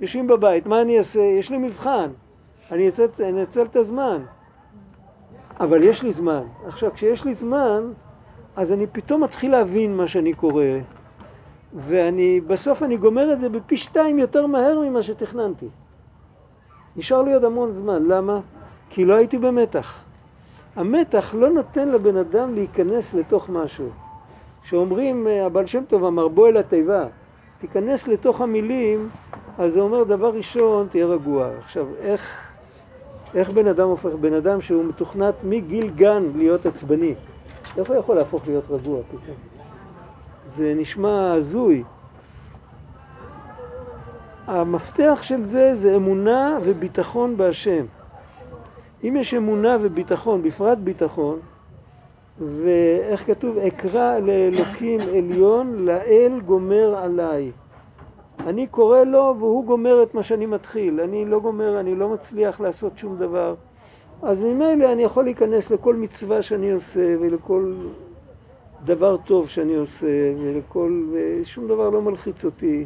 יושבים 0.00 0.26
בבית, 0.26 0.66
מה 0.66 0.82
אני 0.82 0.98
אעשה? 0.98 1.20
יש 1.20 1.50
לי 1.50 1.58
מבחן. 1.58 2.10
אני 2.72 2.90
אנצל 3.20 3.62
את 3.62 3.76
הזמן. 3.76 4.22
אבל 5.60 5.82
יש 5.82 6.02
לי 6.02 6.12
זמן. 6.12 6.42
עכשיו, 6.66 6.92
כשיש 6.94 7.24
לי 7.24 7.34
זמן, 7.34 7.92
אז 8.56 8.72
אני 8.72 8.86
פתאום 8.86 9.24
מתחיל 9.24 9.50
להבין 9.50 9.96
מה 9.96 10.08
שאני 10.08 10.34
קורא, 10.34 10.64
ואני, 11.74 12.40
בסוף 12.40 12.82
אני 12.82 12.96
גומר 12.96 13.32
את 13.32 13.40
זה 13.40 13.48
בפי 13.48 13.76
שתיים 13.76 14.18
יותר 14.18 14.46
מהר 14.46 14.80
ממה 14.80 15.02
שתכננתי. 15.02 15.66
נשאר 16.96 17.22
לי 17.22 17.34
עוד 17.34 17.44
המון 17.44 17.72
זמן, 17.72 18.02
למה? 18.02 18.40
כי 18.90 19.04
לא 19.04 19.14
הייתי 19.14 19.38
במתח. 19.38 20.05
המתח 20.76 21.34
לא 21.34 21.50
נותן 21.50 21.88
לבן 21.88 22.16
אדם 22.16 22.54
להיכנס 22.54 23.14
לתוך 23.14 23.48
משהו. 23.48 23.88
כשאומרים, 24.62 25.26
אה, 25.26 25.46
הבעל 25.46 25.66
שם 25.66 25.84
טוב 25.88 26.04
אמר 26.04 26.28
בוא 26.28 26.48
אל 26.48 26.56
התיבה, 26.56 27.06
תיכנס 27.60 28.08
לתוך 28.08 28.40
המילים, 28.40 29.08
אז 29.58 29.72
זה 29.72 29.80
אומר 29.80 30.04
דבר 30.04 30.30
ראשון, 30.34 30.86
תהיה 30.90 31.06
רגוע. 31.06 31.48
עכשיו, 31.58 31.86
איך, 32.00 32.32
איך 33.34 33.50
בן 33.50 33.66
אדם 33.66 33.88
הופך, 33.88 34.10
בן 34.20 34.34
אדם 34.34 34.60
שהוא 34.60 34.84
מתוכנת 34.84 35.34
מגיל 35.44 35.90
גן 35.90 36.22
להיות 36.36 36.66
עצבני, 36.66 37.14
איך 37.78 37.88
הוא 37.88 37.96
יכול 37.96 38.16
להפוך 38.16 38.46
להיות 38.46 38.64
רגוע 38.70 39.00
פתאום? 39.08 39.36
זה 40.56 40.74
נשמע 40.76 41.32
הזוי. 41.32 41.82
המפתח 44.46 45.18
של 45.22 45.44
זה 45.44 45.74
זה 45.74 45.96
אמונה 45.96 46.58
וביטחון 46.64 47.36
בהשם. 47.36 47.84
אם 49.08 49.16
יש 49.16 49.34
אמונה 49.34 49.76
וביטחון, 49.80 50.42
בפרט 50.42 50.78
ביטחון, 50.78 51.38
ואיך 52.40 53.26
כתוב? 53.26 53.58
אקרא 53.58 54.18
לאלוקים 54.18 55.00
עליון, 55.00 55.84
לאל 55.84 56.40
גומר 56.46 56.94
עליי. 56.96 57.50
אני 58.46 58.66
קורא 58.66 59.04
לו 59.04 59.34
והוא 59.38 59.64
גומר 59.64 60.02
את 60.02 60.14
מה 60.14 60.22
שאני 60.22 60.46
מתחיל. 60.46 61.00
אני 61.00 61.24
לא 61.24 61.40
גומר, 61.40 61.80
אני 61.80 61.94
לא 61.94 62.08
מצליח 62.08 62.60
לעשות 62.60 62.98
שום 62.98 63.16
דבר. 63.16 63.54
אז 64.22 64.44
ממילא 64.44 64.92
אני 64.92 65.02
יכול 65.02 65.24
להיכנס 65.24 65.70
לכל 65.70 65.94
מצווה 65.94 66.42
שאני 66.42 66.70
עושה 66.70 67.14
ולכל 67.20 67.72
דבר 68.84 69.16
טוב 69.16 69.48
שאני 69.48 69.74
עושה 69.74 70.06
ולכל... 70.38 71.04
ושום 71.12 71.68
דבר 71.68 71.90
לא 71.90 72.02
מלחיץ 72.02 72.44
אותי. 72.44 72.84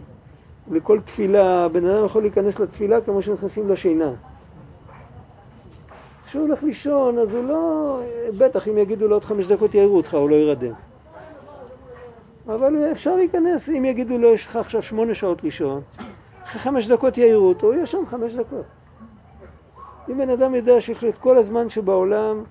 לכל 0.71 1.01
תפילה, 1.01 1.69
בן 1.69 1.87
אדם 1.87 2.05
יכול 2.05 2.23
להיכנס 2.23 2.61
לתפילה 2.61 3.01
כמו 3.01 3.23
שנכנסים 3.23 3.69
לשינה. 3.69 4.13
כשהוא 6.31 6.47
הולך 6.47 6.63
לישון, 6.63 7.19
אז 7.19 7.35
הוא 7.35 7.45
לא... 7.45 8.01
בטח 8.39 8.69
אם 8.69 8.79
יגידו 8.79 9.09
לו 9.09 9.17
עוד 9.17 9.25
חמש 9.25 9.47
דקות 9.47 9.75
יעירו 9.75 9.97
אותך, 9.97 10.15
הוא 10.15 10.31
לא 10.31 10.35
ירדם. 10.35 10.73
אבל 12.47 12.93
אפשר 12.93 13.17
להיכנס, 13.17 13.69
אם 13.69 13.85
יגידו 13.85 14.19
לו 14.19 14.35
יש 14.35 14.47
לך 14.47 14.57
עכשיו 14.57 14.83
שמונה 14.83 15.15
שעות 15.15 15.43
לישון, 15.43 15.81
אחרי 16.45 16.61
חמש 16.61 16.89
דקות 16.89 17.19
יעירו 17.19 17.49
אותו, 17.49 17.67
הוא 17.67 17.83
ישן 17.83 17.99
חמש 18.11 18.35
דקות. 18.35 18.65
אם 20.11 20.19
בן 20.19 20.31
אדם 20.31 20.55
יודע 20.55 20.81
שיש 20.81 21.03
לו 21.03 21.09
את 21.09 21.19
כל 21.19 21.39
הזמן 21.39 21.71
שבעולם 21.71 22.43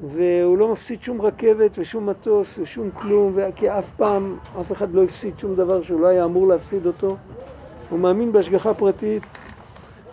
והוא 0.00 0.58
לא 0.58 0.72
מפסיד 0.72 1.02
שום 1.02 1.22
רכבת 1.22 1.70
ושום 1.78 2.06
מטוס 2.06 2.58
ושום 2.58 2.90
כלום, 2.90 3.36
כי 3.56 3.70
אף 3.70 3.90
פעם 3.96 4.36
אף 4.60 4.72
אחד 4.72 4.94
לא 4.94 5.04
הפסיד 5.04 5.38
שום 5.38 5.54
דבר 5.54 5.82
שהוא 5.82 6.00
לא 6.00 6.06
היה 6.06 6.24
אמור 6.24 6.48
להפסיד 6.48 6.86
אותו, 6.86 7.16
הוא 7.90 7.98
מאמין 7.98 8.32
בהשגחה 8.32 8.74
פרטית, 8.74 9.22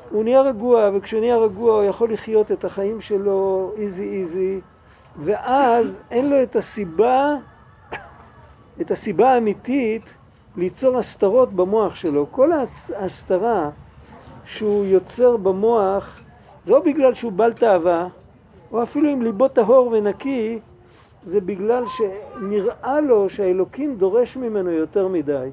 הוא 0.09 0.23
נהיה 0.23 0.41
רגוע, 0.41 0.89
וכשהוא 0.93 1.19
נהיה 1.19 1.37
רגוע 1.37 1.75
הוא 1.75 1.83
יכול 1.83 2.13
לחיות 2.13 2.51
את 2.51 2.65
החיים 2.65 3.01
שלו 3.01 3.71
איזי 3.77 4.09
איזי, 4.09 4.59
ואז 5.19 5.97
אין 6.11 6.29
לו 6.29 6.43
את 6.43 6.55
הסיבה, 6.55 7.35
את 8.81 8.91
הסיבה 8.91 9.29
האמיתית 9.29 10.01
ליצור 10.57 10.97
הסתרות 10.97 11.53
במוח 11.53 11.95
שלו. 11.95 12.27
כל 12.31 12.51
ההסתרה 12.95 13.69
שהוא 14.45 14.85
יוצר 14.85 15.37
במוח 15.37 16.21
לא 16.67 16.79
בגלל 16.79 17.13
שהוא 17.13 17.31
בל 17.31 17.53
תאווה, 17.53 18.07
או 18.71 18.83
אפילו 18.83 19.13
אם 19.13 19.21
ליבו 19.21 19.47
טהור 19.47 19.87
ונקי, 19.87 20.59
זה 21.25 21.41
בגלל 21.41 21.83
שנראה 21.87 23.01
לו 23.01 23.29
שהאלוקים 23.29 23.95
דורש 23.95 24.37
ממנו 24.37 24.71
יותר 24.71 25.07
מדי. 25.07 25.49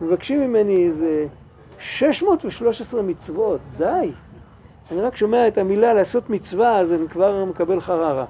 מבקשים 0.00 0.40
ממני 0.40 0.84
איזה 0.86 1.26
613 1.82 3.02
מצוות, 3.02 3.60
די. 3.78 4.12
אני 4.92 5.00
רק 5.00 5.16
שומע 5.16 5.48
את 5.48 5.58
המילה 5.58 5.94
לעשות 5.94 6.30
מצווה, 6.30 6.78
אז 6.78 6.92
אני 6.92 7.08
כבר 7.08 7.44
מקבל 7.44 7.80
חררה. 7.80 8.24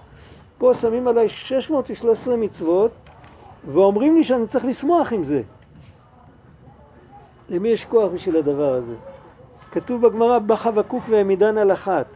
פה 0.58 0.74
שמים 0.74 1.08
עליי 1.08 1.28
613 1.28 2.36
מצוות, 2.36 2.90
ואומרים 3.72 4.16
לי 4.16 4.24
שאני 4.24 4.46
צריך 4.46 4.64
לשמוח 4.64 5.12
עם 5.12 5.24
זה. 5.24 5.42
למי 7.48 7.68
יש 7.68 7.84
כוח 7.84 8.12
בשביל 8.14 8.36
הדבר 8.36 8.74
הזה? 8.74 8.94
כתוב 9.72 10.06
בגמרא, 10.06 10.38
בא 10.38 10.56
חבקוק 10.56 11.04
והעמידן 11.08 11.58
על 11.58 11.72
אחת. 11.72 12.06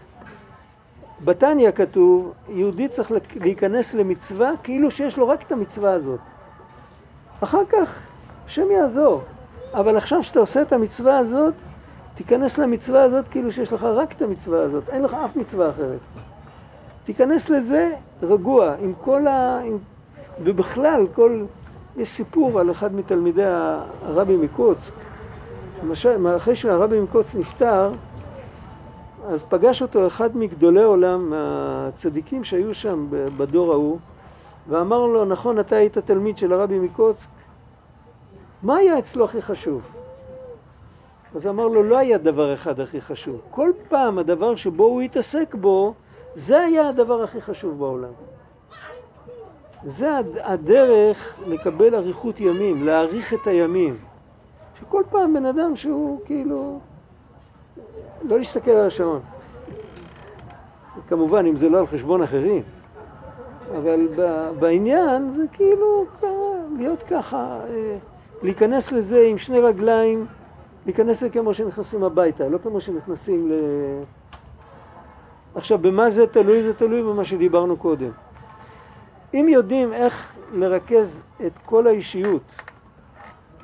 בתניא 1.24 1.70
כתוב, 1.70 2.32
יהודי 2.48 2.88
צריך 2.88 3.12
להיכנס 3.40 3.94
למצווה 3.94 4.50
כאילו 4.62 4.90
שיש 4.90 5.16
לו 5.16 5.28
רק 5.28 5.42
את 5.42 5.52
המצווה 5.52 5.92
הזאת. 5.92 6.20
אחר 7.40 7.64
כך, 7.68 8.06
השם 8.46 8.70
יעזור. 8.70 9.22
אבל 9.76 9.96
עכשיו 9.96 10.22
שאתה 10.22 10.40
עושה 10.40 10.62
את 10.62 10.72
המצווה 10.72 11.18
הזאת, 11.18 11.54
תיכנס 12.14 12.58
למצווה 12.58 13.02
הזאת 13.02 13.28
כאילו 13.28 13.52
שיש 13.52 13.72
לך 13.72 13.82
רק 13.82 14.12
את 14.12 14.22
המצווה 14.22 14.62
הזאת, 14.62 14.88
אין 14.88 15.02
לך 15.02 15.14
אף 15.14 15.36
מצווה 15.36 15.70
אחרת. 15.70 15.98
תיכנס 17.04 17.50
לזה 17.50 17.92
רגוע, 18.22 18.74
עם 18.80 18.92
כל 19.00 19.26
ה... 19.26 19.60
עם... 19.64 19.78
ובכלל, 20.44 21.06
כל... 21.14 21.44
יש 21.96 22.08
סיפור 22.08 22.60
על 22.60 22.70
אחד 22.70 22.94
מתלמידי 22.94 23.44
הרבי 24.02 24.36
מקוצק, 24.36 24.92
למשל, 25.82 26.36
אחרי 26.36 26.56
שהרבי 26.56 27.00
מקוץ 27.00 27.34
נפטר, 27.34 27.92
אז 29.28 29.42
פגש 29.48 29.82
אותו 29.82 30.06
אחד 30.06 30.36
מגדולי 30.36 30.82
עולם, 30.82 31.30
מהצדיקים 31.30 32.44
שהיו 32.44 32.74
שם 32.74 33.06
בדור 33.10 33.72
ההוא, 33.72 33.98
ואמר 34.68 35.06
לו, 35.06 35.24
נכון, 35.24 35.60
אתה 35.60 35.76
היית 35.76 35.98
תלמיד 35.98 36.38
של 36.38 36.52
הרבי 36.52 36.78
מקוצק, 36.78 37.28
מה 38.66 38.76
היה 38.76 38.98
אצלו 38.98 39.24
הכי 39.24 39.42
חשוב? 39.42 39.82
אז 41.34 41.46
אמר 41.46 41.68
לו, 41.68 41.82
לא 41.82 41.98
היה 41.98 42.18
דבר 42.18 42.54
אחד 42.54 42.80
הכי 42.80 43.00
חשוב. 43.00 43.40
כל 43.50 43.72
פעם 43.88 44.18
הדבר 44.18 44.56
שבו 44.56 44.84
הוא 44.84 45.00
התעסק 45.00 45.54
בו, 45.54 45.94
זה 46.34 46.60
היה 46.60 46.88
הדבר 46.88 47.22
הכי 47.22 47.40
חשוב 47.40 47.78
בעולם. 47.78 48.12
זה 49.84 50.10
הדרך 50.42 51.38
לקבל 51.46 51.94
אריכות 51.94 52.40
ימים, 52.40 52.86
להאריך 52.86 53.34
את 53.34 53.46
הימים. 53.46 53.96
שכל 54.80 55.02
פעם 55.10 55.34
בן 55.34 55.46
אדם 55.46 55.76
שהוא 55.76 56.20
כאילו... 56.24 56.78
לא 58.22 58.38
להסתכל 58.38 58.70
על 58.70 58.86
השעון. 58.86 59.20
כמובן, 61.08 61.46
אם 61.46 61.56
זה 61.56 61.68
לא 61.68 61.78
על 61.78 61.86
חשבון 61.86 62.22
אחרים. 62.22 62.62
אבל 63.76 64.08
בעניין 64.58 65.32
זה 65.32 65.42
כאילו 65.52 66.04
להיות 66.78 67.02
ככה, 67.02 67.60
אה, 67.68 67.98
להיכנס 68.42 68.92
לזה 68.92 69.26
עם 69.30 69.38
שני 69.38 69.60
רגליים, 69.60 70.26
להיכנס 70.86 71.22
לזה 71.22 71.30
כמו 71.30 71.54
שנכנסים 71.54 72.04
הביתה, 72.04 72.48
לא 72.48 72.58
כמו 72.58 72.80
שנכנסים 72.80 73.50
ל... 73.50 73.54
עכשיו, 75.54 75.78
במה 75.78 76.10
זה 76.10 76.26
תלוי? 76.26 76.62
זה 76.62 76.74
תלוי 76.74 77.02
במה 77.02 77.24
שדיברנו 77.24 77.76
קודם. 77.76 78.10
אם 79.34 79.46
יודעים 79.48 79.92
איך 79.92 80.34
לרכז 80.52 81.22
את 81.46 81.52
כל 81.64 81.86
האישיות, 81.86 82.42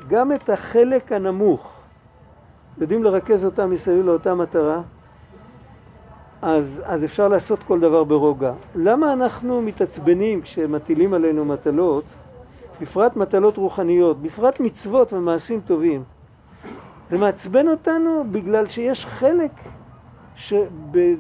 גם 0.09 0.33
את 0.33 0.51
החלק 0.51 1.13
הנמוך, 1.13 1.73
יודעים 2.79 3.05
לרכז 3.05 3.45
אותה 3.45 3.67
מסביב 3.67 4.07
לאותה 4.07 4.35
מטרה, 4.35 4.81
אז, 6.43 6.83
אז 6.85 7.05
אפשר 7.05 7.29
לעשות 7.29 7.59
כל 7.63 7.81
דבר 7.81 8.05
ברוגע. 8.05 8.53
למה 8.75 9.13
אנחנו 9.13 9.63
מתעצבנים 9.63 10.43
כשמטילים 10.43 11.15
עלינו 11.15 11.45
מטלות, 11.45 12.05
בפרט 12.81 13.17
מטלות 13.17 13.57
רוחניות, 13.57 14.23
בפרט 14.23 14.61
מצוות 14.61 15.13
ומעשים 15.13 15.61
טובים? 15.61 16.03
זה 17.11 17.19
מעצבן 17.19 17.69
אותנו 17.69 18.25
בגלל 18.31 18.69
שיש 18.69 19.07
חלק 19.07 19.51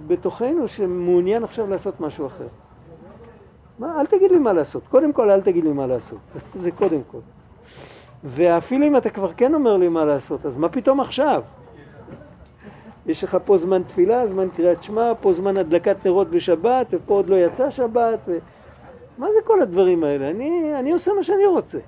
בתוכנו 0.06 0.68
שמעוניין 0.68 1.44
עכשיו 1.44 1.70
לעשות 1.70 2.00
משהו 2.00 2.26
אחר. 2.26 2.46
מה, 3.78 4.00
אל 4.00 4.06
תגיד 4.06 4.30
לי 4.30 4.38
מה 4.38 4.52
לעשות. 4.52 4.82
קודם 4.88 5.12
כל, 5.12 5.30
אל 5.30 5.40
תגיד 5.40 5.64
לי 5.64 5.72
מה 5.72 5.86
לעשות. 5.86 6.18
זה 6.62 6.70
קודם 6.70 7.00
כל. 7.10 7.18
ואפילו 8.24 8.86
אם 8.86 8.96
אתה 8.96 9.10
כבר 9.10 9.32
כן 9.32 9.54
אומר 9.54 9.76
לי 9.76 9.88
מה 9.88 10.04
לעשות, 10.04 10.46
אז 10.46 10.56
מה 10.56 10.68
פתאום 10.68 11.00
עכשיו? 11.00 11.42
יש 13.06 13.24
לך 13.24 13.36
פה 13.44 13.58
זמן 13.58 13.82
תפילה, 13.82 14.26
זמן 14.26 14.48
קריאת 14.56 14.82
שמע, 14.82 15.12
פה 15.20 15.32
זמן 15.32 15.56
הדלקת 15.56 16.06
נרות 16.06 16.30
בשבת, 16.30 16.86
ופה 16.90 17.14
עוד 17.14 17.28
לא 17.28 17.36
יצא 17.36 17.70
שבת, 17.70 18.18
ו... 18.26 18.38
מה 19.18 19.32
זה 19.32 19.38
כל 19.44 19.62
הדברים 19.62 20.04
האלה? 20.04 20.30
אני, 20.30 20.74
אני 20.78 20.92
עושה 20.92 21.12
מה 21.12 21.24
שאני 21.24 21.46
רוצה. 21.46 21.78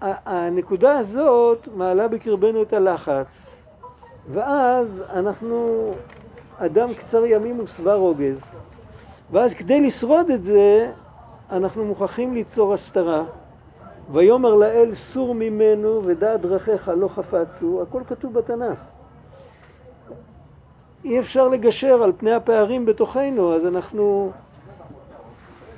הנקודה 0.00 0.98
הזאת 0.98 1.68
מעלה 1.74 2.08
בקרבנו 2.08 2.62
את 2.62 2.72
הלחץ, 2.72 3.56
ואז 4.32 5.02
אנחנו 5.12 5.90
אדם 6.58 6.94
קצר 6.94 7.26
ימים 7.26 7.60
ושבע 7.60 7.94
רוגז, 7.94 8.40
ואז 9.30 9.54
כדי 9.54 9.80
לשרוד 9.80 10.30
את 10.30 10.44
זה, 10.44 10.92
אנחנו 11.50 11.84
מוכרחים 11.84 12.34
ליצור 12.34 12.74
הסתרה. 12.74 13.24
ויאמר 14.12 14.54
לאל 14.54 14.94
סור 14.94 15.34
ממנו 15.34 16.02
ודעת 16.04 16.40
דרכיך 16.40 16.90
לא 16.96 17.08
חפצו, 17.08 17.82
הכל 17.82 18.02
כתוב 18.08 18.32
בתנ"ך. 18.32 18.78
אי 21.04 21.20
אפשר 21.20 21.48
לגשר 21.48 22.02
על 22.02 22.12
פני 22.16 22.32
הפערים 22.32 22.86
בתוכנו, 22.86 23.54
אז 23.56 23.66
אנחנו 23.66 24.30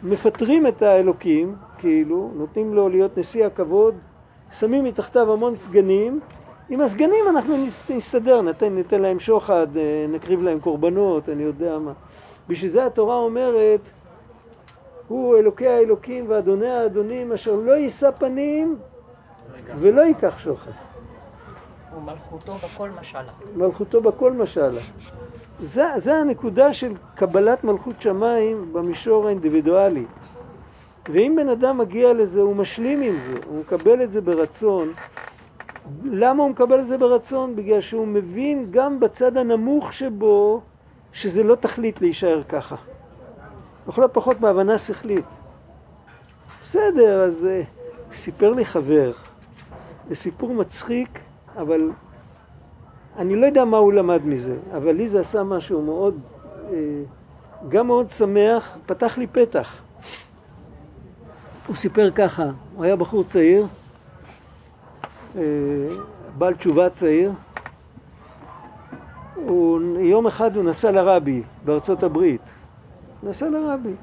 מפטרים 0.04 0.66
את 0.66 0.82
האלוקים, 0.82 1.54
כאילו, 1.78 2.30
נותנים 2.34 2.74
לו 2.74 2.88
להיות 2.88 3.18
נשיא 3.18 3.46
הכבוד, 3.46 3.94
שמים 4.52 4.84
מתחתיו 4.84 5.32
המון 5.32 5.56
סגנים, 5.56 6.20
עם 6.68 6.80
הסגנים 6.80 7.24
אנחנו 7.30 7.54
נסתדר, 7.90 8.42
ניתן, 8.42 8.74
ניתן 8.74 9.02
להם 9.02 9.18
שוחד, 9.18 9.76
אה, 9.76 10.06
נקריב 10.08 10.42
להם 10.42 10.60
קורבנות, 10.60 11.28
אני 11.28 11.42
יודע 11.42 11.78
מה. 11.78 11.92
בשביל 12.48 12.70
זה 12.70 12.86
התורה 12.86 13.16
אומרת, 13.16 13.80
הוא 15.08 15.36
אלוקי 15.36 15.68
האלוקים 15.68 16.24
ואדוני 16.28 16.70
האדונים 16.70 17.32
אשר 17.32 17.54
לא 17.54 17.72
יישא 17.72 18.10
פנים 18.10 18.76
ולא 19.78 20.02
ייקח 20.02 20.38
שוחד. 20.38 20.70
ומלכותו 21.96 22.54
בכל 22.54 22.90
משלה. 23.00 23.32
מלכותו 23.56 24.00
בכל 24.00 24.32
משלה. 24.32 24.80
זה, 25.60 25.84
זה 25.96 26.14
הנקודה 26.14 26.74
של 26.74 26.92
קבלת 27.14 27.64
מלכות 27.64 28.02
שמיים 28.02 28.72
במישור 28.72 29.26
האינדיבידואלי. 29.26 30.04
ואם 31.08 31.34
בן 31.36 31.48
אדם 31.48 31.78
מגיע 31.78 32.12
לזה, 32.12 32.40
הוא 32.40 32.56
משלים 32.56 33.02
עם 33.02 33.14
זה, 33.26 33.38
הוא 33.46 33.60
מקבל 33.60 34.02
את 34.02 34.12
זה 34.12 34.20
ברצון. 34.20 34.92
למה 36.04 36.42
הוא 36.42 36.50
מקבל 36.50 36.80
את 36.80 36.88
זה 36.88 36.98
ברצון? 36.98 37.56
בגלל 37.56 37.80
שהוא 37.80 38.06
מבין 38.06 38.66
גם 38.70 39.00
בצד 39.00 39.36
הנמוך 39.36 39.92
שבו 39.92 40.60
שזה 41.12 41.42
לא 41.42 41.54
תכלית 41.54 42.00
להישאר 42.00 42.42
ככה. 42.42 42.76
לכל 43.88 44.02
הפחות 44.02 44.40
בהבנה 44.40 44.78
שכלית. 44.78 45.24
בסדר, 46.64 47.24
אז 47.24 47.44
uh, 47.44 48.16
סיפר 48.16 48.52
לי 48.52 48.64
חבר, 48.64 49.12
זה 50.08 50.14
סיפור 50.14 50.54
מצחיק, 50.54 51.20
אבל 51.56 51.90
אני 53.16 53.36
לא 53.36 53.46
יודע 53.46 53.64
מה 53.64 53.76
הוא 53.76 53.92
למד 53.92 54.26
מזה, 54.26 54.56
אבל 54.76 54.92
לי 54.92 55.08
זה 55.08 55.20
עשה 55.20 55.42
משהו 55.42 55.82
מאוד, 55.82 56.18
uh, 56.70 56.72
גם 57.68 57.86
מאוד 57.86 58.10
שמח, 58.10 58.78
פתח 58.86 59.18
לי 59.18 59.26
פתח. 59.26 59.82
הוא 61.66 61.76
סיפר 61.76 62.10
ככה, 62.10 62.44
הוא 62.76 62.84
היה 62.84 62.96
בחור 62.96 63.24
צעיר, 63.24 63.66
uh, 65.34 65.38
בעל 66.38 66.54
תשובה 66.54 66.90
צעיר, 66.90 67.32
הוא, 69.34 69.80
יום 69.98 70.26
אחד 70.26 70.56
הוא 70.56 70.64
נסע 70.64 70.90
לרבי 70.90 71.42
בארצות 71.64 72.02
הברית, 72.02 72.50
נסע 73.22 73.48
לרבי. 73.48 73.94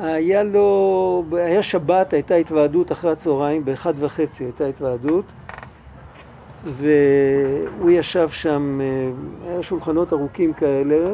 היה 0.00 0.42
לו, 0.42 1.24
היה 1.32 1.62
שבת, 1.62 2.12
הייתה 2.12 2.34
התוועדות 2.34 2.92
אחרי 2.92 3.12
הצהריים, 3.12 3.64
באחד 3.64 3.94
וחצי 3.98 4.44
הייתה 4.44 4.64
התוועדות, 4.66 5.24
והוא 6.64 7.90
ישב 7.90 8.28
שם, 8.28 8.80
אה, 8.80 9.10
היה 9.50 9.62
שולחנות 9.62 10.12
ארוכים 10.12 10.52
כאלה, 10.52 11.04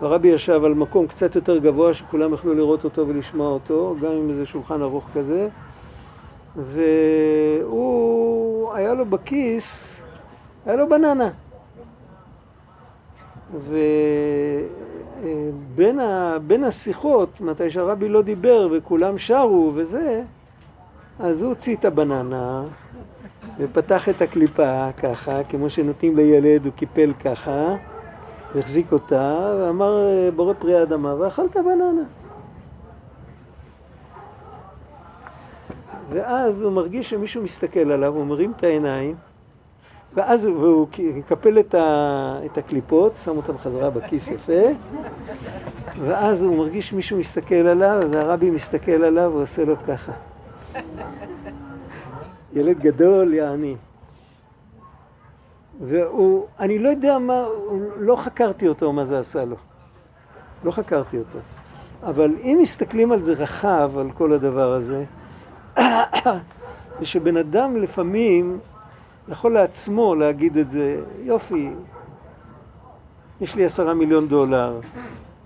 והרבי 0.00 0.28
ישב 0.28 0.64
על 0.64 0.74
מקום 0.74 1.06
קצת 1.06 1.34
יותר 1.34 1.58
גבוה 1.58 1.94
שכולם 1.94 2.34
יכלו 2.34 2.54
לראות 2.54 2.84
אותו 2.84 3.08
ולשמוע 3.08 3.48
אותו, 3.48 3.96
גם 4.00 4.12
עם 4.12 4.30
איזה 4.30 4.46
שולחן 4.46 4.82
ארוך 4.82 5.04
כזה, 5.14 5.48
והוא, 6.56 8.74
היה 8.74 8.94
לו 8.94 9.06
בכיס, 9.06 10.00
היה 10.66 10.76
לו 10.76 10.88
בננה. 10.88 11.30
ובין 15.74 16.00
ה, 16.00 16.36
השיחות, 16.66 17.40
מתי 17.40 17.70
שהרבי 17.70 18.08
לא 18.08 18.22
דיבר 18.22 18.68
וכולם 18.72 19.18
שרו 19.18 19.72
וזה, 19.74 20.22
אז 21.18 21.42
הוא 21.42 21.48
הוציא 21.48 21.76
את 21.76 21.84
הבננה 21.84 22.64
ופתח 23.58 24.08
את 24.08 24.22
הקליפה 24.22 24.88
ככה, 25.02 25.44
כמו 25.44 25.70
שנותנים 25.70 26.16
לילד, 26.16 26.64
הוא 26.64 26.72
קיפל 26.76 27.12
ככה, 27.24 27.74
והחזיק 28.54 28.92
אותה, 28.92 29.54
ואמר 29.60 30.08
בורא 30.36 30.54
פרי 30.58 30.78
האדמה, 30.78 31.14
ואכל 31.14 31.46
את 31.46 31.56
הבננה. 31.56 32.02
ואז 36.10 36.62
הוא 36.62 36.72
מרגיש 36.72 37.10
שמישהו 37.10 37.42
מסתכל 37.42 37.90
עליו, 37.90 38.14
הוא 38.14 38.26
מרים 38.26 38.52
את 38.56 38.64
העיניים, 38.64 39.14
ואז 40.14 40.44
הוא 40.44 40.86
יקפל 40.98 41.58
את, 41.58 41.74
ה, 41.74 42.40
את 42.46 42.58
הקליפות, 42.58 43.12
שם 43.24 43.36
אותן 43.36 43.58
חזרה 43.58 43.90
בכיס 43.90 44.28
יפה, 44.28 44.62
ואז 46.00 46.42
הוא 46.42 46.56
מרגיש 46.56 46.88
שמישהו 46.88 47.18
מסתכל 47.18 47.54
עליו, 47.54 48.00
והרבי 48.12 48.50
מסתכל 48.50 49.04
עליו 49.04 49.32
ועושה 49.34 49.64
לו 49.64 49.74
ככה. 49.88 50.12
ילד 52.52 52.80
גדול, 52.80 53.34
יעני. 53.34 53.76
והוא, 55.80 56.46
אני 56.60 56.78
לא 56.78 56.88
יודע 56.88 57.18
מה, 57.18 57.46
לא 57.98 58.16
חקרתי 58.16 58.68
אותו, 58.68 58.92
מה 58.92 59.04
זה 59.04 59.18
עשה 59.18 59.44
לו. 59.44 59.56
לא 60.64 60.70
חקרתי 60.70 61.18
אותו. 61.18 61.38
אבל 62.02 62.34
אם 62.42 62.58
מסתכלים 62.62 63.12
על 63.12 63.22
זה 63.22 63.32
רחב, 63.32 63.92
על 63.98 64.10
כל 64.10 64.32
הדבר 64.32 64.72
הזה, 64.72 65.04
זה 66.98 67.06
שבן 67.06 67.36
אדם 67.36 67.76
לפעמים 67.76 68.58
יכול 69.28 69.52
לעצמו 69.52 70.14
להגיד 70.14 70.56
את 70.56 70.70
זה, 70.70 71.00
יופי, 71.22 71.70
יש 73.40 73.54
לי 73.54 73.64
עשרה 73.64 73.94
מיליון 73.94 74.28
דולר, 74.28 74.80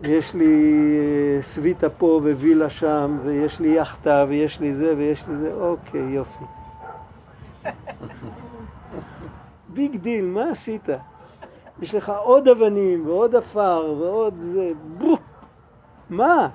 יש 0.03 0.35
לי 0.35 0.97
אה, 1.37 1.43
סוויטה 1.43 1.91
פה 1.91 2.21
ווילה 2.23 2.71
שם, 2.71 3.19
ויש 3.25 3.61
לי 3.61 3.69
יאכטה, 3.69 4.25
ויש 4.29 4.61
לי 4.61 4.75
זה, 4.75 4.95
ויש 4.97 5.29
לי 5.29 5.37
זה, 5.37 5.53
אוקיי, 5.55 6.01
יופי. 6.01 6.45
big 9.75 9.97
deal, 9.97 10.25
מה 10.25 10.51
עשית? 10.51 10.89
יש 11.83 11.95
לך 11.95 12.12
עוד 12.25 12.49
אבנים 12.49 13.07
ועוד 13.07 13.37
עפר 13.37 13.95
ועוד 13.99 14.35
זה, 14.53 14.70
נו, 14.99 15.16
מה? 16.11 16.49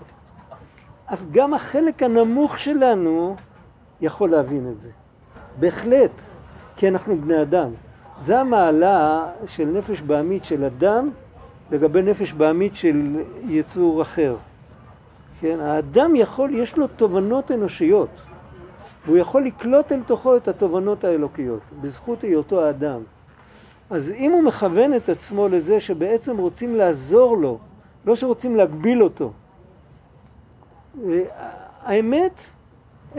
גם 1.31 1.53
החלק 1.53 2.03
הנמוך 2.03 2.59
שלנו 2.59 3.35
יכול 4.01 4.29
להבין 4.29 4.71
את 4.71 4.81
זה. 4.81 4.89
בהחלט, 5.59 6.11
כי 6.75 6.87
אנחנו 6.87 7.17
בני 7.17 7.41
אדם. 7.41 7.69
זה 8.21 8.39
המעלה 8.39 9.25
של 9.47 9.65
נפש 9.65 10.01
בהמית 10.01 10.45
של 10.45 10.63
אדם 10.63 11.09
לגבי 11.71 12.01
נפש 12.01 12.33
בהמית 12.33 12.75
של 12.75 13.21
יצור 13.47 14.01
אחר. 14.01 14.35
כן, 15.39 15.59
האדם 15.59 16.15
יכול, 16.15 16.55
יש 16.55 16.77
לו 16.77 16.87
תובנות 16.87 17.51
אנושיות. 17.51 18.09
והוא 19.07 19.17
יכול 19.17 19.45
לקלוט 19.45 19.91
אל 19.91 20.03
תוכו 20.07 20.37
את 20.37 20.47
התובנות 20.47 21.03
האלוקיות, 21.03 21.61
בזכות 21.81 22.21
היותו 22.21 22.65
האדם. 22.65 23.01
אז 23.89 24.11
אם 24.11 24.31
הוא 24.31 24.43
מכוון 24.43 24.93
את 24.95 25.09
עצמו 25.09 25.47
לזה 25.47 25.79
שבעצם 25.79 26.37
רוצים 26.37 26.75
לעזור 26.75 27.37
לו, 27.37 27.57
לא 28.05 28.15
שרוצים 28.15 28.55
להגביל 28.55 29.03
אותו, 29.03 29.31
האמת, 31.81 32.41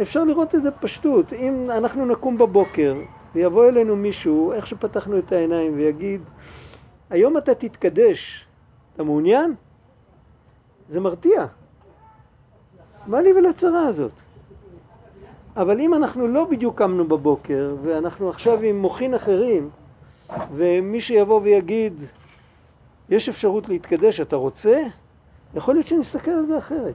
אפשר 0.03 0.24
לראות 0.24 0.55
את 0.55 0.62
זה 0.62 0.70
פשטות. 0.70 1.32
אם 1.32 1.70
אנחנו 1.70 2.07
נקום 2.07 2.39
בבוקר 2.39 2.95
ויבוא 3.34 3.68
אלינו 3.68 3.97
מישהו, 3.97 4.53
איך 4.53 4.66
שפתחנו 4.66 5.18
את 5.18 5.32
העיניים, 5.32 5.76
ויגיד, 5.76 6.20
היום 7.11 7.39
אתה 7.39 7.55
תתקדש, 7.55 8.47
אתה 8.95 9.03
מעוניין? 9.03 9.55
זה 10.89 11.01
מרתיע. 11.01 11.47
מה 13.07 13.20
לי 13.20 13.32
ולצרה 13.32 13.86
הזאת? 13.86 14.12
אבל 15.59 15.80
אם 15.80 15.94
אנחנו 15.94 16.28
לא 16.28 16.44
בדיוק 16.44 16.78
קמנו 16.78 17.09
בבוקר, 17.09 17.74
ואנחנו 17.82 18.30
עכשיו 18.30 18.62
עם 18.62 18.78
מוחין 18.78 19.14
אחרים, 19.14 19.68
ומי 20.54 21.00
שיבוא 21.00 21.40
ויגיד, 21.42 21.92
יש 23.09 23.28
אפשרות 23.28 23.68
להתקדש, 23.68 24.20
אתה 24.20 24.36
רוצה? 24.36 24.82
יכול 25.54 25.74
להיות 25.74 25.86
שנסתכל 25.86 26.30
על 26.30 26.46
זה 26.46 26.59
אחרת. 26.59 26.94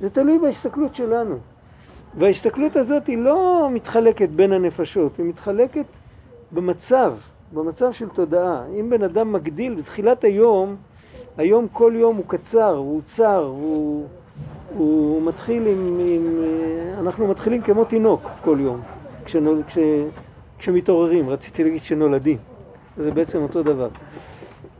זה 0.00 0.10
תלוי 0.10 0.38
בהסתכלות 0.38 0.94
שלנו. 0.94 1.36
וההסתכלות 2.18 2.76
הזאת 2.76 3.06
היא 3.06 3.18
לא 3.18 3.68
מתחלקת 3.72 4.28
בין 4.28 4.52
הנפשות, 4.52 5.16
היא 5.18 5.26
מתחלקת 5.26 5.86
במצב, 6.52 7.14
במצב 7.52 7.92
של 7.92 8.08
תודעה. 8.08 8.62
אם 8.80 8.90
בן 8.90 9.02
אדם 9.02 9.32
מגדיל 9.32 9.74
בתחילת 9.74 10.24
היום, 10.24 10.76
היום 11.36 11.68
כל 11.72 11.92
יום 11.96 12.16
הוא 12.16 12.24
קצר, 12.28 12.76
הוא 12.76 13.00
צר, 13.04 13.44
הוא, 13.44 14.06
הוא 14.76 15.22
מתחיל 15.22 15.66
עם, 15.66 16.00
עם... 16.06 16.44
אנחנו 16.98 17.26
מתחילים 17.28 17.62
כמו 17.62 17.84
תינוק 17.84 18.22
כל 18.44 18.56
יום, 18.60 18.80
כשנול, 19.24 19.62
כש, 19.66 19.78
כשמתעוררים, 20.58 21.28
רציתי 21.28 21.64
להגיד 21.64 21.82
שנולדים, 21.82 22.38
זה 22.96 23.10
בעצם 23.10 23.42
אותו 23.42 23.62
דבר. 23.62 23.88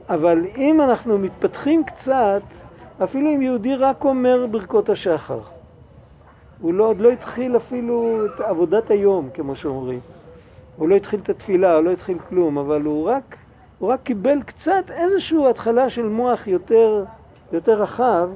אבל 0.09 0.45
אם 0.57 0.81
אנחנו 0.81 1.19
מתפתחים 1.19 1.85
קצת, 1.85 2.43
אפילו 3.05 3.35
אם 3.35 3.43
יהודי 3.43 3.75
רק 3.75 4.05
אומר 4.05 4.47
ברכות 4.51 4.89
השחר, 4.89 5.41
הוא 6.61 6.75
לא, 6.75 6.85
עוד 6.85 6.99
לא 6.99 7.11
התחיל 7.11 7.57
אפילו 7.57 8.27
את 8.27 8.41
עבודת 8.41 8.91
היום, 8.91 9.29
כמו 9.35 9.57
שאומרים. 9.57 10.01
הוא 10.77 10.89
לא 10.89 10.95
התחיל 10.95 11.21
את 11.21 11.29
התפילה, 11.29 11.75
הוא 11.75 11.85
לא 11.85 11.91
התחיל 11.91 12.19
כלום, 12.29 12.59
אבל 12.59 12.83
הוא 12.83 13.11
רק, 13.11 13.37
הוא 13.79 13.89
רק 13.89 14.01
קיבל 14.03 14.43
קצת 14.43 14.85
איזושהי 14.91 15.51
התחלה 15.51 15.91
של 15.91 16.09
מוח 16.09 16.47
יותר, 16.47 17.05
יותר 17.53 17.83
רחב, 17.83 18.29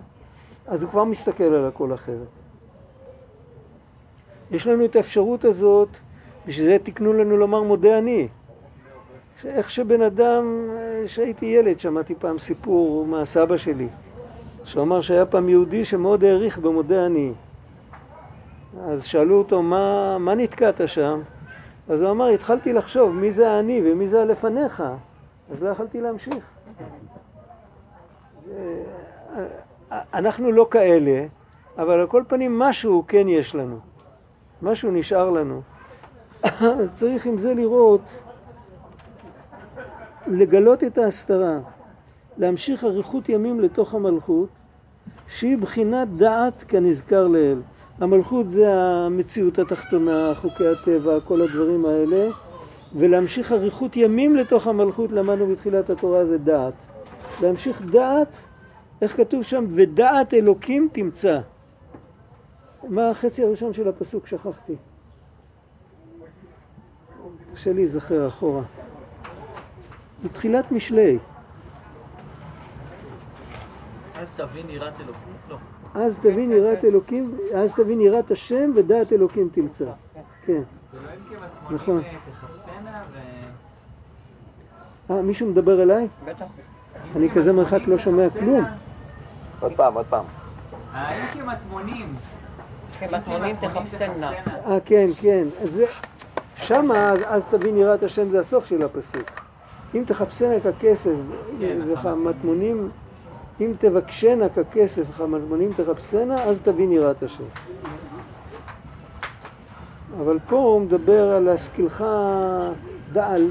אז 0.67 0.83
הוא 0.83 0.91
כבר 0.91 1.05
מסתכל 1.05 1.45
על 1.45 1.67
הכל 1.67 1.95
אחרת. 1.95 2.29
יש 4.51 4.67
לנו 4.67 4.85
את 4.85 4.97
האפשרות 4.97 5.45
הזאת, 5.45 5.89
בשביל 6.47 6.67
זה 6.67 6.77
תיקנו 6.83 7.13
לנו 7.13 7.37
לומר 7.37 7.63
מודה 7.63 7.99
אני. 7.99 8.29
איך 9.45 9.71
שבן 9.71 10.03
אדם, 10.03 10.71
כשהייתי 11.05 11.47
ילד, 11.47 11.81
שמעתי 11.81 12.15
פעם 12.15 12.39
סיפור 12.39 13.07
מהסבא 13.07 13.57
שלי, 13.57 13.89
שהוא 14.65 14.83
אמר 14.83 15.01
שהיה 15.01 15.27
פעם 15.27 15.49
יהודי 15.49 15.85
שמאוד 15.85 16.25
העריך 16.25 16.59
במודה 16.59 17.07
אני. 17.07 17.33
אז 18.89 19.05
שאלו 19.05 19.39
אותו, 19.39 19.63
מה, 19.63 20.19
מה 20.19 20.35
נתקעת 20.35 20.81
שם? 20.87 21.21
אז 21.89 22.01
הוא 22.01 22.11
אמר, 22.11 22.27
התחלתי 22.27 22.73
לחשוב 22.73 23.15
מי 23.15 23.33
זה 23.33 23.59
אני 23.59 23.83
ומי 23.85 24.09
זה 24.09 24.23
הלפניך, 24.23 24.83
אז 25.53 25.63
לא 25.63 25.69
יכלתי 25.69 26.01
להמשיך. 26.01 26.51
אנחנו 30.15 30.53
לא 30.53 30.67
כאלה, 30.71 31.27
אבל 31.79 32.01
על 32.01 32.07
כל 32.07 32.23
פנים 32.29 32.59
משהו 32.59 33.05
כן 33.09 33.29
יש 33.29 33.55
לנו. 33.55 33.79
משהו 34.63 34.91
נשאר 34.91 35.31
לנו. 35.31 35.63
צריך 36.95 37.27
עם 37.27 37.39
זה 37.39 37.55
לראות, 37.55 38.01
לגלות 40.27 40.85
את 40.85 40.99
ההסתרה, 40.99 41.59
להמשיך 42.39 42.85
אריכות 42.85 43.29
ימים 43.29 43.61
לתוך 43.61 43.95
המלכות, 43.95 44.49
שהיא 45.29 45.59
בחינת 45.59 46.09
דעת 46.09 46.65
כנזכר 46.69 47.27
לעיל. 47.27 47.63
המלכות 48.01 48.51
זה 48.51 48.75
המציאות 48.75 49.59
התחתונה, 49.59 50.33
חוקי 50.35 50.69
הטבע, 50.69 51.21
כל 51.21 51.41
הדברים 51.41 51.85
האלה, 51.85 52.31
ולהמשיך 52.95 53.53
אריכות 53.53 53.97
ימים 53.97 54.37
לתוך 54.37 54.67
המלכות, 54.67 55.13
למדנו 55.13 55.47
בתחילת 55.47 55.91
התורה, 55.91 56.25
זה 56.25 56.39
דעת. 56.39 56.75
להמשיך 57.43 57.83
דעת, 57.83 58.29
איך 59.03 59.17
כתוב 59.17 59.43
שם? 59.43 59.65
ודעת 59.69 60.35
אלוקים 60.35 60.89
תמצא. 60.93 61.41
מה 62.89 63.11
החצי 63.11 63.45
הראשון 63.45 63.73
של 63.73 63.89
הפסוק? 63.89 64.27
שכחתי. 64.27 64.77
קשה 67.55 67.73
להיזכר 67.73 68.29
אחורה. 68.29 68.63
בתחילת 70.25 70.73
משלי. 70.73 71.19
אז 74.15 74.29
תבין 74.37 74.71
יראת 74.71 75.01
אלוקים? 75.01 75.33
לא. 75.49 75.57
אז 75.95 76.19
תבין 76.19 76.53
יראת 76.53 76.85
אלוקים, 76.85 77.37
אז 77.55 77.75
תבין 77.75 78.01
יראת 78.01 78.31
השם 78.31 78.71
ודעת 78.75 79.13
אלוקים 79.13 79.49
תמצא. 79.53 79.93
כן. 80.47 80.63
זה 80.93 80.99
לא 81.71 81.77
נכון. 81.77 81.99
ו... 83.13 83.15
אה, 85.11 85.23
מישהו 85.23 85.51
מדבר 85.51 85.83
אליי? 85.83 86.09
בטח. 86.25 86.45
אני 87.17 87.31
כזה 87.31 87.53
מרחק 87.53 87.81
לא 87.87 87.99
שומע 87.99 88.31
כלום. 88.31 88.65
עוד 89.61 89.73
פעם, 89.77 89.95
עוד 89.95 90.07
פעם. 90.07 90.25
האם 90.93 91.27
כמטמונים? 91.33 92.15
כמטמונים 92.99 93.57
תחפשנה. 93.57 94.31
אה, 94.67 94.79
כן, 94.85 95.07
כן. 95.21 95.45
שמה, 96.57 97.13
אז, 97.27 97.49
תבין 97.49 97.77
יראת 97.77 98.03
השם 98.03 98.29
זה 98.31 98.41
הסוף 98.41 98.67
של 98.67 98.83
הפסוק. 98.83 99.31
אם 99.95 100.03
תחפשנה 100.07 100.55
ככסף 100.61 101.11
כן. 101.61 101.79
וכמטמונים, 101.93 102.89
אם 103.61 103.73
תבקשנה 103.79 104.47
ככסף 104.49 105.03
וכמטמונים 105.11 105.71
תחפשנה, 105.77 106.43
אז 106.43 106.63
תבין 106.63 106.93
יראת 106.93 107.23
השם. 107.23 107.45
אבל 110.21 110.39
פה 110.49 110.57
הוא 110.57 110.81
מדבר 110.81 111.31
על 111.31 111.43
להשכילך 111.43 112.05
דעל, 113.13 113.51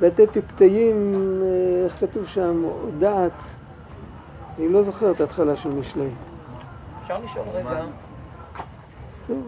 לתת 0.00 0.38
פתאים, 0.48 1.12
אה, 1.42 1.84
איך 1.84 2.00
כתוב 2.00 2.26
שם, 2.26 2.64
דעת. 2.98 3.32
אני 4.58 4.68
לא 4.68 4.82
זוכר 4.82 5.10
את 5.10 5.20
ההתחלה 5.20 5.56
של 5.56 5.68
משלי. 5.68 6.08
אפשר 7.02 7.18
לשאול 7.24 7.46
רגע, 7.54 7.84
טוב. 9.26 9.42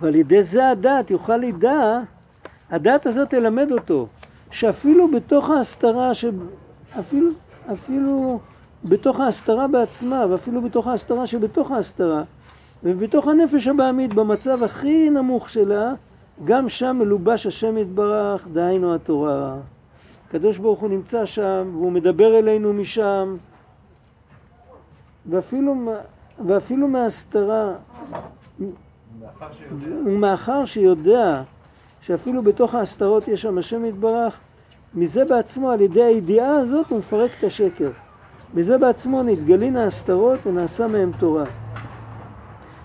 ועל 0.00 0.14
ידי 0.14 0.42
זה 0.42 0.68
הדעת 0.68 1.10
יוכל 1.10 1.36
לידע, 1.36 2.00
הדעת 2.70 3.06
הזאת 3.06 3.30
תלמד 3.30 3.72
אותו, 3.72 4.06
שאפילו 4.50 5.10
בתוך 5.10 5.50
ההסתרה, 5.50 6.14
ש... 6.14 6.24
אפילו, 7.00 7.28
אפילו 7.72 8.40
בתוך 8.84 9.20
ההסתרה 9.20 9.68
בעצמה, 9.68 10.24
ואפילו 10.30 10.62
בתוך 10.62 10.86
ההסתרה 10.86 11.26
שבתוך 11.26 11.70
ההסתרה, 11.70 12.22
ובתוך 12.84 13.28
הנפש 13.28 13.66
הבעמית, 13.66 14.14
במצב 14.14 14.62
הכי 14.62 15.10
נמוך 15.10 15.50
שלה, 15.50 15.92
גם 16.44 16.68
שם 16.68 16.96
מלובש 16.98 17.46
השם 17.46 17.78
יתברך, 17.78 18.48
דהיינו 18.52 18.94
התורה. 18.94 19.56
הקדוש 20.28 20.58
ברוך 20.58 20.80
הוא 20.80 20.90
נמצא 20.90 21.26
שם, 21.26 21.70
והוא 21.72 21.92
מדבר 21.92 22.38
אלינו 22.38 22.72
משם, 22.72 23.36
ואפילו, 25.30 25.74
ואפילו 26.46 26.88
מההסתרה, 26.88 27.72
ומאחר 30.04 30.64
שיודע 30.64 31.42
שאפילו 32.00 32.42
בתוך 32.42 32.74
ההסתרות 32.74 33.28
יש 33.28 33.42
שם 33.42 33.58
השם 33.58 33.84
יתברך, 33.84 34.38
מזה 34.94 35.24
בעצמו, 35.24 35.70
על 35.70 35.80
ידי 35.80 36.02
הידיעה 36.02 36.56
הזאת, 36.56 36.86
הוא 36.90 36.98
מפרק 36.98 37.30
את 37.38 37.44
השקר. 37.44 37.90
מזה 38.54 38.78
בעצמו 38.78 39.22
נתגלין 39.22 39.76
ההסתרות 39.76 40.46
ונעשה 40.46 40.86
מהם 40.86 41.12
תורה. 41.18 41.44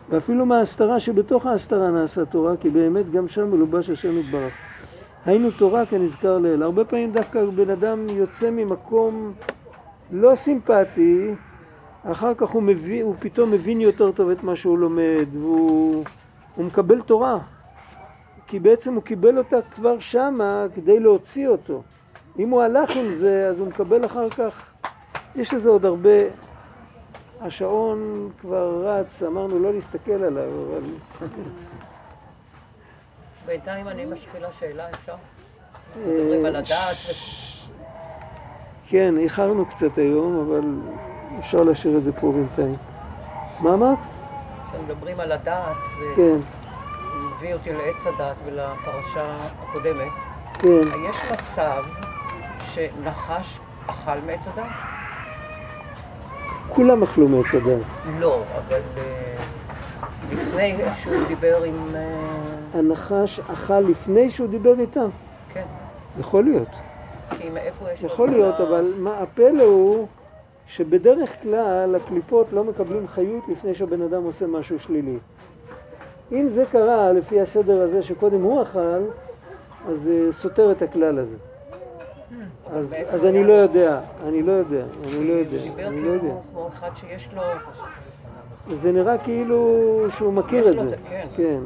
ואפילו 0.10 0.46
מההסתרה 0.46 1.00
שבתוך 1.00 1.46
ההסתרה 1.46 1.92
נעשה 1.92 2.26
תורה, 2.26 2.58
כי 2.58 2.70
באמת 2.70 3.12
גם 3.12 3.28
שם 3.28 3.52
מלובש 3.52 3.90
השם 3.90 4.18
יתברך. 4.18 4.54
היינו 5.26 5.52
תורה 5.52 5.86
כנזכר 5.86 6.38
לעיל. 6.38 6.64
הרבה 6.64 6.86
פעמים 6.86 7.12
דווקא 7.12 7.46
בן 7.46 7.70
אדם 7.70 8.10
יוצא 8.10 8.50
ממקום 8.50 9.34
לא 10.12 10.36
סימפטי, 10.36 11.34
אחר 12.04 12.34
כך 12.34 12.50
הוא, 12.50 12.64
מביא, 12.64 13.04
הוא 13.04 13.16
פתאום 13.20 13.52
מבין 13.52 13.82
יותר 13.82 14.12
טוב 14.12 14.30
את 14.30 14.44
מה 14.44 14.56
שהוא 14.56 14.78
לומד, 14.78 15.26
והוא 15.34 16.04
הוא 16.56 16.66
מקבל 16.66 17.02
תורה. 17.02 17.40
כי 18.48 18.60
בעצם 18.60 18.94
הוא 18.94 19.04
קיבל 19.04 19.38
אותה 19.38 19.58
כבר 19.76 20.00
שמה 20.00 20.66
כדי 20.76 21.00
להוציא 21.00 21.48
אותו. 21.48 21.82
אם 22.40 22.50
הוא 22.50 22.62
הלך 22.62 22.98
עם 22.98 23.16
זה, 23.16 23.48
אז 23.48 23.60
הוא 23.60 23.68
מקבל 23.68 24.06
אחר 24.06 24.30
כך, 24.30 24.66
יש 25.36 25.54
לזה 25.54 25.70
עוד 25.70 25.86
הרבה... 25.86 26.47
השעון 27.42 28.30
כבר 28.42 28.88
רץ, 28.88 29.24
אמרנו 29.24 29.60
לא 29.60 29.74
להסתכל 29.74 30.12
עליו, 30.12 30.50
אבל... 30.68 30.82
בינתיים 33.46 33.88
אני 33.88 34.06
משחילה 34.06 34.48
שאלה, 34.60 34.90
אפשר? 34.90 35.16
מדברים 36.08 36.46
על 36.46 36.56
הדעת, 36.56 36.98
כן, 38.90 39.18
איחרנו 39.18 39.66
קצת 39.66 39.98
היום, 39.98 40.48
אבל 40.48 40.62
אפשר 41.40 41.64
להשאיר 41.64 41.98
את 41.98 42.04
זה 42.04 42.12
פה 42.12 42.32
בינתיים. 42.32 42.76
מה 43.60 43.74
אמרת? 43.74 43.98
כשמדברים 44.72 45.20
על 45.20 45.32
הדעת, 45.32 45.78
כן, 46.16 46.38
ומביא 47.16 47.54
אותי 47.54 47.74
לעץ 47.74 48.08
הדעת 48.08 48.36
ולפרשה 48.46 49.36
הקודמת, 49.60 50.12
כן. 50.54 50.82
יש 51.10 51.18
מצב 51.32 51.84
שנחש 52.62 53.60
אכל 53.88 54.18
מעץ 54.26 54.48
הדעת? 54.48 54.97
כולם 56.70 57.04
אכלו 57.04 57.28
מעץ 57.28 57.46
הדעת. 57.54 57.82
לא, 58.20 58.44
אבל 58.56 58.80
אה, 58.98 59.36
לפני 60.32 60.76
שהוא 60.96 61.28
דיבר 61.28 61.64
עם... 61.64 61.96
אה, 61.96 62.28
הנחש 62.74 63.40
אכל 63.40 63.80
לפני 63.80 64.32
שהוא 64.32 64.48
דיבר 64.48 64.80
איתם. 64.80 65.10
כן, 65.54 65.66
יכול 66.20 66.44
להיות. 66.44 66.68
כי 67.30 67.50
מאיפה 67.50 67.92
יש... 67.92 68.04
יכול 68.04 68.30
להיות, 68.30 68.60
אבל 68.60 68.94
מה 68.98 69.18
הפלא 69.18 69.64
הוא 69.64 70.08
שבדרך 70.68 71.42
כלל 71.42 71.96
הקליפות 71.96 72.48
לא 72.54 72.64
מקבלים 72.64 73.08
חיות 73.08 73.44
לפני 73.48 73.76
שהבן 73.76 74.02
אדם 74.02 74.24
עושה 74.24 74.48
משהו 74.48 74.80
שלילי. 74.80 75.18
אם 76.32 76.50
זה 76.50 76.64
קרה 76.72 77.14
לפי 77.14 77.42
הסדר 77.42 77.82
הזה 77.82 78.04
שקודם 78.04 78.42
הוא 78.42 78.62
אכל, 78.62 79.02
אז 79.90 80.00
זה 80.04 80.34
סותר 80.34 80.72
את 80.72 80.82
הכלל 80.82 81.20
הזה. 81.20 81.36
אז, 83.10 83.26
אני? 83.26 83.44
לא 83.44 83.54
יודע, 83.54 84.02
אני 84.28 84.44
לא 84.44 84.52
יודע, 84.52 84.84
אני 85.04 85.28
לא 85.28 85.34
יודע, 85.34 85.58
אני 85.88 86.02
לא 86.02 86.10
יודע. 86.10 86.20
כאילו 86.20 86.42
כמו 86.52 86.68
אחד 86.68 86.90
שיש 86.96 87.30
לו... 87.34 87.42
זה 88.76 88.92
נראה 88.92 89.18
כאילו 89.18 90.06
שהוא 90.18 90.34
מכיר 90.34 90.70
את 90.70 90.90
זה. 90.90 90.96
כן. 91.10 91.28
כן, 91.36 91.60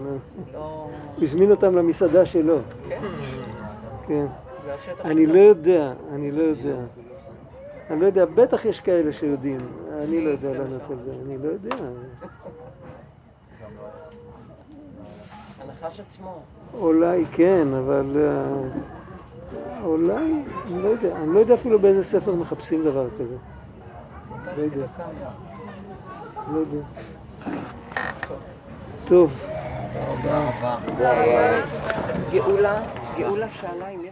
לא... 0.54 0.88
הוא 1.16 1.24
הזמין 1.24 1.52
אותם 1.52 1.76
למסעדה 1.76 2.26
שלו. 2.26 2.58
כן, 2.90 3.02
כן. 4.08 4.26
אני. 5.06 5.26
לא 5.26 5.40
יודע, 5.40 5.94
אני 6.14 6.32
לא 6.32 6.44
יודע. 6.44 6.76
אני 7.90 8.02
לא 8.02 8.06
יודע, 8.06 8.26
בטח 8.26 8.66
יש 8.66 8.80
כאלה 8.80 9.14
שיודעים. 9.14 9.60
אני 10.04 10.26
לא 10.26 10.30
יודע 10.30 10.52
לענות 10.52 10.82
על 10.90 10.98
זה, 11.06 11.12
אני 11.26 11.38
לא 11.38 11.48
יודע. 11.48 11.76
הנחש 15.62 16.00
עצמו. 16.00 16.40
אולי 16.80 17.26
כן, 17.32 17.68
אבל... 17.74 18.18
אולי, 19.84 20.44
אני 20.68 20.84
לא 20.84 20.88
יודע. 20.88 21.16
אני 21.16 21.34
לא 21.34 21.40
יודע 21.40 21.54
אפילו 21.54 21.80
באיזה 21.80 22.04
ספר 22.04 22.36
מחפשים 22.36 22.84
דבר 22.84 23.08
כזה. 23.20 23.36
טסתי 24.46 24.62
יודע. 24.62 24.88
לא 26.54 26.60
יודע. 26.60 26.78
טוב. 29.08 29.34
אה, 31.02 31.62
גאולה, 32.32 32.82
גאולה 33.18 33.50
שאלה 33.50 33.88
אם 33.88 34.02
יש... 34.06 34.11